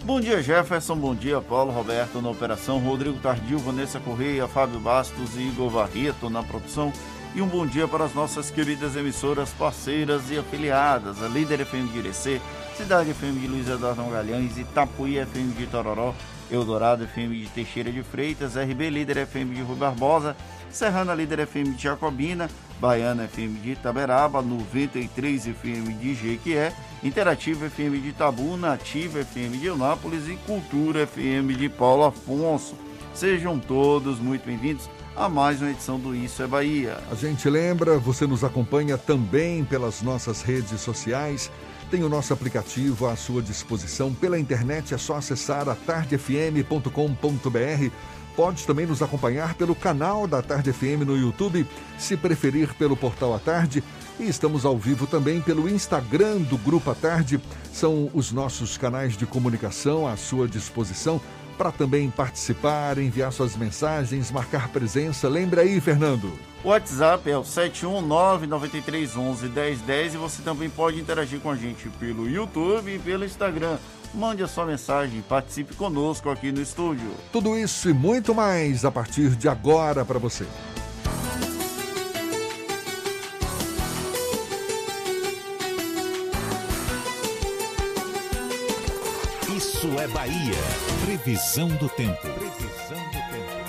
[0.03, 0.95] Bom dia, Jefferson.
[0.95, 6.31] Bom dia, Paulo Roberto na operação, Rodrigo Tardio, Vanessa Correia, Fábio Bastos e Igor Barreto
[6.31, 6.91] na produção.
[7.33, 11.87] E um bom dia para as nossas queridas emissoras parceiras e afiliadas, a Líder FM
[11.93, 12.41] de Irecê,
[12.75, 16.13] Cidade FM de Luiz Eduardo Magalhães, Itapuí FM de Tororó,
[16.51, 20.35] Eldorado FM de Teixeira de Freitas, RB Líder FM de Rui Barbosa,
[20.69, 22.49] Serrana Líder FM de Jacobina,
[22.81, 29.67] Baiana FM de Itaberaba, 93 FM de Jequié, Interativa FM de Itabuna, Ativa FM de
[29.67, 32.75] Eunápolis e Cultura FM de Paulo Afonso.
[33.13, 36.97] Sejam todos muito bem-vindos a mais uma edição do Isso é Bahia.
[37.11, 41.51] A gente lembra, você nos acompanha também pelas nossas redes sociais.
[41.89, 44.13] Tem o nosso aplicativo à sua disposição.
[44.13, 47.91] Pela internet é só acessar atardefm.com.br.
[48.35, 53.35] Pode também nos acompanhar pelo canal da Tarde FM no YouTube, se preferir pelo portal
[53.35, 53.83] à tarde.
[54.17, 57.41] E estamos ao vivo também pelo Instagram do Grupo à Tarde.
[57.73, 61.19] São os nossos canais de comunicação à sua disposição
[61.57, 65.29] para também participar, enviar suas mensagens, marcar presença.
[65.29, 66.33] Lembra aí, Fernando.
[66.63, 72.93] O WhatsApp é o 71993111010 e você também pode interagir com a gente pelo YouTube
[72.93, 73.77] e pelo Instagram.
[74.13, 77.09] Mande a sua mensagem, participe conosco aqui no estúdio.
[77.31, 80.45] Tudo isso e muito mais a partir de agora para você.
[89.61, 90.57] Isso é Bahia.
[91.05, 92.19] Previsão do tempo.
[92.19, 93.61] Previsão do tempo.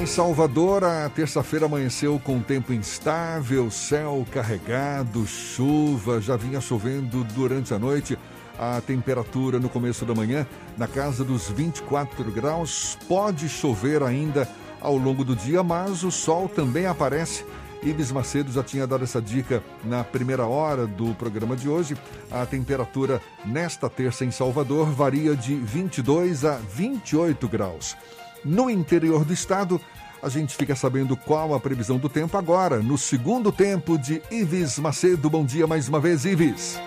[0.00, 7.74] Em Salvador, a terça-feira amanheceu com tempo instável, céu carregado, chuva, já vinha chovendo durante
[7.74, 8.18] a noite.
[8.58, 10.46] A temperatura no começo da manhã,
[10.78, 14.48] na casa dos 24 graus, pode chover ainda
[14.80, 17.44] ao longo do dia, mas o sol também aparece.
[17.82, 21.96] Ibis Macedo já tinha dado essa dica na primeira hora do programa de hoje.
[22.30, 27.96] A temperatura nesta terça em Salvador varia de 22 a 28 graus.
[28.44, 29.80] No interior do estado,
[30.22, 34.78] a gente fica sabendo qual a previsão do tempo agora, no segundo tempo de Ives
[34.78, 35.30] Macedo.
[35.30, 36.78] Bom dia mais uma vez, Ives.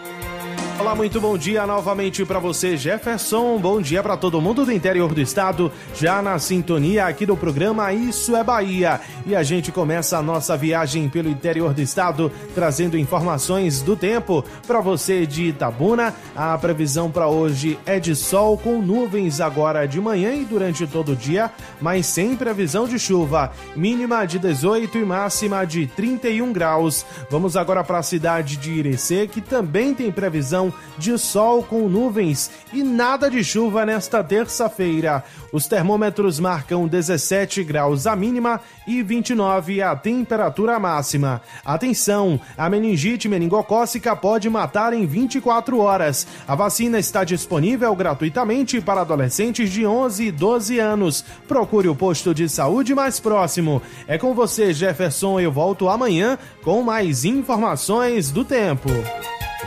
[0.80, 3.60] Olá, muito bom dia novamente para você, Jefferson.
[3.60, 7.94] Bom dia para todo mundo do interior do estado, já na sintonia aqui do programa
[7.94, 9.00] Isso é Bahia.
[9.26, 14.44] E a gente começa a nossa viagem pelo interior do estado, trazendo informações do tempo
[14.66, 16.14] para você de Itabuna.
[16.36, 21.12] A previsão para hoje é de sol com nuvens agora de manhã e durante todo
[21.12, 23.52] o dia, mas sem previsão de chuva.
[23.76, 27.06] Mínima de 18 e máxima de 31 graus.
[27.30, 30.63] Vamos agora para a cidade de Irecê, que também tem previsão
[30.98, 35.24] de sol com nuvens e nada de chuva nesta terça-feira.
[35.52, 41.42] Os termômetros marcam 17 graus a mínima e 29 a temperatura máxima.
[41.66, 46.28] Atenção, a meningite meningocócica pode matar em 24 horas.
[46.48, 51.24] A vacina está disponível gratuitamente para adolescentes de 11 e 12 anos.
[51.48, 53.82] Procure o posto de saúde mais próximo.
[54.08, 55.40] É com você, Jefferson.
[55.40, 58.90] Eu volto amanhã com mais informações do tempo.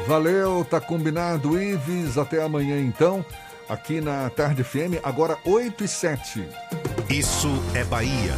[0.07, 2.17] Valeu, tá combinado, Ives.
[2.17, 3.27] Até amanhã então,
[3.69, 6.49] aqui na Tarde FM, agora 8 e 7.
[7.11, 8.35] Isso é Bahia.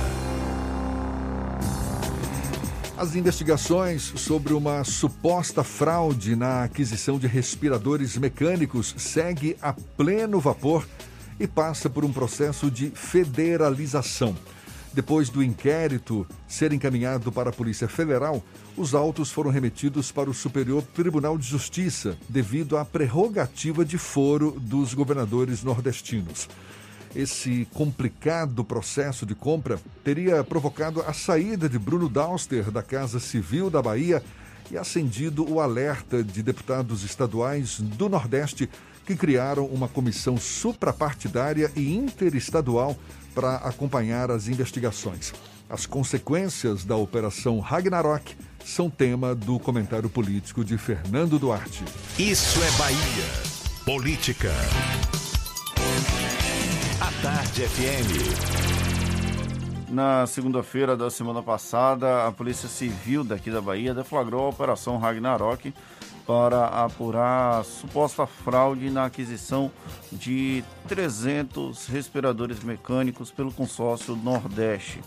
[2.96, 10.88] As investigações sobre uma suposta fraude na aquisição de respiradores mecânicos segue a pleno vapor
[11.38, 14.34] e passa por um processo de federalização.
[14.98, 18.42] Depois do inquérito ser encaminhado para a Polícia Federal,
[18.76, 24.56] os autos foram remetidos para o Superior Tribunal de Justiça devido à prerrogativa de foro
[24.58, 26.48] dos governadores nordestinos.
[27.14, 33.70] Esse complicado processo de compra teria provocado a saída de Bruno Dauster da Casa Civil
[33.70, 34.20] da Bahia
[34.68, 38.68] e acendido o alerta de deputados estaduais do Nordeste
[39.06, 42.96] que criaram uma comissão suprapartidária e interestadual
[43.38, 45.32] para acompanhar as investigações.
[45.70, 51.84] As consequências da Operação Ragnarok são tema do comentário político de Fernando Duarte.
[52.18, 52.98] Isso é Bahia.
[53.84, 54.50] Política.
[57.00, 58.58] A Tarde FM.
[59.88, 65.72] Na segunda-feira da semana passada, a Polícia Civil daqui da Bahia deflagrou a Operação Ragnarok
[66.28, 69.72] para apurar suposta fraude na aquisição
[70.12, 75.00] de 300 respiradores mecânicos pelo consórcio Nordeste.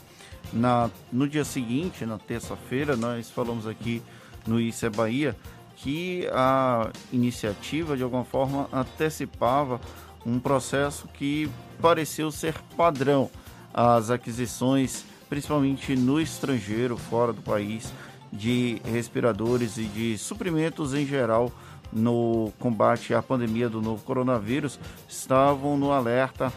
[0.51, 4.01] Na, no dia seguinte, na terça-feira, nós falamos aqui
[4.47, 5.37] no Isso é Bahia
[5.75, 9.79] que a iniciativa de alguma forma antecipava
[10.25, 11.47] um processo que
[11.79, 13.29] pareceu ser padrão
[13.71, 17.93] as aquisições, principalmente no estrangeiro, fora do país,
[18.31, 21.51] de respiradores e de suprimentos em geral
[21.91, 24.79] no combate à pandemia do novo coronavírus
[25.09, 26.51] estavam no alerta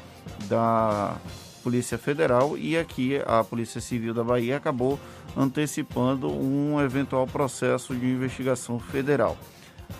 [0.49, 1.17] da
[1.63, 5.01] Polícia Federal e aqui a Polícia Civil da Bahia acabou
[5.37, 9.37] antecipando um eventual processo de investigação federal.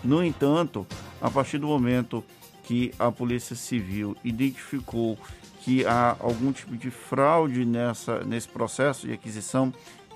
[0.03, 0.87] No entanto,
[1.21, 2.23] a partir do momento
[2.63, 5.19] que a Polícia Civil identificou
[5.61, 9.73] que há algum tipo de fraude nessa, nesse processo de aquisição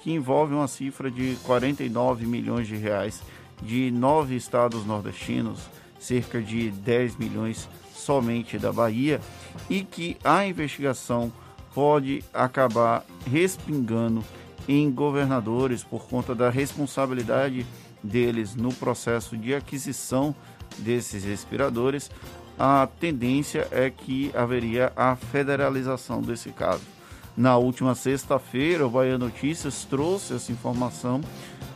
[0.09, 3.23] que envolve uma cifra de 49 milhões de reais
[3.61, 5.69] de nove estados nordestinos,
[6.01, 9.21] cerca de 10 milhões somente da Bahia,
[9.69, 11.31] e que a investigação
[11.75, 14.25] pode acabar respingando
[14.67, 17.67] em governadores por conta da responsabilidade
[18.03, 20.35] deles no processo de aquisição
[20.79, 22.11] desses respiradores,
[22.59, 26.98] a tendência é que haveria a federalização desse caso.
[27.39, 31.21] Na última sexta-feira, o Bahia Notícias trouxe essa informação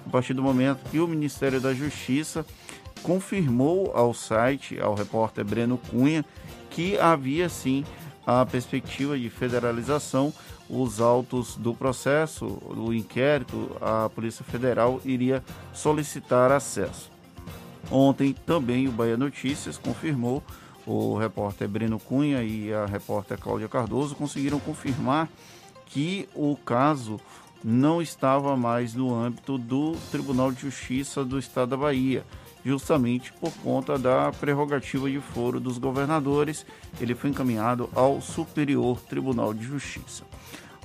[0.05, 2.45] a partir do momento que o Ministério da Justiça
[3.01, 6.25] confirmou ao site, ao repórter Breno Cunha,
[6.69, 7.85] que havia sim
[8.27, 10.35] a perspectiva de federalização.
[10.69, 17.09] Os autos do processo, do inquérito, a Polícia Federal iria solicitar acesso.
[17.89, 20.43] Ontem também o Bahia Notícias confirmou
[20.85, 25.29] o repórter Breno Cunha e a repórter Cláudia Cardoso conseguiram confirmar
[25.93, 27.21] que o caso
[27.63, 32.25] não estava mais no âmbito do Tribunal de Justiça do Estado da Bahia,
[32.65, 36.67] justamente por conta da prerrogativa de foro dos governadores.
[37.01, 40.25] Ele foi encaminhado ao Superior Tribunal de Justiça.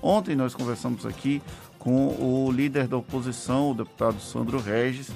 [0.02, 1.42] Ontem nós conversamos aqui
[1.80, 5.10] com o líder da oposição, o deputado Sandro Regis,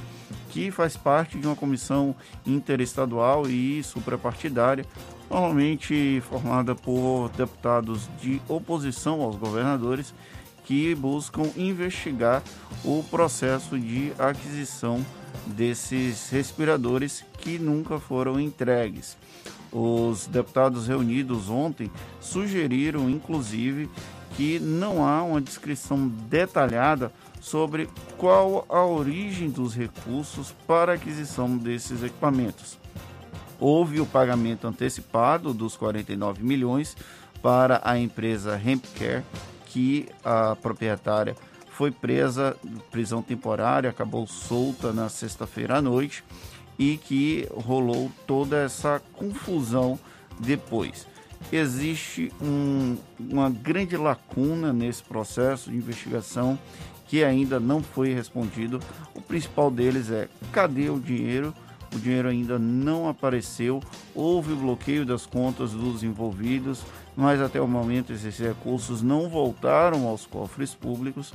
[0.49, 2.15] que faz parte de uma comissão
[2.45, 4.85] interestadual e suprapartidária,
[5.31, 10.13] normalmente formada por deputados de oposição aos governadores,
[10.65, 12.43] que buscam investigar
[12.83, 15.03] o processo de aquisição
[15.45, 19.17] desses respiradores que nunca foram entregues.
[19.71, 21.89] Os deputados reunidos ontem
[22.19, 23.89] sugeriram, inclusive,
[24.35, 32.03] que não há uma descrição detalhada sobre qual a origem dos recursos para aquisição desses
[32.03, 32.77] equipamentos.
[33.61, 36.97] Houve o pagamento antecipado dos 49 milhões
[37.43, 39.23] para a empresa Hempcare,
[39.67, 41.35] que a proprietária
[41.69, 42.57] foi presa,
[42.89, 46.23] prisão temporária, acabou solta na sexta-feira à noite
[46.77, 49.99] e que rolou toda essa confusão
[50.39, 51.05] depois.
[51.51, 56.57] Existe um, uma grande lacuna nesse processo de investigação
[57.05, 58.79] que ainda não foi respondido.
[59.13, 61.53] O principal deles é cadê o dinheiro
[61.93, 63.81] o dinheiro ainda não apareceu,
[64.15, 66.83] houve bloqueio das contas dos envolvidos,
[67.15, 71.33] mas até o momento esses recursos não voltaram aos cofres públicos.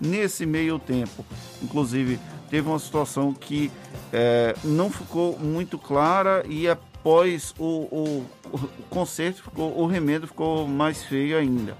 [0.00, 1.24] Nesse meio tempo,
[1.62, 2.18] inclusive,
[2.50, 3.70] teve uma situação que
[4.12, 8.58] é, não ficou muito clara e após o, o, o
[8.90, 11.76] conserto, ficou, o remendo ficou mais feio ainda.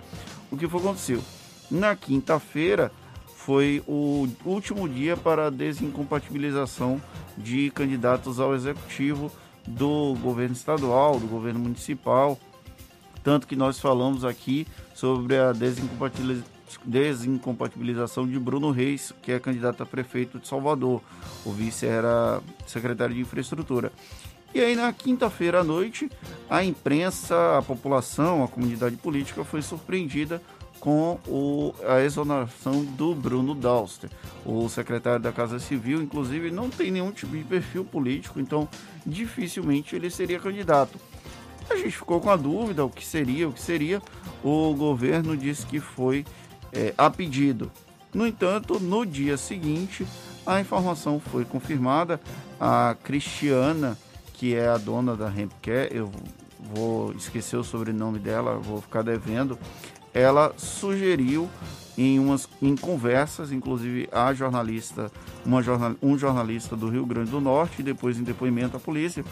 [0.51, 1.21] O que foi aconteceu?
[1.71, 2.93] Na quinta-feira
[3.45, 7.03] foi o último dia para a desincompatibilização
[7.37, 9.33] de candidatos ao executivo
[9.67, 12.39] do governo estadual, do governo municipal.
[13.25, 14.65] Tanto que nós falamos aqui
[14.95, 15.53] sobre a
[16.85, 21.03] desincompatibilização de Bruno Reis, que é candidato a prefeito de Salvador.
[21.45, 23.91] O vice era secretário de infraestrutura.
[24.55, 26.09] E aí, na quinta-feira à noite,
[26.49, 30.41] a imprensa, a população, a comunidade política foi surpreendida
[30.83, 34.11] com o, a exoneração do Bruno Dauster.
[34.45, 38.69] O secretário da Casa Civil, inclusive, não tem nenhum tipo de perfil político, então
[39.07, 40.99] dificilmente ele seria candidato.
[41.71, 44.03] A gente ficou com a dúvida o que seria, o que seria.
[44.43, 46.27] O governo disse que foi
[46.73, 47.71] é, a pedido.
[48.13, 50.05] No entanto, no dia seguinte,
[50.45, 52.21] a informação foi confirmada.
[52.59, 53.97] A Cristiana,
[54.35, 56.11] que é a dona da Hempcare, eu
[56.75, 59.57] vou esquecer o sobrenome dela, vou ficar devendo
[60.15, 61.49] ela sugeriu
[61.97, 65.11] em umas em conversas, inclusive a jornalista,
[65.45, 69.25] uma jornal, um jornalista do Rio Grande do Norte, e depois em depoimento à polícia,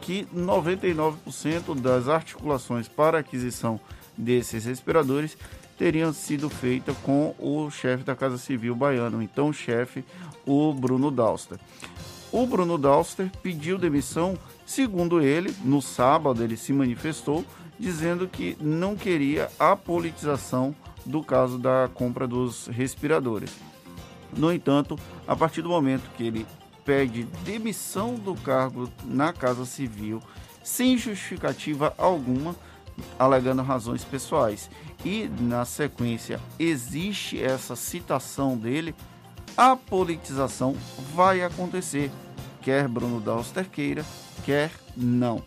[0.00, 3.78] que 99% das articulações para aquisição
[4.16, 5.36] desses respiradores
[5.76, 10.04] teriam sido feitas com o chefe da Casa Civil baiano, então chefe,
[10.46, 11.58] o Bruno Dauster.
[12.32, 17.44] O Bruno Dauster pediu demissão, segundo ele, no sábado ele se manifestou
[17.78, 20.74] dizendo que não queria a politização
[21.04, 23.50] do caso da compra dos respiradores.
[24.36, 26.46] No entanto, a partir do momento que ele
[26.84, 30.20] pede demissão do cargo na Casa Civil,
[30.62, 32.54] sem justificativa alguma,
[33.18, 34.70] alegando razões pessoais,
[35.04, 38.94] e na sequência existe essa citação dele,
[39.56, 40.76] a politização
[41.14, 42.10] vai acontecer,
[42.60, 44.04] quer Bruno Dauster queira,
[44.44, 45.42] quer não.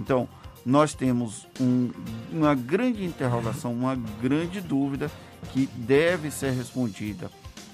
[0.00, 0.28] Então,
[0.64, 1.90] nós temos um,
[2.30, 5.10] uma grande interrogação, uma grande dúvida
[5.52, 7.30] que deve ser respondida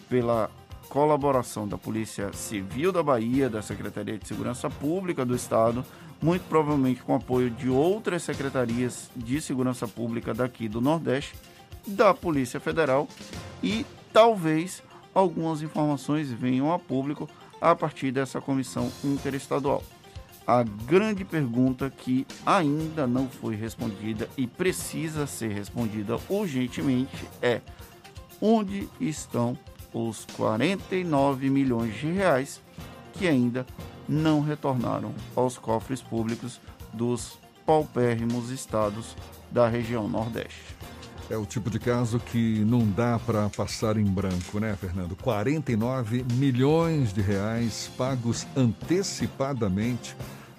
[0.09, 0.51] pela
[0.89, 5.85] colaboração da Polícia Civil da Bahia, da Secretaria de Segurança Pública do Estado,
[6.21, 11.35] muito provavelmente com apoio de outras secretarias de segurança pública daqui do Nordeste,
[11.87, 13.07] da Polícia Federal
[13.63, 14.83] e talvez
[15.15, 17.29] algumas informações venham a público
[17.61, 19.83] a partir dessa comissão interestadual.
[20.49, 27.61] A grande pergunta que ainda não foi respondida e precisa ser respondida urgentemente é:
[28.41, 29.59] onde estão
[29.93, 32.63] os 49 milhões de reais
[33.13, 33.67] que ainda
[34.09, 36.59] não retornaram aos cofres públicos
[36.95, 39.15] dos paupérrimos estados
[39.53, 40.75] da região Nordeste?
[41.31, 45.15] É o tipo de caso que não dá para passar em branco, né, Fernando?
[45.15, 50.17] 49 milhões de reais pagos antecipadamente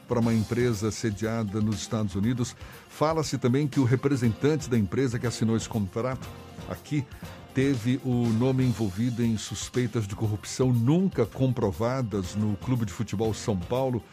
[0.08, 2.56] para uma empresa sediada nos Estados Unidos.
[2.88, 6.28] Fala-se também que o representante da empresa que assinou esse contrato
[6.70, 7.04] aqui
[7.52, 13.58] teve o nome envolvido em suspeitas de corrupção nunca comprovadas no Clube de Futebol São
[13.58, 14.04] Paulo.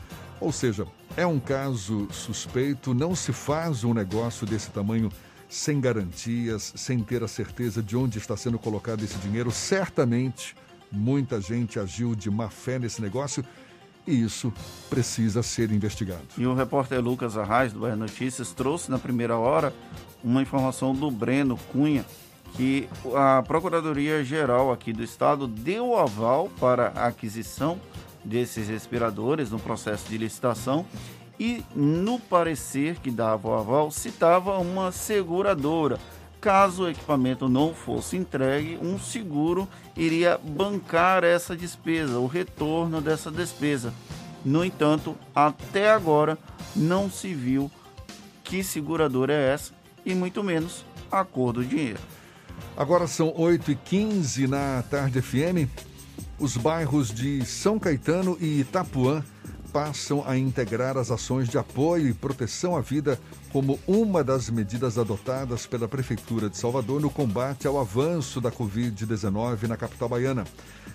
[0.41, 0.87] Ou seja,
[1.19, 5.11] é um caso suspeito, não se faz um negócio desse tamanho
[5.49, 9.51] sem garantias, sem ter a certeza de onde está sendo colocado esse dinheiro.
[9.51, 10.57] Certamente
[10.91, 13.45] muita gente agiu de má fé nesse negócio
[14.07, 14.53] e isso
[14.89, 16.23] precisa ser investigado.
[16.39, 19.75] E o repórter Lucas Arraes, do Bahia Notícias, trouxe na primeira hora
[20.23, 22.05] uma informação do Breno Cunha,
[22.55, 27.81] que a Procuradoria-Geral aqui do Estado deu aval para a aquisição
[28.25, 30.87] desses respiradores no processo de licitação
[31.39, 35.99] e no parecer que dava o aval citava uma seguradora.
[36.41, 43.31] Caso o equipamento não fosse entregue, um seguro iria bancar essa despesa, o retorno dessa
[43.31, 43.93] despesa.
[44.45, 46.39] No entanto, até agora
[46.75, 47.71] não se viu
[48.45, 49.73] que seguradora é essa
[50.05, 51.99] e muito menos a cor do dinheiro.
[52.77, 55.69] Agora são 8h15 na tarde FM.
[56.39, 59.25] Os bairros de São Caetano e Itapuã
[59.77, 63.21] passam a integrar as ações de apoio e proteção à vida
[63.53, 69.65] como uma das medidas adotadas pela Prefeitura de Salvador no combate ao avanço da Covid-19
[69.69, 70.45] na capital baiana.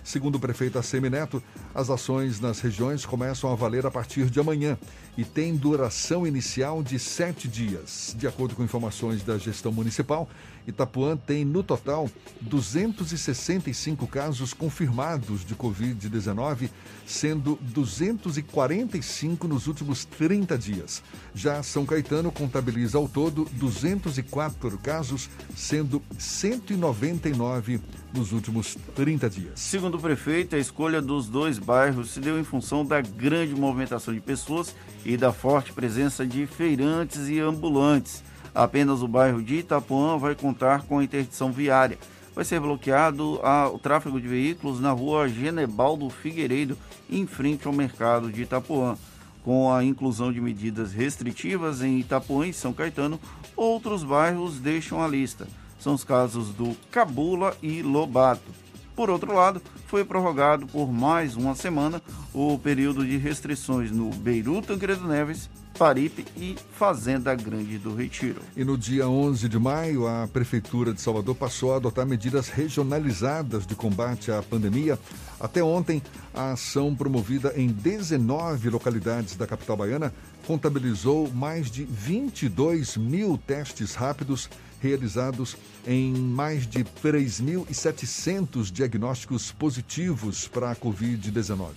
[0.02, 1.40] Segundo o prefeito Assemi Neto,
[1.72, 4.76] as ações nas regiões começam a valer a partir de amanhã
[5.16, 8.16] e têm duração inicial de sete dias.
[8.18, 10.28] De acordo com informações da gestão municipal,
[10.66, 12.10] Itapuã tem, no total,
[12.40, 16.70] 265 casos confirmados de Covid-19,
[17.06, 21.02] sendo 245 nos últimos 30 dias.
[21.34, 27.80] Já São Caetano contabiliza ao todo 204 casos, sendo 199
[28.14, 29.60] nos últimos 30 dias.
[29.60, 34.12] Segundo o prefeito, a escolha dos dois bairros se deu em função da grande movimentação
[34.12, 34.74] de pessoas
[35.04, 38.22] e da forte presença de feirantes e ambulantes.
[38.54, 41.98] Apenas o bairro de Itapuã vai contar com interdição viária.
[42.34, 43.40] Vai ser bloqueado
[43.72, 46.78] o tráfego de veículos na rua Genebaldo Figueiredo,
[47.10, 48.96] em frente ao mercado de Itapuã.
[49.44, 53.18] Com a inclusão de medidas restritivas em Itapuã e São Caetano,
[53.56, 55.46] outros bairros deixam a lista.
[55.78, 58.61] São os casos do Cabula e Lobato.
[59.02, 62.00] Por outro lado, foi prorrogado por mais uma semana
[62.32, 68.40] o período de restrições no Beiru Tancredo Neves Paripe e Fazenda Grande do Retiro.
[68.56, 73.66] E no dia 11 de maio, a Prefeitura de Salvador passou a adotar medidas regionalizadas
[73.66, 74.96] de combate à pandemia.
[75.40, 76.00] Até ontem,
[76.32, 80.14] a ação promovida em 19 localidades da capital baiana
[80.46, 84.48] contabilizou mais de 22 mil testes rápidos
[84.82, 85.56] realizados
[85.86, 91.68] em mais de 3.700 diagnósticos positivos para a Covid-19.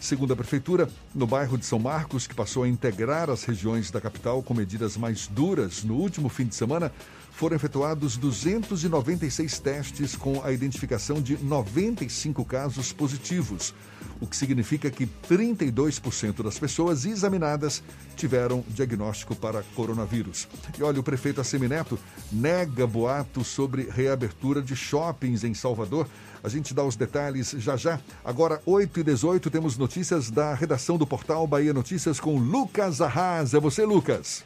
[0.00, 4.00] Segundo a Prefeitura, no bairro de São Marcos, que passou a integrar as regiões da
[4.00, 6.92] capital com medidas mais duras no último fim de semana,
[7.30, 13.74] foram efetuados 296 testes com a identificação de 95 casos positivos,
[14.22, 17.82] o que significa que 32% das pessoas examinadas
[18.16, 20.46] tiveram diagnóstico para coronavírus.
[20.78, 21.98] E olha, o prefeito Assemineto
[22.30, 26.06] nega boatos sobre reabertura de shoppings em Salvador
[26.42, 28.00] a gente dá os detalhes já já.
[28.24, 33.54] Agora, 8 e 18 temos notícias da redação do portal Bahia Notícias com Lucas Arras.
[33.54, 34.44] É você, Lucas.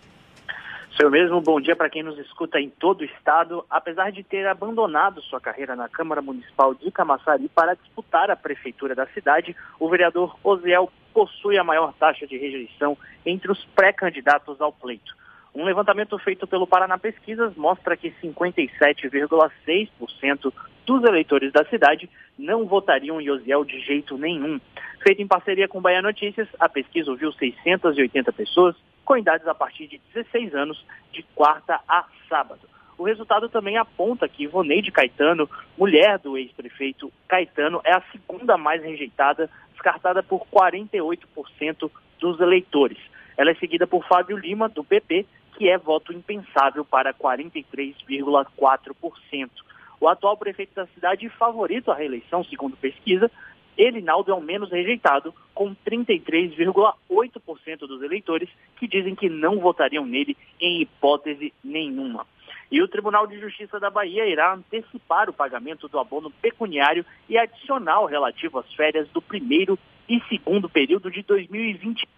[0.97, 3.63] Seu mesmo, bom dia para quem nos escuta em todo o estado.
[3.69, 8.95] Apesar de ter abandonado sua carreira na Câmara Municipal de Camaçari para disputar a prefeitura
[8.95, 12.97] da cidade, o vereador Osiel possui a maior taxa de rejeição
[13.27, 15.15] entre os pré-candidatos ao pleito.
[15.55, 20.51] Um levantamento feito pelo Paraná Pesquisas mostra que 57,6%
[20.87, 22.09] dos eleitores da cidade
[22.39, 24.59] não votariam em Osiel de jeito nenhum.
[25.03, 28.75] Feita em parceria com Bahia Notícias, a pesquisa ouviu 680 pessoas
[29.07, 32.69] com idades a partir de 16 anos, de quarta a sábado.
[32.99, 38.83] O resultado também aponta que Ivoneide Caetano, mulher do ex-prefeito Caetano, é a segunda mais
[38.83, 42.99] rejeitada, descartada por 48% dos eleitores.
[43.37, 45.25] Ela é seguida por Fábio Lima, do PP,
[45.57, 49.51] que é voto impensável para 43,4%.
[50.01, 53.31] O atual prefeito da cidade, favorito à reeleição, segundo pesquisa,
[53.77, 60.37] Elinaldo é o menos rejeitado, com 33,8% dos eleitores que dizem que não votariam nele
[60.61, 62.27] em hipótese nenhuma.
[62.71, 67.39] E o Tribunal de Justiça da Bahia irá antecipar o pagamento do abono pecuniário e
[67.39, 69.79] adicional relativo às férias do primeiro
[70.09, 72.09] e segundo período de 2020.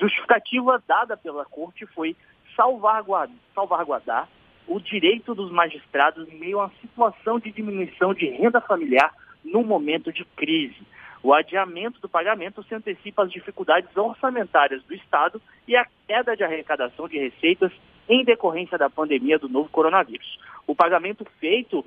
[0.00, 2.16] Justificativa dada pela Corte foi
[2.56, 4.28] salvaguardar, salvaguardar
[4.66, 9.12] o direito dos magistrados em meio a uma situação de diminuição de renda familiar
[9.44, 10.82] no momento de crise.
[11.22, 16.42] O adiamento do pagamento se antecipa às dificuldades orçamentárias do Estado e à queda de
[16.42, 17.70] arrecadação de receitas
[18.08, 20.38] em decorrência da pandemia do novo coronavírus.
[20.66, 21.84] O pagamento feito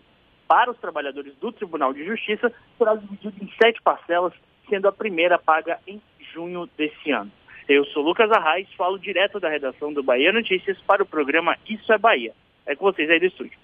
[0.48, 4.34] para os trabalhadores do Tribunal de Justiça será dividido em sete parcelas,
[4.70, 6.02] sendo a primeira paga em
[6.32, 7.32] junho desse ano.
[7.68, 11.92] Eu sou Lucas Arraes, falo direto da redação do Bahia Notícias para o programa Isso
[11.92, 12.34] é Bahia.
[12.66, 13.58] É com vocês aí do estúdio.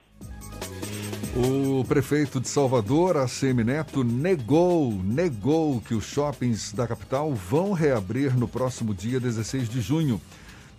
[1.86, 8.48] Prefeito de Salvador, ACM Neto, negou, negou que os shoppings da capital vão reabrir no
[8.48, 10.22] próximo dia 16 de junho.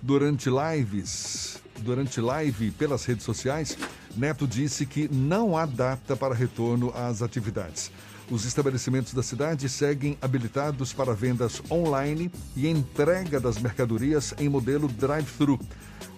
[0.02, 3.76] Durante lives, durante live pelas redes sociais,
[4.16, 7.90] Neto disse que não há data para retorno às atividades.
[8.30, 14.86] Os estabelecimentos da cidade seguem habilitados para vendas online e entrega das mercadorias em modelo
[14.86, 15.58] drive-thru.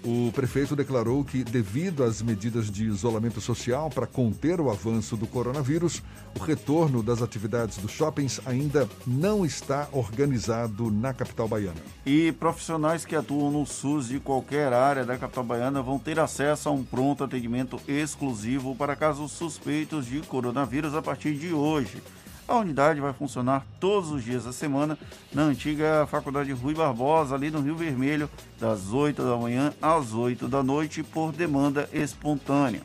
[0.04, 5.26] O prefeito declarou que, devido às medidas de isolamento social para conter o avanço do
[5.26, 6.02] coronavírus,
[6.38, 11.80] o retorno das atividades dos shoppings ainda não está organizado na capital baiana.
[12.04, 16.68] E profissionais que atuam no SUS de qualquer área da capital baiana vão ter acesso
[16.68, 22.02] a um pronto atendimento exclusivo para casos suspeitos de coronavírus a partir de hoje.
[22.46, 24.98] A unidade vai funcionar todos os dias da semana
[25.32, 28.28] na antiga Faculdade Rui Barbosa, ali no Rio Vermelho,
[28.58, 32.82] das 8 da manhã às 8 da noite, por demanda espontânea.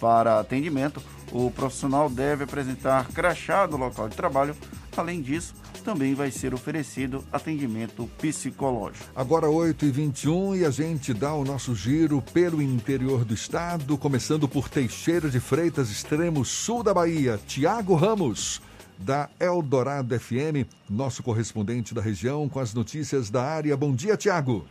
[0.00, 4.56] Para atendimento, o profissional deve apresentar crachá do local de trabalho.
[4.96, 9.04] Além disso, também vai ser oferecido atendimento psicológico.
[9.14, 14.68] Agora 8h21 e a gente dá o nosso giro pelo interior do estado, começando por
[14.68, 17.40] Teixeira de Freitas, extremo sul da Bahia.
[17.46, 18.60] Tiago Ramos,
[19.00, 23.76] da Eldorado FM, nosso correspondente da região, com as notícias da área.
[23.76, 24.66] Bom dia, Tiago.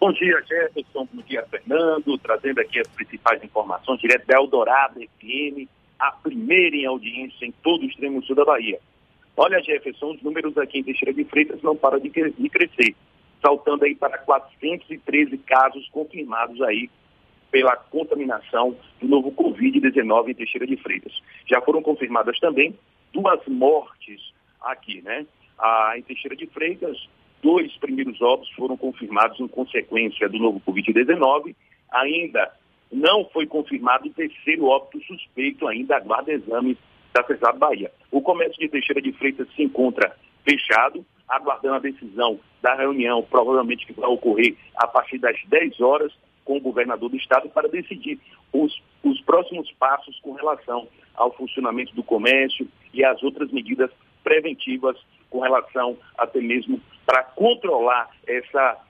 [0.00, 1.06] Bom dia, Jefferson.
[1.12, 2.18] Bom dia, Fernando.
[2.18, 5.68] Trazendo aqui as principais informações direto da Eldorado FM,
[5.98, 8.78] a primeira em audiência em todo o extremo sul da Bahia.
[9.36, 12.96] Olha, Jefferson, os números aqui em Teixeira de Freitas não param de crescer,
[13.42, 16.88] saltando aí para 413 casos confirmados aí
[17.50, 21.12] pela contaminação do novo Covid-19 em Teixeira de Freitas.
[21.46, 22.76] Já foram confirmadas também
[23.12, 25.26] duas mortes aqui, né?
[25.58, 27.08] Ah, em Teixeira de Freitas,
[27.42, 31.54] dois primeiros óbitos foram confirmados em consequência do novo Covid-19.
[31.92, 32.52] Ainda
[32.92, 36.76] não foi confirmado o terceiro óbito suspeito, ainda aguarda exame
[37.12, 37.90] da CESAB Bahia.
[38.10, 43.86] O comércio de Teixeira de Freitas se encontra fechado, aguardando a decisão da reunião, provavelmente
[43.86, 46.12] que vai ocorrer a partir das 10 horas,
[46.46, 48.18] com o governador do estado para decidir
[48.52, 53.90] os, os próximos passos com relação ao funcionamento do comércio e as outras medidas
[54.24, 54.96] preventivas
[55.28, 58.80] com relação até mesmo para controlar essa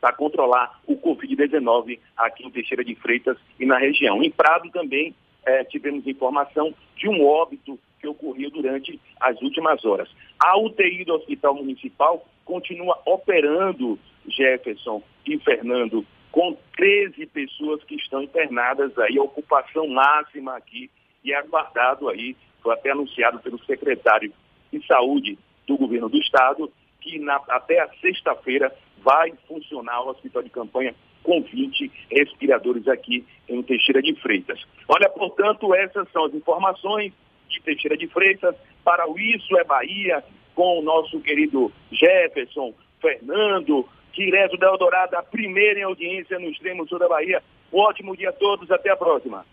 [0.00, 4.22] para controlar o Covid-19 aqui em Teixeira de Freitas e na região.
[4.22, 5.12] Em Prado também
[5.44, 10.08] é, tivemos informação de um óbito que ocorreu durante as últimas horas.
[10.38, 13.98] A UTI do Hospital Municipal continua operando,
[14.28, 20.90] Jefferson e Fernando, com 13 pessoas que estão internadas aí, ocupação máxima aqui,
[21.24, 24.32] e aguardado aí, foi até anunciado pelo secretário
[24.72, 30.42] de Saúde do governo do Estado, que na, até a sexta-feira vai funcionar o hospital
[30.42, 34.60] de campanha com 20 respiradores aqui em Teixeira de Freitas.
[34.88, 37.12] Olha, portanto, essas são as informações
[37.48, 40.24] de Teixeira de Freitas para o Isso é Bahia,
[40.54, 43.88] com o nosso querido Jefferson, Fernando,
[44.18, 47.42] direto da Eldorado, a primeira em audiência no extremo sul da Bahia.
[47.72, 49.46] Ótimo dia a todos, até a próxima.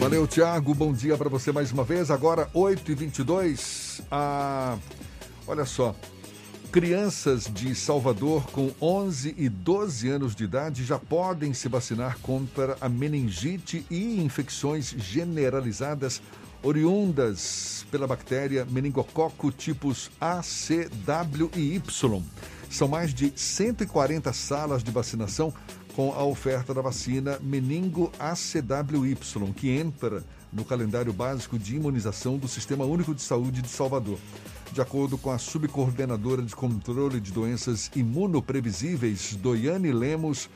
[0.00, 0.74] Valeu, Tiago.
[0.74, 2.10] Bom dia para você mais uma vez.
[2.10, 4.04] Agora, 8h22.
[4.10, 4.76] Ah,
[5.46, 5.94] olha só,
[6.72, 12.76] Crianças de Salvador com 11 e 12 anos de idade já podem se vacinar contra
[12.80, 16.22] a meningite e infecções generalizadas
[16.62, 22.22] oriundas pela bactéria meningococo tipos A, C, W e Y.
[22.70, 25.52] São mais de 140 salas de vacinação
[25.96, 29.18] com a oferta da vacina meningo ACWY,
[29.56, 34.18] que entra no calendário básico de imunização do Sistema Único de Saúde de Salvador.
[34.72, 40.48] De acordo com a subcoordenadora de controle de doenças imunoprevisíveis, Doiane Lemos,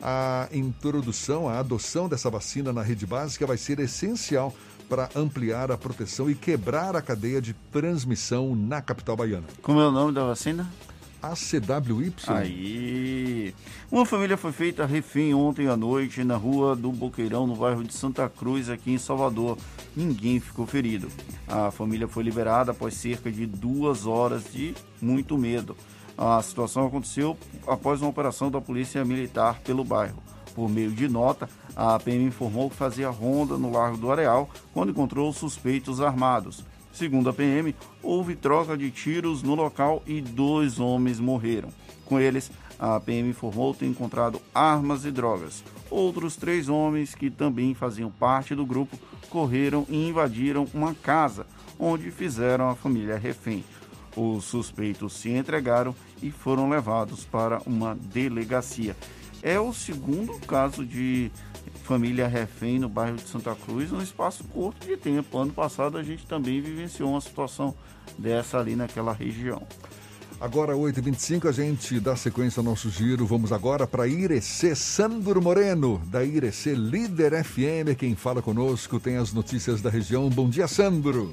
[0.00, 4.54] a introdução, a adoção dessa vacina na rede básica vai ser essencial
[4.90, 9.46] para ampliar a proteção e quebrar a cadeia de transmissão na capital baiana.
[9.62, 10.68] Como é o nome da vacina?
[11.22, 12.12] ACWY.
[12.26, 13.54] Aí.
[13.90, 17.94] Uma família foi feita refém ontem à noite na rua do Boqueirão, no bairro de
[17.94, 19.56] Santa Cruz, aqui em Salvador.
[19.94, 21.08] Ninguém ficou ferido.
[21.46, 25.76] A família foi liberada após cerca de duas horas de muito medo.
[26.18, 30.22] A situação aconteceu após uma operação da Polícia Militar pelo bairro.
[30.54, 34.90] Por meio de nota, a PM informou que fazia ronda no Largo do Areal quando
[34.90, 36.64] encontrou suspeitos armados.
[36.92, 41.70] Segundo a PM, houve troca de tiros no local e dois homens morreram.
[42.04, 45.64] Com eles, a PM informou ter encontrado armas e drogas.
[45.90, 48.98] Outros três homens, que também faziam parte do grupo,
[49.30, 51.46] correram e invadiram uma casa,
[51.78, 53.64] onde fizeram a família refém.
[54.14, 58.94] Os suspeitos se entregaram e foram levados para uma delegacia.
[59.42, 61.30] É o segundo caso de
[61.82, 65.38] família refém no bairro de Santa Cruz num espaço curto de tempo.
[65.38, 67.74] Ano passado a gente também vivenciou uma situação
[68.18, 69.66] dessa ali naquela região.
[70.40, 73.24] Agora, 8h25, a gente dá sequência ao nosso giro.
[73.24, 77.96] Vamos agora para Irecê Sandro Moreno, da Irecê Líder FM.
[77.96, 80.28] Quem fala conosco tem as notícias da região.
[80.28, 81.30] Bom dia, Sandro.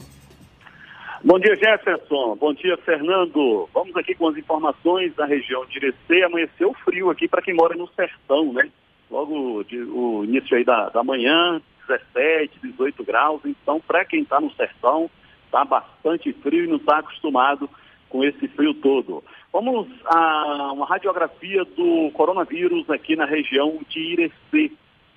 [1.23, 2.35] Bom dia, Jefferson.
[2.39, 3.67] Bom dia, Fernando.
[3.73, 6.23] Vamos aqui com as informações da região de Irecê.
[6.23, 8.69] Amanheceu frio aqui para quem mora no sertão, né?
[9.09, 13.41] Logo de, o início aí da, da manhã, 17, 18 graus.
[13.45, 15.09] Então, para quem está no sertão,
[15.45, 17.69] está bastante frio e não está acostumado
[18.07, 19.23] com esse frio todo.
[19.51, 24.71] Vamos a uma radiografia do coronavírus aqui na região de Irecê.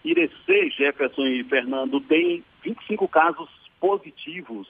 [0.05, 3.49] Irecê, Jefferson e Fernando, tem 25 casos
[3.81, 4.69] positivos,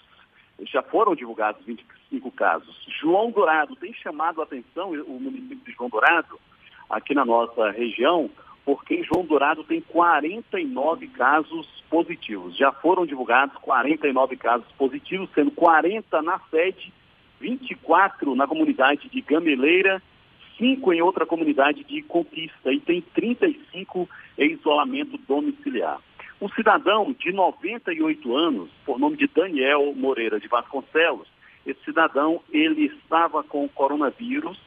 [0.64, 2.86] já foram divulgados 25 casos.
[3.00, 6.38] João Dourado tem chamado a atenção, o município de João Dourado,
[6.88, 8.30] aqui na nossa região,
[8.64, 12.56] porque em João Dourado tem 49 casos positivos.
[12.56, 16.92] Já foram divulgados 49 casos positivos, sendo 40 na sede,
[17.40, 20.00] 24 na comunidade de Gameleira,
[20.58, 24.08] 5 em outra comunidade de Conquista e tem 35
[24.38, 25.98] em isolamento domiciliar.
[26.40, 31.28] Um cidadão de 98 anos, por nome de Daniel Moreira de Vasconcelos,
[31.64, 34.58] esse cidadão ele estava com coronavírus,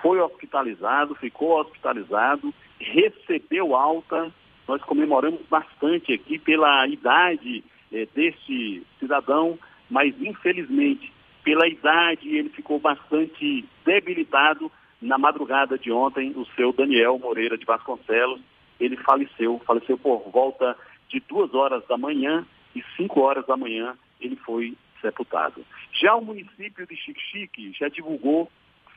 [0.00, 4.32] foi hospitalizado, ficou hospitalizado recebeu alta.
[4.66, 7.62] Nós comemoramos bastante aqui pela idade
[7.92, 9.58] eh, deste cidadão,
[9.88, 11.12] mas infelizmente,
[11.44, 14.70] pela idade, ele ficou bastante debilitado.
[15.00, 18.40] Na madrugada de ontem, o seu Daniel Moreira de Vasconcelos,
[18.78, 20.76] ele faleceu, faleceu por volta
[21.08, 22.46] de duas horas da manhã
[22.76, 25.64] e cinco horas da manhã ele foi sepultado.
[25.94, 28.50] Já o município de Xique já divulgou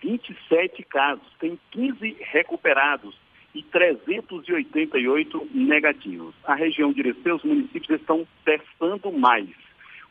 [0.04, 3.16] 27 casos, tem 15 recuperados
[3.56, 6.36] e 388 negativos.
[6.44, 9.50] A região de Irecê, os municípios estão testando mais.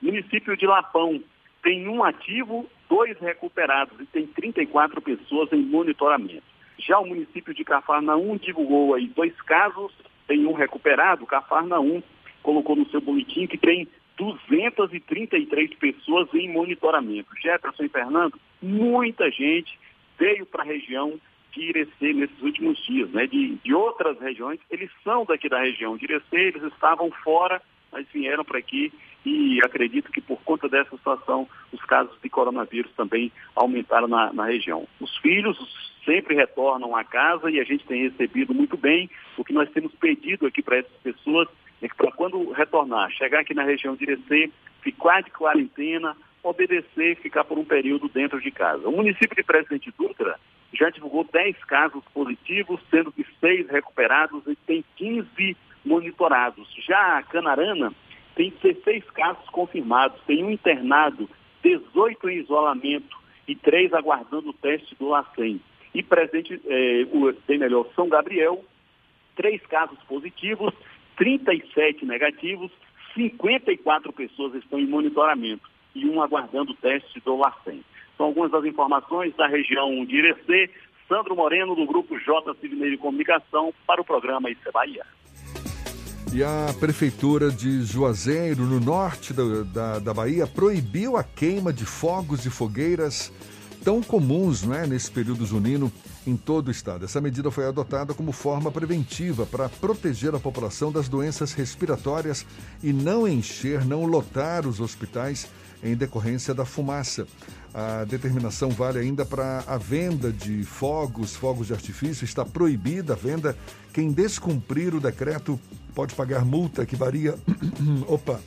[0.00, 1.22] O município de Lapão
[1.62, 6.42] tem um ativo, dois recuperados e tem 34 pessoas em monitoramento.
[6.78, 9.92] Já o município de Cafarnaum divulgou aí dois casos,
[10.26, 12.02] tem um recuperado, Cafarnaum
[12.42, 13.86] colocou no seu boletim que tem
[14.22, 17.28] 233 pessoas em monitoramento.
[17.42, 19.76] Jefferson e Fernando, muita gente
[20.16, 21.18] veio para a região
[21.50, 23.26] de Irecê nesses últimos dias, né?
[23.26, 28.06] De, de outras regiões, eles são daqui da região de Irecê, eles estavam fora, mas
[28.12, 28.92] vieram para aqui
[29.26, 34.46] e acredito que por conta dessa situação os casos de coronavírus também aumentaram na, na
[34.46, 34.86] região.
[35.00, 35.58] Os filhos
[36.04, 39.10] sempre retornam à casa e a gente tem recebido muito bem.
[39.36, 41.48] O que nós temos pedido aqui para essas pessoas
[41.82, 44.50] é que para quando retornar, chegar aqui na região de Irecê,
[44.82, 48.88] ficar de quarentena, obedecer, ficar por um período dentro de casa.
[48.88, 50.38] O município de Presidente Dutra
[50.72, 56.72] já divulgou 10 casos positivos, sendo que 6 recuperados e tem 15 monitorados.
[56.86, 57.92] Já a Canarana
[58.34, 61.28] tem 16 casos confirmados, tem um internado,
[61.62, 65.60] 18 em isolamento e 3 aguardando o teste do LACEN.
[65.94, 68.64] E presente, eh, o, tem melhor, São Gabriel,
[69.36, 70.72] 3 casos positivos,
[71.16, 72.70] 37 negativos,
[73.14, 77.82] 54 pessoas estão em monitoramento e um aguardando o teste do LACEN.
[78.16, 80.70] São algumas das informações da região de Irecê.
[81.08, 85.04] Sandro Moreno, do Grupo J Civineiro Comunicação, para o programa Isso é Bahia.
[86.32, 91.84] E a Prefeitura de Juazeiro, no norte da, da, da, Bahia, proibiu a queima de
[91.84, 93.30] fogos e fogueiras
[93.84, 95.92] tão comuns né, nesse período junino
[96.26, 97.04] em todo o estado.
[97.04, 102.46] Essa medida foi adotada como forma preventiva para proteger a população das doenças respiratórias
[102.82, 105.48] e não encher, não lotar os hospitais
[105.82, 107.26] em decorrência da fumaça.
[107.74, 112.24] A determinação vale ainda para a venda de fogos, fogos de artifício.
[112.24, 113.56] Está proibida a venda.
[113.92, 115.58] Quem descumprir o decreto
[115.94, 117.34] pode pagar multa que varia.
[118.06, 118.40] Opa!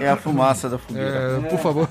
[0.00, 1.40] É a fumaça da fogueira.
[1.44, 1.88] É, por favor.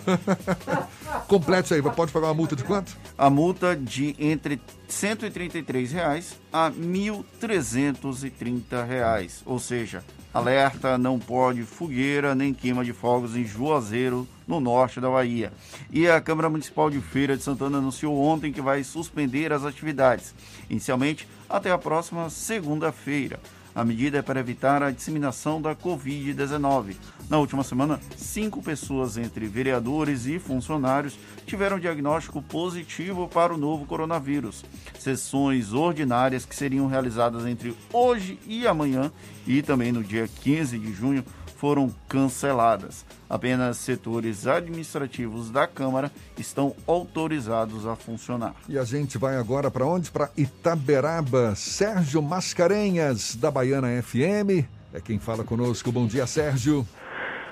[1.28, 2.96] Complete aí, pode pagar uma multa de quanto?
[3.18, 9.44] A multa de entre 133 reais a 1.330 reais.
[9.46, 15.10] Ou seja, alerta, não pode fogueira nem queima de fogos em Juazeiro, no norte da
[15.10, 15.54] Bahia.
[15.92, 20.34] E a Câmara Municipal de Feira de Santana anunciou ontem que vai suspender as atividades,
[20.70, 23.40] inicialmente até a próxima segunda-feira.
[23.76, 26.96] A medida é para evitar a disseminação da Covid-19.
[27.30, 33.86] Na última semana, cinco pessoas, entre vereadores e funcionários, tiveram diagnóstico positivo para o novo
[33.86, 34.66] coronavírus.
[34.98, 39.12] Sessões ordinárias que seriam realizadas entre hoje e amanhã
[39.46, 41.24] e também no dia 15 de junho
[41.56, 43.06] foram canceladas.
[43.30, 48.56] Apenas setores administrativos da Câmara estão autorizados a funcionar.
[48.68, 50.10] E a gente vai agora para onde?
[50.10, 51.54] Para Itaberaba.
[51.56, 54.66] Sérgio Mascarenhas, da Baiana FM.
[54.92, 55.92] É quem fala conosco.
[55.92, 56.88] Bom dia, Sérgio.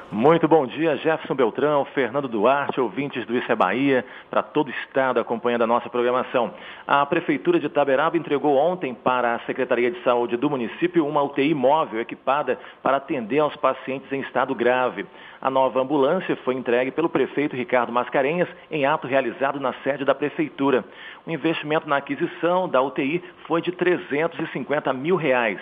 [0.10, 4.72] Muito bom dia, Jefferson Beltrão, Fernando Duarte, ouvintes do Isso é Bahia, para todo o
[4.72, 6.54] estado acompanhando a nossa programação.
[6.88, 11.54] A Prefeitura de Itaberaba entregou ontem para a Secretaria de Saúde do município uma UTI
[11.54, 15.06] móvel equipada para atender aos pacientes em estado grave.
[15.42, 20.16] A nova ambulância foi entregue pelo prefeito Ricardo Mascarenhas em ato realizado na sede da
[20.16, 20.86] Prefeitura.
[21.26, 25.60] O investimento na aquisição da UTI foi de 350 mil reais.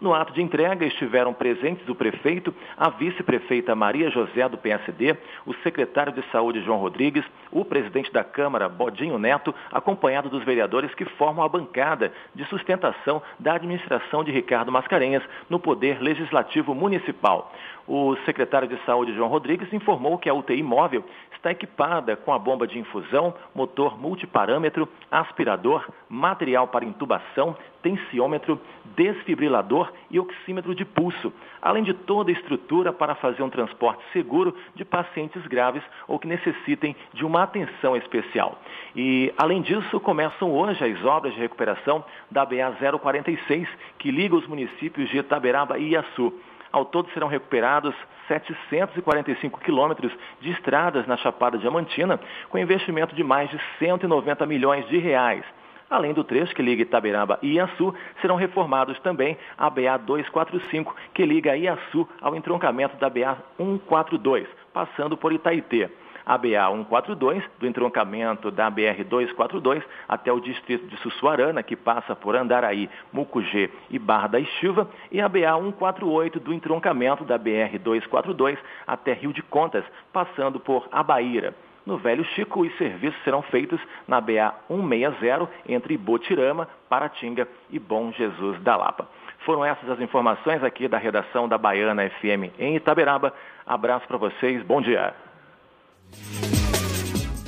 [0.00, 5.16] No ato de entrega estiveram presentes o prefeito, a vice-prefeita Maria José do PSD,
[5.46, 10.94] o secretário de Saúde João Rodrigues, o presidente da Câmara Bodinho Neto, acompanhado dos vereadores
[10.94, 17.52] que formam a bancada de sustentação da administração de Ricardo Mascarenhas no Poder Legislativo Municipal.
[17.86, 21.04] O secretário de Saúde, João Rodrigues, informou que a UTI móvel
[21.44, 28.58] está equipada com a bomba de infusão, motor multiparâmetro, aspirador, material para intubação, tensiômetro,
[28.96, 31.30] desfibrilador e oxímetro de pulso,
[31.60, 36.26] além de toda a estrutura para fazer um transporte seguro de pacientes graves ou que
[36.26, 38.58] necessitem de uma atenção especial.
[38.96, 43.68] E, além disso, começam hoje as obras de recuperação da BA 046,
[43.98, 46.32] que liga os municípios de Itaberaba e Iaçu.
[46.72, 47.94] Ao todo serão recuperados
[48.28, 52.18] 745 quilômetros de estradas na Chapada Diamantina,
[52.48, 55.44] com investimento de mais de 190 milhões de reais.
[55.90, 61.24] Além do trecho que liga Itaberaba e Iaçu, serão reformados também a BA 245, que
[61.24, 65.90] liga Iaçu ao entroncamento da BA 142, passando por Itaitê
[66.24, 72.16] a BA 142, do entroncamento da BR 242 até o distrito de Sussuarana, que passa
[72.16, 77.78] por Andaraí, Mucugê e Barra da Estiva, e a BA 148, do entroncamento da BR
[77.82, 81.54] 242 até Rio de Contas, passando por Abaíra.
[81.86, 83.78] No Velho Chico, os serviços serão feitos
[84.08, 89.06] na BA 160 entre Botirama, Paratinga e Bom Jesus da Lapa.
[89.40, 93.34] Foram essas as informações aqui da redação da Baiana FM em Itaberaba.
[93.66, 95.14] Abraço para vocês, bom dia.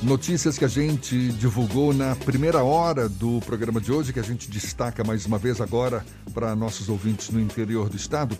[0.02, 4.48] Notícias que a gente divulgou na primeira hora do programa de hoje, que a gente
[4.48, 8.38] destaca mais uma vez agora para nossos ouvintes no interior do estado.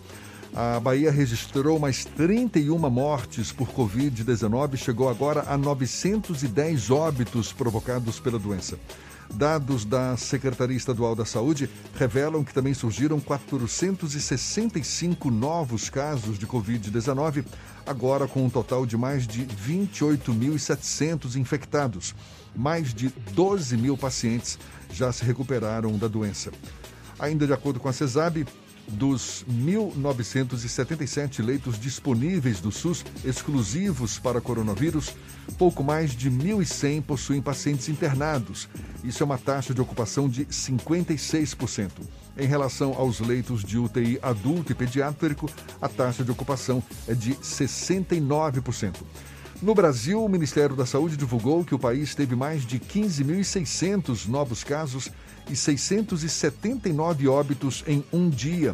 [0.55, 8.19] A Bahia registrou mais 31 mortes por Covid-19 e chegou agora a 910 óbitos provocados
[8.19, 8.79] pela doença.
[9.33, 17.45] Dados da Secretaria Estadual da Saúde revelam que também surgiram 465 novos casos de Covid-19,
[17.85, 22.15] agora com um total de mais de 28.700 infectados.
[22.55, 24.57] Mais de 12 mil pacientes
[24.91, 26.51] já se recuperaram da doença.
[27.19, 28.45] Ainda de acordo com a CESAB,
[28.87, 35.13] dos 1.977 leitos disponíveis do SUS exclusivos para coronavírus,
[35.57, 38.69] pouco mais de 1.100 possuem pacientes internados.
[39.03, 41.91] Isso é uma taxa de ocupação de 56%.
[42.37, 45.49] Em relação aos leitos de UTI adulto e pediátrico,
[45.81, 48.95] a taxa de ocupação é de 69%.
[49.59, 54.63] No Brasil, o Ministério da Saúde divulgou que o país teve mais de 15.600 novos
[54.63, 55.09] casos
[55.49, 58.73] e 679 óbitos em um dia.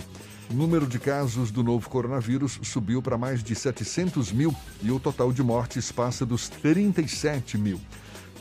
[0.50, 5.00] O número de casos do novo coronavírus subiu para mais de 700 mil e o
[5.00, 7.80] total de mortes passa dos 37 mil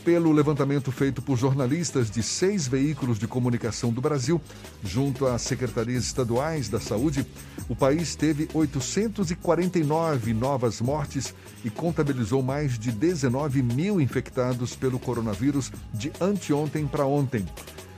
[0.03, 4.41] pelo levantamento feito por jornalistas de seis veículos de comunicação do Brasil,
[4.83, 7.25] junto às secretarias estaduais da saúde,
[7.69, 11.33] o país teve 849 novas mortes
[11.63, 17.45] e contabilizou mais de 19 mil infectados pelo coronavírus de anteontem para ontem.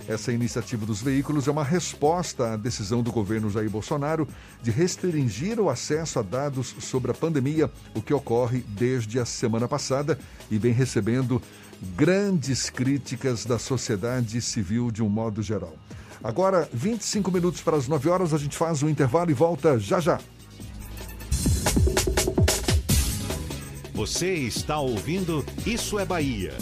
[0.07, 4.27] Essa iniciativa dos veículos é uma resposta à decisão do governo Jair Bolsonaro
[4.61, 9.67] de restringir o acesso a dados sobre a pandemia, o que ocorre desde a semana
[9.67, 10.19] passada
[10.51, 11.41] e vem recebendo
[11.95, 15.75] grandes críticas da sociedade civil de um modo geral.
[16.23, 19.99] Agora, 25 minutos para as 9 horas, a gente faz um intervalo e volta já
[19.99, 20.19] já.
[23.93, 26.53] Você está ouvindo Isso é Bahia.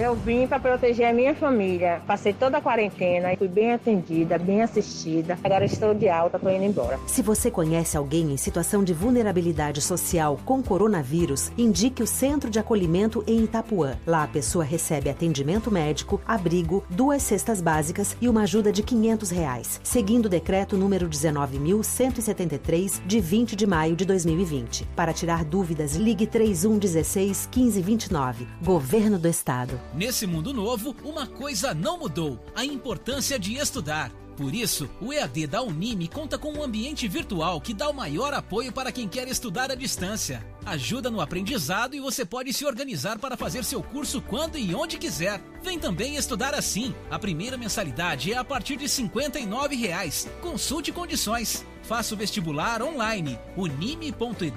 [0.00, 2.00] Eu vim para proteger a minha família.
[2.06, 5.36] Passei toda a quarentena e fui bem atendida, bem assistida.
[5.42, 7.00] Agora estou de alta, estou indo embora.
[7.08, 12.60] Se você conhece alguém em situação de vulnerabilidade social com coronavírus, indique o Centro de
[12.60, 13.96] Acolhimento em Itapuã.
[14.06, 19.30] Lá a pessoa recebe atendimento médico, abrigo, duas cestas básicas e uma ajuda de 500
[19.30, 24.84] reais, seguindo o decreto número 19.173 de 20 de maio de 2020.
[24.94, 28.46] Para tirar dúvidas, ligue 3116 1529.
[28.62, 29.87] Governo do Estado.
[29.94, 34.12] Nesse mundo novo, uma coisa não mudou: a importância de estudar.
[34.38, 38.32] Por isso, o EAD da Unime conta com um ambiente virtual que dá o maior
[38.32, 40.46] apoio para quem quer estudar à distância.
[40.64, 44.96] Ajuda no aprendizado e você pode se organizar para fazer seu curso quando e onde
[44.96, 45.40] quiser.
[45.60, 46.94] Vem também estudar assim.
[47.10, 50.28] A primeira mensalidade é a partir de 59 reais.
[50.40, 51.66] Consulte condições.
[51.82, 53.36] Faça o vestibular online.
[53.56, 54.52] unime.edu.br.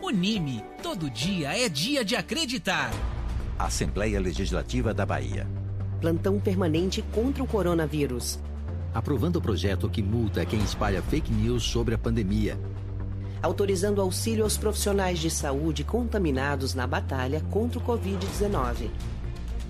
[0.00, 0.64] Unime.
[0.82, 2.90] Todo dia é dia de acreditar.
[3.58, 5.44] Assembleia Legislativa da Bahia.
[6.00, 8.38] Plantão permanente contra o coronavírus.
[8.94, 12.56] Aprovando o projeto que multa quem espalha fake news sobre a pandemia.
[13.42, 18.90] Autorizando auxílio aos profissionais de saúde contaminados na batalha contra o Covid-19.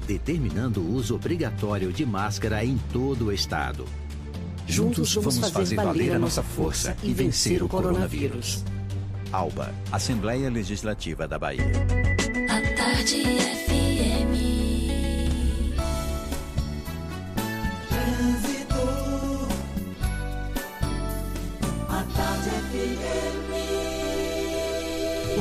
[0.06, 3.86] Determinando o uso obrigatório de máscara em todo o estado.
[4.66, 8.62] Juntos vamos fazer valer a nossa força e vencer o coronavírus.
[9.32, 11.72] ALBA, Assembleia Legislativa da Bahia.
[12.48, 13.77] A tarde FM.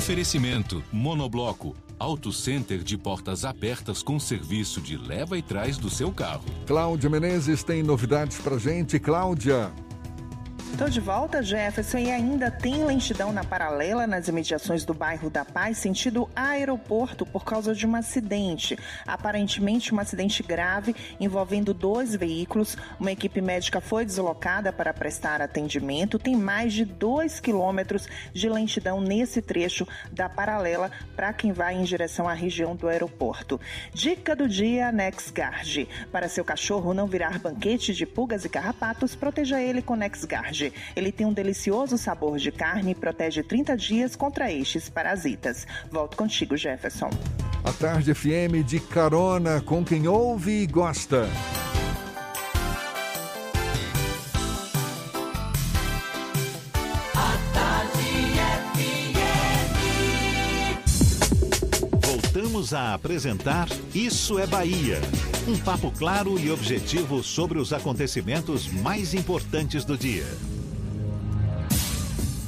[0.07, 6.13] Oferecimento Monobloco, Auto Center de portas abertas com serviço de leva e trás do seu
[6.13, 6.45] carro.
[6.65, 8.99] Cláudia Menezes tem novidades pra gente.
[8.99, 9.69] Cláudia.
[10.71, 15.43] Estou de volta, Jefferson, e ainda tem lentidão na paralela nas imediações do bairro da
[15.43, 18.77] Paz, sentido aeroporto, por causa de um acidente.
[19.05, 22.77] Aparentemente, um acidente grave envolvendo dois veículos.
[22.99, 26.19] Uma equipe médica foi deslocada para prestar atendimento.
[26.19, 31.83] Tem mais de dois quilômetros de lentidão nesse trecho da paralela para quem vai em
[31.83, 33.59] direção à região do aeroporto.
[33.93, 35.87] Dica do dia NexGard.
[36.11, 39.95] Para seu cachorro não virar banquete de pulgas e carrapatos, proteja ele com
[40.57, 40.73] NexGard.
[40.95, 45.67] Ele tem um delicioso sabor de carne e protege 30 dias contra estes parasitas.
[45.91, 47.09] Volto contigo, Jefferson.
[47.63, 51.27] A Tarde FM de carona com quem ouve e gosta.
[62.57, 64.99] Voltamos a apresentar Isso é Bahia.
[65.47, 70.25] Um papo claro e objetivo sobre os acontecimentos mais importantes do dia.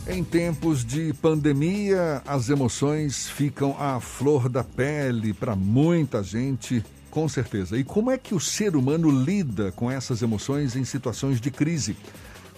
[0.08, 7.30] Em tempos de pandemia, as emoções ficam à flor da pele para muita gente, com
[7.30, 7.78] certeza.
[7.78, 11.96] E como é que o ser humano lida com essas emoções em situações de crise?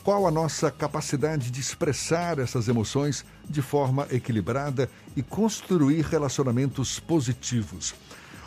[0.05, 7.93] Qual a nossa capacidade de expressar essas emoções de forma equilibrada e construir relacionamentos positivos?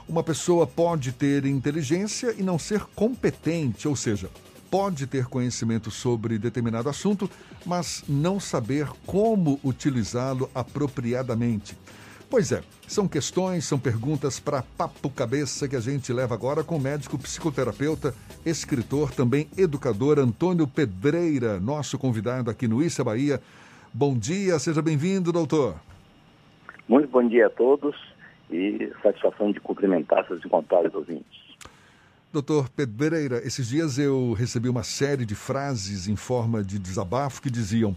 [0.09, 4.29] Uma pessoa pode ter inteligência e não ser competente, ou seja,
[4.71, 7.31] pode ter conhecimento sobre determinado assunto,
[7.65, 11.79] mas não saber como utilizá-lo apropriadamente.
[12.29, 16.77] Pois é, são questões, são perguntas para papo cabeça que a gente leva agora com
[16.77, 18.15] o médico psicoterapeuta,
[18.45, 23.41] escritor, também educador Antônio Pedreira, nosso convidado aqui no Issa Bahia.
[23.97, 25.81] Bom dia, seja bem-vindo, doutor.
[26.89, 27.95] Muito bom dia a todos
[28.51, 31.41] e satisfação de cumprimentar seus encontrados ouvintes.
[32.33, 37.49] Doutor Pedreira, esses dias eu recebi uma série de frases em forma de desabafo que
[37.49, 37.97] diziam: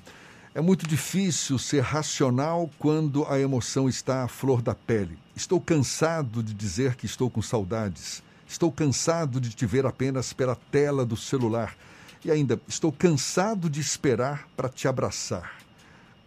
[0.53, 5.18] é muito difícil ser racional quando a emoção está à flor da pele.
[5.36, 8.22] Estou cansado de dizer que estou com saudades.
[8.48, 11.76] Estou cansado de te ver apenas pela tela do celular.
[12.24, 15.66] E ainda, estou cansado de esperar para te abraçar.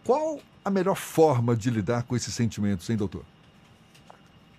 [0.05, 3.23] Qual a melhor forma de lidar com esses sentimentos, hein, doutor?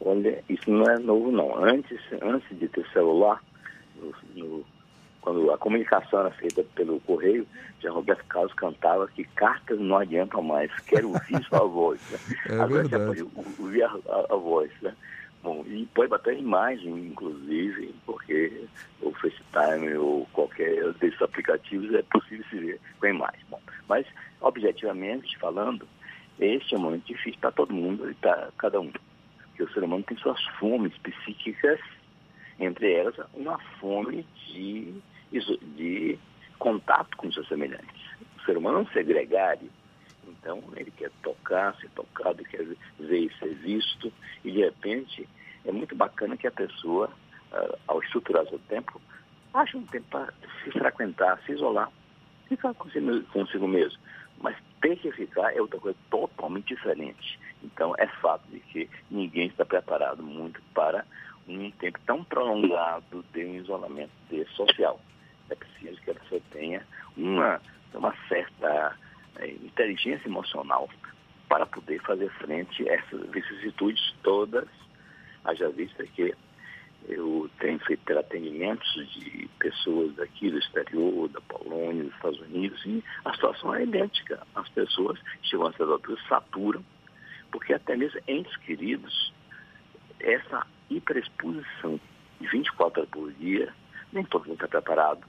[0.05, 1.64] Olha, isso não é novo não.
[1.64, 3.40] Antes, antes de ter celular,
[3.94, 4.64] no, no,
[5.20, 7.47] quando a comunicação era feita pelo correio,
[7.81, 12.01] já Roberto Carlos cantava que cartas não adiantam mais, quero ouvir sua voz.
[12.10, 12.19] Né?
[12.48, 12.90] É Agora verdade.
[12.90, 13.23] já pode
[13.60, 14.70] ouvir a, a- a voz.
[14.82, 14.94] Né?
[15.43, 18.64] Bom, e pode bater imagem, inclusive, porque
[19.01, 23.40] o FaceTime ou qualquer desses aplicativos é possível se ver com a imagem.
[23.51, 24.06] Bom, mas,
[24.43, 25.89] objetivamente falando,
[26.39, 28.90] este é um momento difícil para todo mundo e para cada um.
[29.48, 31.81] Porque o ser humano tem suas fomes psíquicas,
[32.59, 34.94] entre elas uma fome de,
[35.31, 36.19] de
[36.59, 38.02] contato com seus semelhantes.
[38.39, 39.70] O ser humano é um ser gregário,
[40.27, 42.64] então ele quer tocar, ser tocado, quer
[42.98, 44.12] ver e ser visto,
[44.44, 45.28] e de repente
[45.64, 47.10] é muito bacana que a pessoa,
[47.52, 49.01] ah, ao estruturar seu tempo,
[49.55, 50.32] ache um tempo para
[50.64, 51.90] se frequentar, se isolar,
[52.48, 53.98] ficar consigo mesmo.
[54.82, 57.38] Ter que ficar é outra coisa totalmente diferente.
[57.62, 61.06] Então é fato de que ninguém está preparado muito para
[61.48, 64.12] um tempo tão prolongado de um isolamento
[64.54, 65.00] social.
[65.48, 66.86] É preciso que a pessoa tenha
[67.16, 67.60] uma,
[67.94, 68.98] uma certa
[69.36, 70.88] eh, inteligência emocional
[71.48, 74.68] para poder fazer frente a essas vicissitudes todas.
[75.44, 76.34] Haja vista que
[77.08, 83.02] eu tenho feito atendimentos de pessoas daqui do exterior, da Polônia, dos Estados Unidos, e
[83.24, 84.46] a situação é idêntica.
[84.54, 86.84] As pessoas chegam a certa altura, saturam,
[87.50, 89.32] porque até mesmo entes queridos,
[90.20, 92.00] essa hiperexposição
[92.40, 93.72] de 24 horas por dia,
[94.12, 95.22] nem todo mundo está preparado.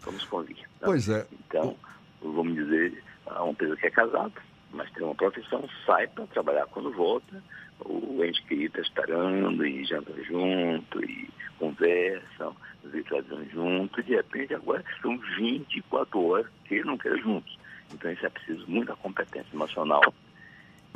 [0.00, 0.58] Vamos convir.
[0.58, 0.64] né?
[0.84, 1.26] Pois é.
[1.32, 1.76] Então,
[2.20, 4.32] vamos dizer, uma pessoa que é casada,
[4.72, 7.42] mas tem uma profissão, sai para trabalhar quando volta,
[7.84, 11.28] o ente querido está esperando e janta junto, e
[11.58, 12.54] conversam,
[12.84, 17.58] vê televisão junto, de repente agora são 24 horas que não querem juntos.
[17.92, 20.02] Então isso é preciso muita competência emocional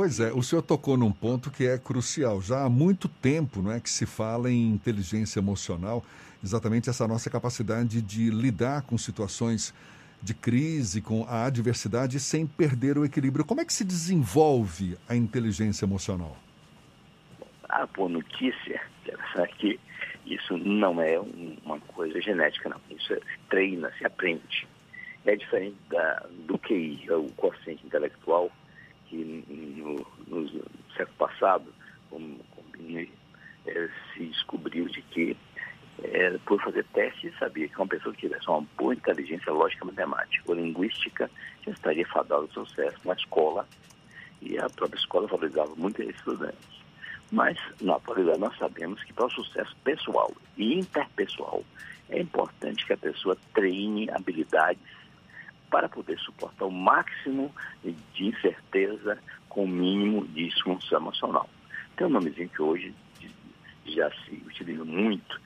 [0.01, 2.41] Pois é, o senhor tocou num ponto que é crucial.
[2.41, 6.03] Já há muito tempo não é, que se fala em inteligência emocional,
[6.43, 9.75] exatamente essa nossa capacidade de lidar com situações
[10.23, 13.45] de crise, com a adversidade, sem perder o equilíbrio.
[13.45, 16.35] Como é que se desenvolve a inteligência emocional?
[17.71, 19.79] A boa notícia é que
[20.27, 21.19] isso não é
[21.65, 22.81] uma coisa genética, não.
[22.91, 24.67] Isso é, treina, se aprende.
[25.25, 28.51] É diferente da, do QI, o quociente intelectual,
[29.07, 30.49] que no, no
[30.97, 31.73] século passado,
[32.09, 32.39] como
[33.67, 35.37] é, se descobriu de que
[36.03, 40.45] é, por fazer testes, sabia que uma pessoa que tivesse uma boa inteligência lógica, matemática
[40.47, 41.31] ou linguística
[41.65, 43.67] já estaria fadada ao sucesso na escola
[44.41, 46.80] e a própria escola valorizava muito esses estudantes.
[47.31, 51.63] Mas, na atualidade, nós sabemos que para o sucesso pessoal e interpessoal
[52.09, 54.83] é importante que a pessoa treine habilidades
[55.71, 57.55] para poder suportar o máximo
[57.85, 61.49] de incerteza com o mínimo de disfunção emocional.
[61.97, 62.95] Tem um nomezinho que hoje
[63.87, 65.41] já se utiliza muito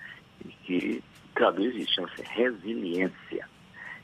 [0.45, 1.05] e que
[1.35, 3.49] traduz isso, chama-se resiliência.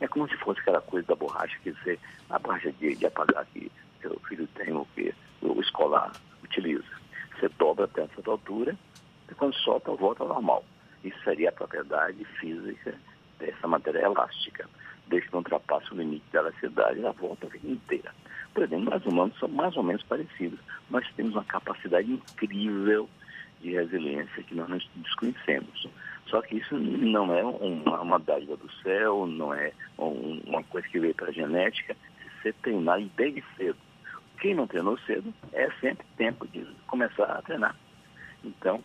[0.01, 1.98] É como se fosse aquela coisa da borracha que você,
[2.28, 3.70] a borracha de, de apagar que
[4.01, 6.12] seu filho tem, ou que o escolar
[6.43, 6.99] utiliza.
[7.40, 8.76] Você dobra até certa altura
[9.30, 10.64] e quando solta, volta ao normal.
[11.02, 12.94] Isso seria a propriedade física
[13.38, 14.68] dessa matéria elástica
[15.10, 18.14] desde que não ultrapasse o limite da elasticidade, ela volta a vida inteira.
[18.54, 20.58] Por exemplo, nós humanos somos mais ou menos parecidos.
[20.88, 23.08] Nós temos uma capacidade incrível
[23.60, 25.88] de resiliência que nós não desconhecemos.
[26.26, 30.86] Só que isso não é uma, uma dádiva do céu, não é um, uma coisa
[30.88, 31.94] que veio para a genética.
[31.94, 33.78] Se você treinar desde cedo.
[34.40, 37.76] Quem não treinou cedo, é sempre tempo de começar a treinar.
[38.42, 38.82] Então,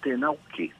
[0.00, 0.72] treinar o quê?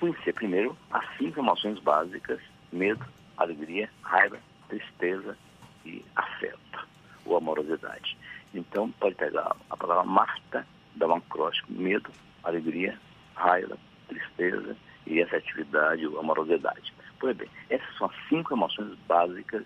[0.00, 2.40] Conhecer primeiro as cinco emoções básicas,
[2.72, 3.04] medo,
[3.36, 4.38] alegria, raiva,
[4.68, 5.36] tristeza
[5.84, 6.88] e afeto
[7.26, 8.16] ou amorosidade.
[8.54, 10.66] Então, pode pegar a palavra Marta,
[10.96, 12.10] dar um acróstico, medo,
[12.42, 12.98] alegria,
[13.34, 13.76] raiva,
[14.08, 14.74] tristeza
[15.06, 16.92] e afetividade ou amorosidade.
[17.20, 19.64] Pois bem, essas são as cinco emoções básicas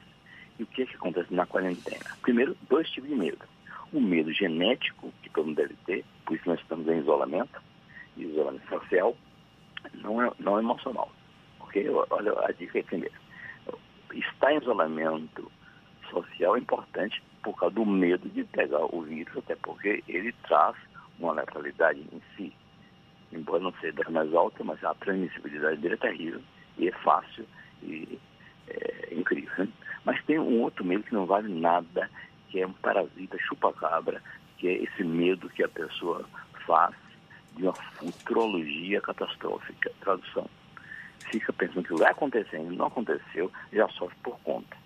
[0.59, 2.05] e o que, é que acontece na quarentena?
[2.23, 3.56] Primeiro, dois tipos de medo.
[3.93, 7.63] O medo genético, que todo mundo deve ter, por isso nós estamos em isolamento,
[8.17, 9.17] isolamento social,
[9.95, 11.11] não é, não é emocional.
[11.61, 11.89] Ok?
[12.11, 13.15] Olha a dica primeiro
[14.19, 15.51] estar em isolamento
[16.11, 20.77] social é importante por causa do medo de pegar o vírus, até porque ele traz
[21.19, 22.53] uma letalidade em si.
[23.33, 26.43] Embora não seja das mais alta, mas a transmissibilidade dele é terrível
[26.79, 27.47] e é fácil
[27.83, 28.19] e
[28.69, 29.53] é incrível.
[29.59, 29.69] Né?
[30.05, 32.11] Mas tem um outro medo que não vale nada,
[32.49, 34.23] que é um parasita chupa-cabra,
[34.59, 36.25] que é esse medo que a pessoa
[36.67, 36.95] faz
[37.57, 39.91] de uma futurologia catastrófica.
[40.01, 40.49] Tradução
[41.31, 44.77] fica pensando que vai acontecer, não aconteceu, já sofre por conta.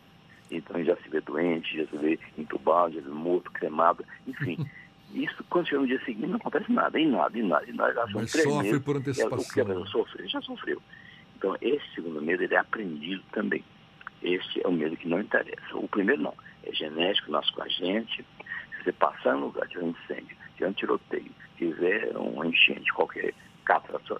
[0.50, 4.58] Então já se vê doente, já se vê entubado, já se vê morto, cremado, enfim.
[5.12, 7.92] Isso, quando chega no dia seguinte, não acontece nada, e nada, e nada, e nada.
[7.92, 9.38] Já Mas sofre meses, por antecipação.
[9.38, 10.82] É, o que a pessoa sofreu, já sofreu.
[11.36, 13.64] Então, esse segundo medo, ele é aprendido também.
[14.22, 15.76] Este é o medo que não interessa.
[15.76, 16.34] O primeiro não,
[16.72, 18.24] genético, nasce com a gente.
[18.76, 23.34] Se você passar no lugar, tiver um incêndio, tiver um tiroteio, tiver um enchente, qualquer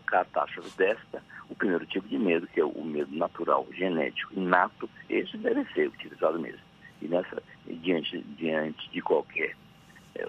[0.06, 5.36] catástrofe desta, o primeiro tipo de medo, que é o medo natural, genético, inato, esse
[5.38, 6.60] deve ser utilizado mesmo.
[7.02, 9.56] E nessa, diante, diante de qualquer
[10.14, 10.26] é,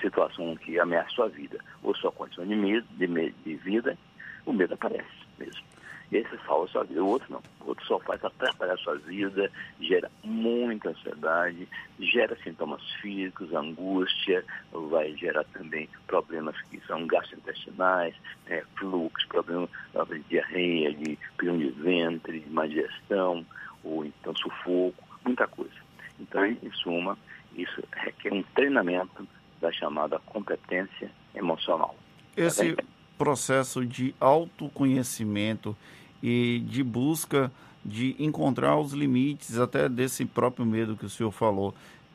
[0.00, 3.96] situação que ameaça sua vida ou sua condição de, medo, de, de vida,
[4.44, 5.06] o medo aparece
[5.38, 5.62] mesmo.
[6.10, 7.42] Esse salva a sua vida, o outro não.
[7.60, 11.68] O outro só faz atrapalhar a sua vida, gera muita ansiedade,
[12.00, 18.14] gera sintomas físicos, angústia, vai gerar também problemas que são gastrointestinais,
[18.46, 19.68] é, fluxo, problemas
[20.08, 23.44] de diarreia, de prisão de ventre, de má digestão,
[23.84, 25.76] ou então sufoco, muita coisa.
[26.18, 27.18] Então, em suma,
[27.54, 29.28] isso requer um treinamento
[29.60, 31.94] da chamada competência emocional.
[32.36, 32.76] Esse
[33.18, 35.76] processo de autoconhecimento
[36.22, 37.52] e de busca
[37.84, 41.74] de encontrar os limites até desse próprio medo que o senhor falou,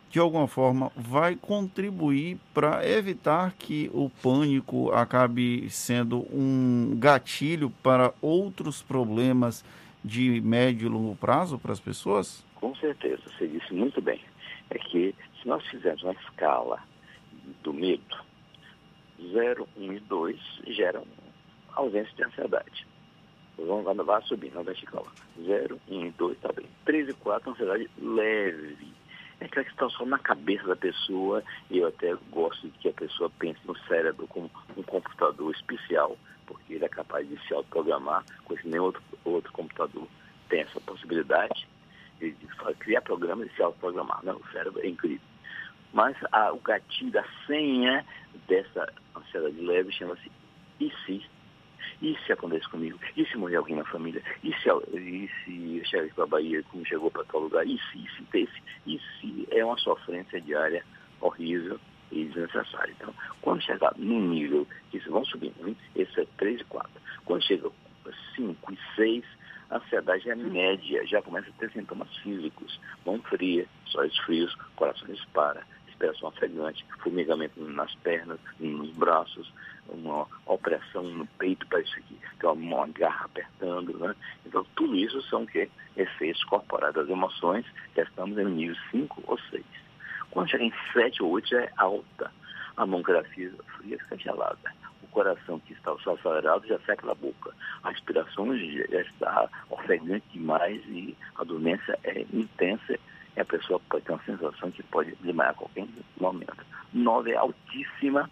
[0.10, 8.14] de alguma forma vai contribuir para evitar que o pânico acabe sendo um gatilho para
[8.22, 9.66] outros problemas
[10.06, 12.46] de médio e longo prazo para as pessoas?
[12.56, 14.22] Com certeza, você disse muito bem.
[14.70, 16.80] É que se nós fizermos uma escala
[17.64, 18.16] do medo,
[19.22, 21.06] 0, 1 um e 2 geram
[21.76, 22.88] ausência de ansiedade.
[23.58, 25.08] Vamos, vai, vai subindo, na vertical.
[25.46, 26.66] 0, 1 e 2, tá bem.
[26.86, 28.94] 3 e 4, ansiedade leve.
[29.40, 32.90] É aquela que está só na cabeça da pessoa, e eu até gosto de que
[32.90, 37.54] a pessoa pense no cérebro como um computador especial, porque ele é capaz de se
[37.54, 40.08] autoprogramar, coisa que nem outro, outro computador
[40.50, 41.68] tem essa possibilidade
[42.20, 42.48] de, de
[42.80, 44.24] criar programas e se autoprogramar.
[44.24, 44.34] Né?
[44.34, 45.33] O cérebro é incrível.
[45.94, 48.06] Mas a, o gatilho, a senha
[48.48, 50.32] dessa ansiedade leve chama-se
[50.80, 51.24] e se?
[52.02, 53.00] E se acontece comigo?
[53.16, 54.22] E se morrer alguém na família?
[54.44, 54.70] E se,
[55.48, 57.66] e se eu para a Bahia como chegou para tal lugar?
[57.66, 59.48] E se, e se, e se?
[59.52, 60.84] É uma sofrência diária
[61.22, 61.80] horrível
[62.12, 62.94] e desnecessária.
[63.00, 66.90] Então, quando chegar no nível, isso vão subindo, esse é 3 e 4.
[67.26, 67.70] Quando chega
[68.36, 69.26] 5 e 6,
[69.70, 75.08] a ansiedade é média, já começa a ter sintomas físicos, mão fria, sóis frios, coração
[75.08, 79.52] dispara, respiração ofegante, formigamento nas pernas, nos braços,
[79.88, 84.16] uma opressão no peito, parece que tem uma garra apertando, né?
[84.46, 87.66] Então, tudo isso são que efeitos corporais das emoções,
[87.96, 89.64] já estamos em nível 5 ou 6.
[90.32, 92.32] Quando chega em 7 ou 8 já é alta.
[92.76, 94.74] A mão fria fica gelada.
[95.04, 97.54] O coração que está acelerado já seca na boca.
[97.84, 102.98] A respiração já está ofegante demais e a dormência é intensa
[103.36, 105.88] e a pessoa pode ter uma sensação que pode desmaiar a qualquer
[106.20, 106.66] momento.
[106.94, 108.30] 9 é altíssima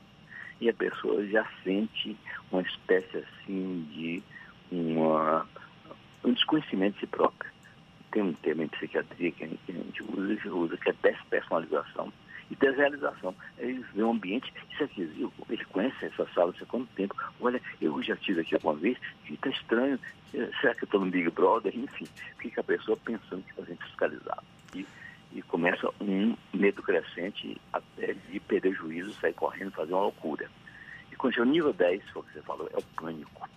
[0.60, 2.16] e a pessoa já sente
[2.52, 4.24] uma espécie assim de
[4.72, 5.48] uma,
[6.24, 7.52] um desconhecimento de si própria.
[8.12, 10.94] Tem um termo em psiquiatria que a gente, que a gente usa, usa, que é
[11.02, 12.12] despersonalização
[12.52, 13.34] e desrealização.
[13.58, 17.16] Eles vêem um ambiente, isso aqui, ele conhece essa sala há quanto tempo?
[17.40, 18.98] Olha, eu já estive aqui alguma vez
[19.30, 19.98] está estranho.
[20.60, 21.74] Será que eu estou no Big Brother?
[21.76, 22.08] Enfim,
[22.38, 24.44] fica a pessoa pensando que está sendo fiscalizado.
[24.76, 24.86] E,
[25.34, 30.50] e começa um medo crescente até de perder juízo, sair correndo, fazer uma loucura.
[31.12, 33.50] E quando chega o nível 10, foi o que você falou, é o pânico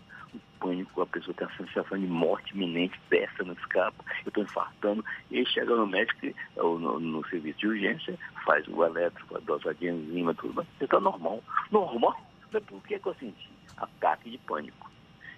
[0.64, 5.04] pânico, a pessoa tem a sensação de morte iminente, peça no escapo, eu estou infartando,
[5.30, 9.88] e chega no médico, ou no, no, serviço de urgência, faz o elétrico, a de
[9.88, 11.42] enzima, tudo, mas você está normal.
[11.70, 12.18] Normal?
[12.50, 13.50] Mas por que, que eu senti?
[13.76, 14.90] Ataque de pânico.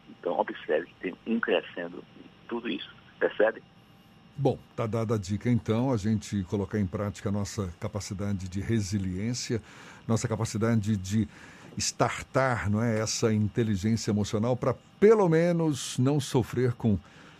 [0.09, 2.05] Então, observe que tem um crescendo
[2.49, 2.95] tudo isso.
[3.19, 3.63] Percebe?
[4.39, 8.61] Bom, tá dada a dica então, a gente colocar em prática a nossa capacidade de
[8.61, 9.63] resiliência,
[10.07, 11.27] nossa capacidade de
[11.77, 16.99] estartar não é, essa inteligência emocional para pelo menos não sofrer com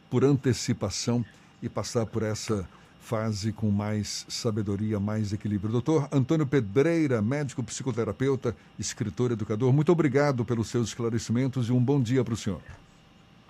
[0.09, 1.23] por antecipação
[1.63, 2.67] e passar por essa
[3.01, 5.73] fase com mais sabedoria, mais equilíbrio.
[5.73, 12.01] Doutor Antônio Pedreira, médico psicoterapeuta, escritor, educador, muito obrigado pelos seus esclarecimentos e um bom
[12.01, 12.63] dia para o senhor.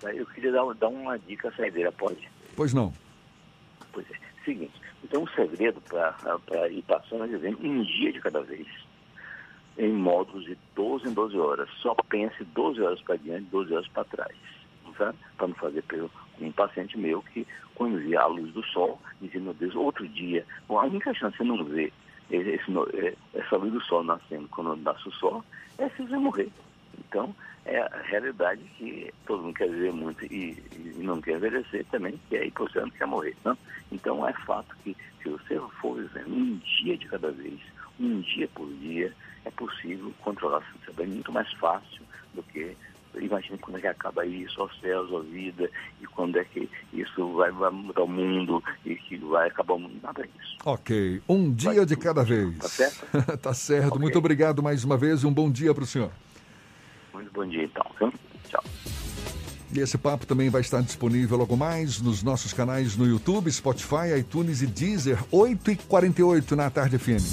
[0.03, 2.29] Eu queria dar, dar uma dica saideira, pode?
[2.55, 2.93] Pois não.
[3.97, 4.15] Pois é.
[4.45, 8.67] Seguinte, então o segredo para ir passando é dizer um dia de cada vez
[9.75, 11.67] em módulos de 12 em 12 horas.
[11.81, 14.35] Só pense 12 horas para diante, 12 horas para trás.
[14.99, 15.15] Tá?
[15.35, 19.41] Para não fazer pelo um paciente meu que, quando via a luz do sol, dizia,
[19.41, 20.45] meu Deus, outro dia.
[20.67, 21.91] Bom, a única chance de não ver
[22.29, 22.71] esse,
[23.33, 25.43] essa luz do sol nascendo quando nasce o sol
[25.79, 26.51] é se você morrer.
[26.99, 27.35] Então,
[27.67, 32.19] é a realidade que todo mundo quer viver muito e, e não quer envelhecer também,
[32.31, 33.35] e aí você não quer morrer.
[33.43, 33.57] Não?
[33.91, 37.59] Então, é fato que se você for vivendo um dia de cada vez,
[37.99, 39.13] um dia por dia,
[39.45, 42.01] é possível controlar a ansiedade muito mais fácil
[42.33, 42.75] do que
[43.19, 45.69] imagine quando é que acaba isso, aos céus, a vida,
[45.99, 49.79] e quando é que isso vai, vai, mudar o mundo e que vai acabar o
[49.79, 49.95] mundo.
[50.03, 50.57] Nada disso.
[50.63, 51.21] Ok.
[51.27, 52.55] Um dia vai, de cada vez.
[52.59, 53.37] Tá certo?
[53.37, 53.87] tá certo.
[53.87, 54.01] Okay.
[54.01, 56.11] Muito obrigado mais uma vez e um bom dia para o senhor.
[57.17, 57.83] Muito bom dia, então.
[57.99, 58.13] Viu?
[58.47, 58.63] Tchau.
[59.73, 64.19] E esse papo também vai estar disponível logo mais nos nossos canais no YouTube, Spotify,
[64.19, 67.23] iTunes e Deezer, 8h48 na Tarde FM.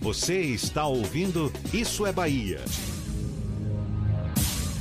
[0.00, 2.60] Você está ouvindo Isso é Bahia.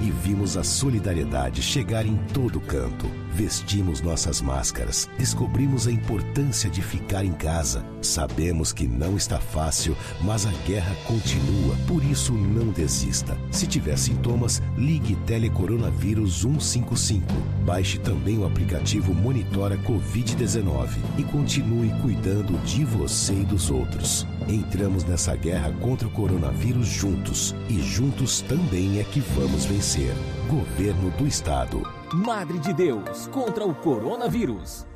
[0.00, 3.10] e vimos a solidariedade chegar em todo canto.
[3.32, 7.84] Vestimos nossas máscaras, descobrimos a importância de ficar em casa.
[8.02, 13.38] Sabemos que não está fácil, mas a guerra continua, por isso não desista.
[13.50, 17.24] Se tiver sintomas, ligue Telecoronavírus 155.
[17.64, 20.88] Baixe também o aplicativo Monitora Covid-19
[21.18, 24.26] e continue cuidando de você e dos outros.
[24.48, 30.12] Entramos nessa guerra contra o coronavírus juntos e juntos também é que vamos vencer.
[30.48, 31.82] Governo do Estado.
[32.12, 34.86] Madre de Deus contra o coronavírus.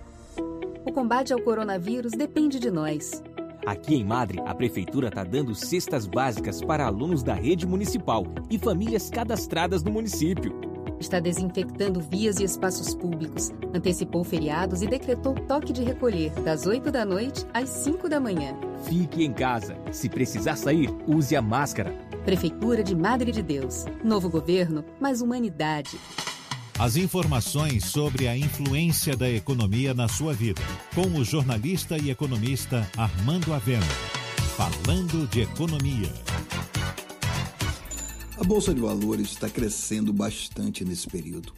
[0.85, 3.23] O combate ao coronavírus depende de nós.
[3.65, 8.59] Aqui em Madre, a prefeitura está dando cestas básicas para alunos da rede municipal e
[8.59, 10.76] famílias cadastradas no município.
[10.99, 16.91] Está desinfectando vias e espaços públicos, antecipou feriados e decretou toque de recolher das 8
[16.91, 18.55] da noite às 5 da manhã.
[18.85, 19.77] Fique em casa.
[19.93, 21.93] Se precisar sair, use a máscara.
[22.25, 23.85] Prefeitura de Madre de Deus.
[24.03, 25.99] Novo governo, mais humanidade.
[26.79, 30.61] As informações sobre a influência da economia na sua vida,
[30.95, 33.87] com o jornalista e economista Armando Avena.
[34.57, 36.13] Falando de economia.
[38.47, 41.53] Bolsa de Valores está crescendo bastante nesse período.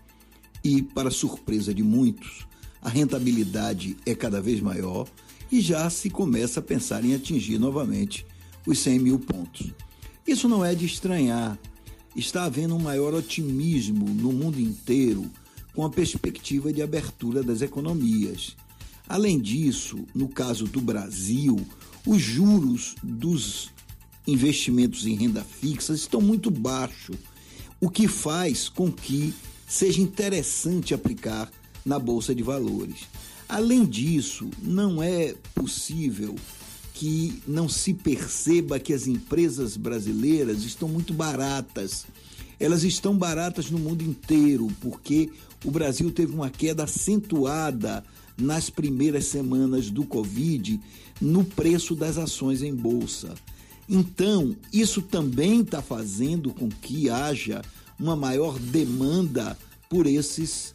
[0.64, 2.46] E, para surpresa de muitos,
[2.80, 5.06] a rentabilidade é cada vez maior
[5.52, 8.24] e já se começa a pensar em atingir novamente
[8.66, 9.70] os 100 mil pontos.
[10.26, 11.58] Isso não é de estranhar.
[12.16, 15.30] Está havendo um maior otimismo no mundo inteiro
[15.74, 18.56] com a perspectiva de abertura das economias.
[19.06, 21.60] Além disso, no caso do Brasil,
[22.06, 23.72] os juros dos
[24.28, 27.16] investimentos em renda fixa estão muito baixos,
[27.80, 29.34] o que faz com que
[29.66, 31.50] seja interessante aplicar
[31.84, 33.06] na bolsa de valores.
[33.48, 36.36] Além disso, não é possível
[36.92, 42.04] que não se perceba que as empresas brasileiras estão muito baratas.
[42.60, 45.30] Elas estão baratas no mundo inteiro, porque
[45.64, 48.04] o Brasil teve uma queda acentuada
[48.36, 50.78] nas primeiras semanas do Covid
[51.20, 53.34] no preço das ações em bolsa.
[53.88, 57.62] Então, isso também está fazendo com que haja
[57.98, 59.58] uma maior demanda
[59.88, 60.74] por esses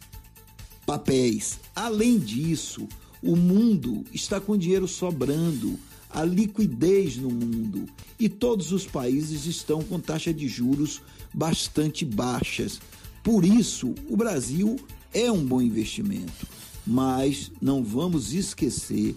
[0.84, 1.60] papéis.
[1.74, 2.88] Além disso,
[3.22, 5.78] o mundo está com dinheiro sobrando,
[6.10, 7.86] a liquidez no mundo
[8.18, 11.00] e todos os países estão com taxa de juros
[11.32, 12.80] bastante baixas.
[13.22, 14.76] Por isso, o Brasil
[15.12, 16.46] é um bom investimento,
[16.86, 19.16] mas não vamos esquecer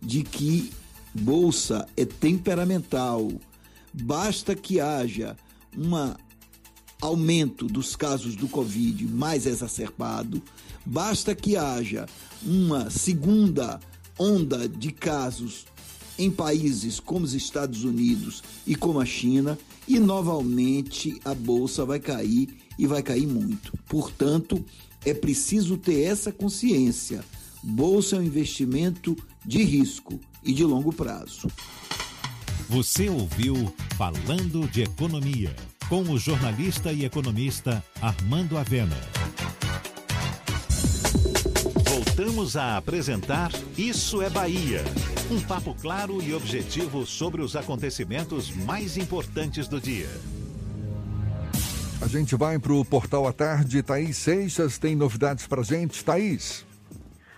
[0.00, 0.70] de que
[1.14, 3.30] bolsa é temperamental.
[3.92, 5.36] Basta que haja
[5.76, 5.94] um
[7.00, 10.40] aumento dos casos do Covid mais exacerbado,
[10.86, 12.06] basta que haja
[12.42, 13.80] uma segunda
[14.18, 15.66] onda de casos
[16.16, 19.58] em países como os Estados Unidos e como a China,
[19.88, 22.48] e novamente a bolsa vai cair
[22.78, 23.72] e vai cair muito.
[23.88, 24.64] Portanto,
[25.04, 27.24] é preciso ter essa consciência.
[27.62, 31.48] Bolsa é um investimento de risco e de longo prazo.
[32.68, 35.54] Você ouviu Falando de Economia,
[35.88, 38.96] com o jornalista e economista Armando Avena.
[41.88, 44.82] Voltamos a apresentar Isso é Bahia.
[45.30, 50.08] Um papo claro e objetivo sobre os acontecimentos mais importantes do dia.
[52.00, 53.82] A gente vai para o Portal à Tarde.
[53.82, 56.04] Thaís Seixas tem novidades para gente.
[56.04, 56.64] Thaís.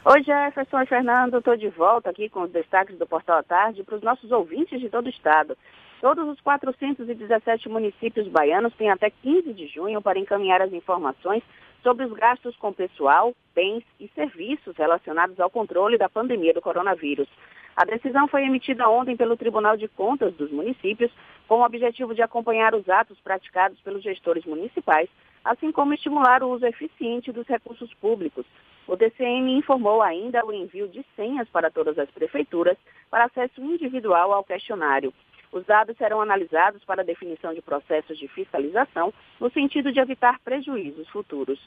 [0.06, 1.39] Oi, Jefferson e Fernando.
[1.39, 4.78] Estou de volta aqui com os destaques do Portal à Tarde para os nossos ouvintes
[4.78, 5.56] de todo o estado.
[5.98, 11.43] Todos os 417 municípios baianos têm até 15 de junho para encaminhar as informações
[11.82, 17.26] sobre os gastos com pessoal, bens e serviços relacionados ao controle da pandemia do coronavírus.
[17.74, 21.10] A decisão foi emitida ontem pelo Tribunal de Contas dos municípios,
[21.48, 25.09] com o objetivo de acompanhar os atos praticados pelos gestores municipais,
[25.43, 28.44] assim como estimular o uso eficiente dos recursos públicos.
[28.86, 32.77] O DCM informou ainda o envio de senhas para todas as prefeituras
[33.11, 35.12] para acesso individual ao questionário.
[35.51, 41.09] Os dados serão analisados para definição de processos de fiscalização, no sentido de evitar prejuízos
[41.09, 41.61] futuros.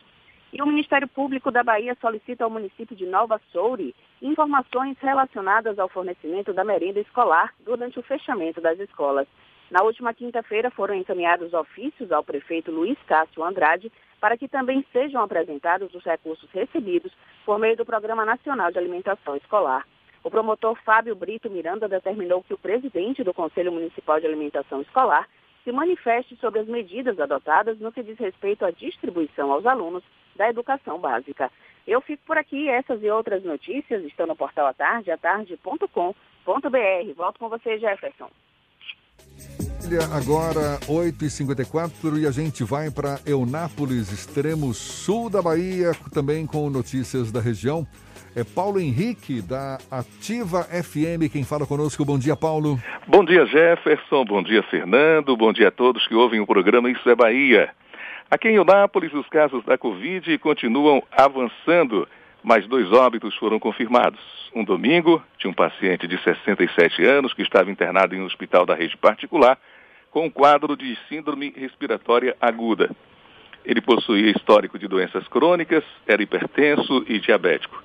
[0.51, 5.89] E o Ministério Público da Bahia solicita ao município de Nova Soure informações relacionadas ao
[5.89, 9.27] fornecimento da merenda escolar durante o fechamento das escolas.
[9.69, 15.21] Na última quinta-feira foram encaminhados ofícios ao prefeito Luiz Cássio Andrade para que também sejam
[15.21, 17.11] apresentados os recursos recebidos
[17.45, 19.85] por meio do Programa Nacional de Alimentação Escolar.
[20.23, 25.27] O promotor Fábio Brito Miranda determinou que o presidente do Conselho Municipal de Alimentação Escolar
[25.63, 30.03] se manifeste sobre as medidas adotadas no que diz respeito à distribuição aos alunos
[30.35, 31.51] da educação básica.
[31.85, 32.69] Eu fico por aqui.
[32.69, 36.13] Essas e outras notícias estão no portal atarde, atarde.com.br.
[37.15, 38.29] Volto com você, Jefferson.
[39.95, 47.31] Agora 8h54 e a gente vai para Eunápolis, extremo sul da Bahia, também com notícias
[47.31, 47.87] da região.
[48.35, 52.03] É Paulo Henrique, da Ativa FM, quem fala conosco.
[52.03, 52.77] Bom dia, Paulo.
[53.07, 54.25] Bom dia, Jefferson.
[54.25, 55.37] Bom dia, Fernando.
[55.37, 57.69] Bom dia a todos que ouvem o programa Isso é Bahia.
[58.29, 62.05] Aqui em Eunápolis, os casos da Covid continuam avançando.
[62.43, 64.19] Mais dois óbitos foram confirmados.
[64.53, 68.75] Um domingo, tinha um paciente de 67 anos que estava internado em um hospital da
[68.75, 69.57] rede particular
[70.17, 72.89] com quadro de síndrome respiratória aguda.
[73.63, 77.83] Ele possuía histórico de doenças crônicas, era hipertenso e diabético.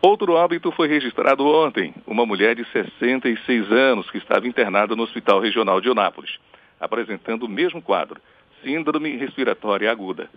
[0.00, 5.40] Outro óbito foi registrado ontem, uma mulher de 66 anos que estava internada no Hospital
[5.40, 6.38] Regional de Onápolis,
[6.80, 8.18] apresentando o mesmo quadro,
[8.62, 10.30] síndrome respiratória aguda.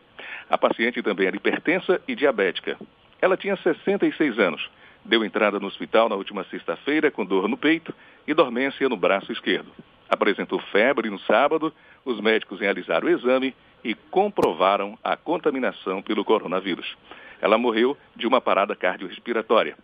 [0.49, 2.77] A paciente também era hipertensa e diabética.
[3.21, 4.69] Ela tinha 66 anos.
[5.07, 7.93] Deu entrada no hospital na última sexta-feira com dor no peito
[8.27, 9.71] e dormência no braço esquerdo.
[10.09, 11.73] Apresentou febre no sábado,
[12.03, 13.55] os médicos realizaram o exame
[13.85, 16.93] e comprovaram a contaminação pelo coronavírus.
[17.39, 19.77] Ela morreu de uma parada cardiorrespiratória.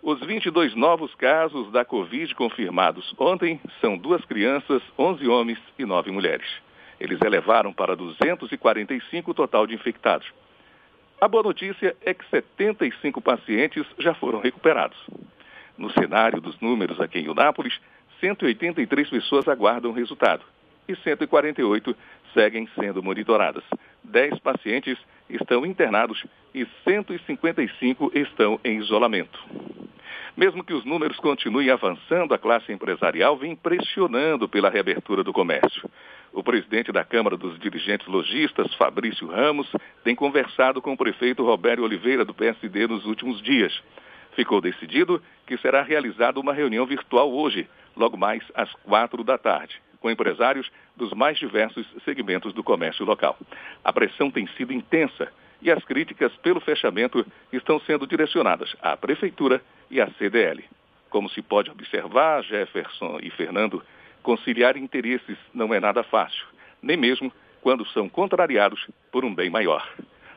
[0.00, 6.12] Os 22 novos casos da Covid confirmados ontem são duas crianças, 11 homens e 9
[6.12, 6.46] mulheres.
[7.00, 10.32] Eles elevaram para 245 o total de infectados.
[11.22, 14.98] A boa notícia é que 75 pacientes já foram recuperados.
[15.78, 17.78] No cenário dos números aqui em Unápolis,
[18.18, 20.42] 183 pessoas aguardam resultado
[20.88, 21.94] e 148
[22.34, 23.62] seguem sendo monitoradas.
[24.02, 24.98] 10 pacientes
[25.30, 29.38] estão internados e 155 estão em isolamento.
[30.36, 35.88] Mesmo que os números continuem avançando, a classe empresarial vem pressionando pela reabertura do comércio.
[36.32, 39.70] O presidente da Câmara dos Dirigentes Logistas, Fabrício Ramos,
[40.02, 43.82] tem conversado com o prefeito Roberto Oliveira, do PSD, nos últimos dias.
[44.34, 49.78] Ficou decidido que será realizada uma reunião virtual hoje, logo mais às quatro da tarde,
[50.00, 53.36] com empresários dos mais diversos segmentos do comércio local.
[53.84, 55.30] A pressão tem sido intensa
[55.60, 60.64] e as críticas pelo fechamento estão sendo direcionadas à Prefeitura e à CDL.
[61.10, 63.82] Como se pode observar, Jefferson e Fernando,
[64.22, 66.44] conciliar interesses não é nada fácil,
[66.82, 69.86] nem mesmo quando são contrariados por um bem maior.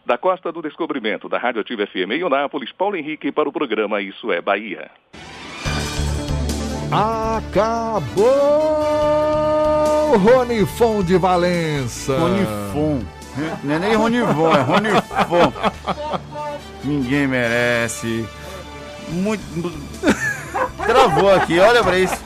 [0.05, 4.01] Da Costa do Descobrimento, da Rádio Ativa FM em Unápolis, Paulo Henrique para o programa
[4.01, 4.91] Isso é Bahia.
[6.91, 8.25] Acabou!
[10.17, 12.17] Ronifon de Valença.
[12.17, 13.01] Ronifon.
[13.63, 15.53] Não é nem Ronivon, é Ronifon.
[16.83, 18.25] Ninguém merece.
[19.09, 19.43] Muito.
[20.85, 22.17] Travou aqui, olha pra isso.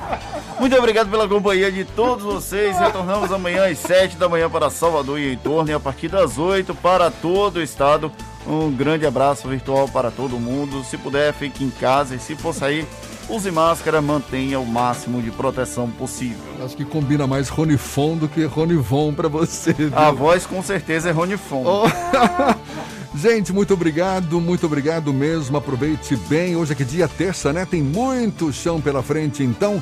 [0.59, 2.77] Muito obrigado pela companhia de todos vocês.
[2.77, 6.37] Retornamos amanhã às 7 da manhã para Salvador e em torno e a partir das
[6.37, 8.11] 8 para todo o estado.
[8.45, 10.83] Um grande abraço virtual para todo mundo.
[10.83, 12.85] Se puder, fique em casa e se for sair,
[13.29, 16.43] use máscara, mantenha o máximo de proteção possível.
[16.63, 19.71] Acho que combina mais Ronifon do que Ronivon para você.
[19.71, 19.91] Viu?
[19.97, 21.63] A voz com certeza é Ronifon.
[21.65, 21.83] Oh.
[23.15, 25.57] Gente, muito obrigado, muito obrigado mesmo.
[25.57, 26.55] Aproveite bem.
[26.55, 27.65] Hoje é que dia terça, né?
[27.65, 29.81] Tem muito chão pela frente, então.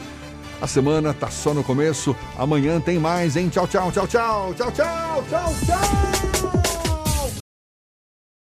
[0.62, 2.16] A semana tá só no começo.
[2.38, 3.50] Amanhã tem mais, hein?
[3.50, 6.67] Tchau, tchau, tchau, tchau, tchau, tchau, tchau, tchau.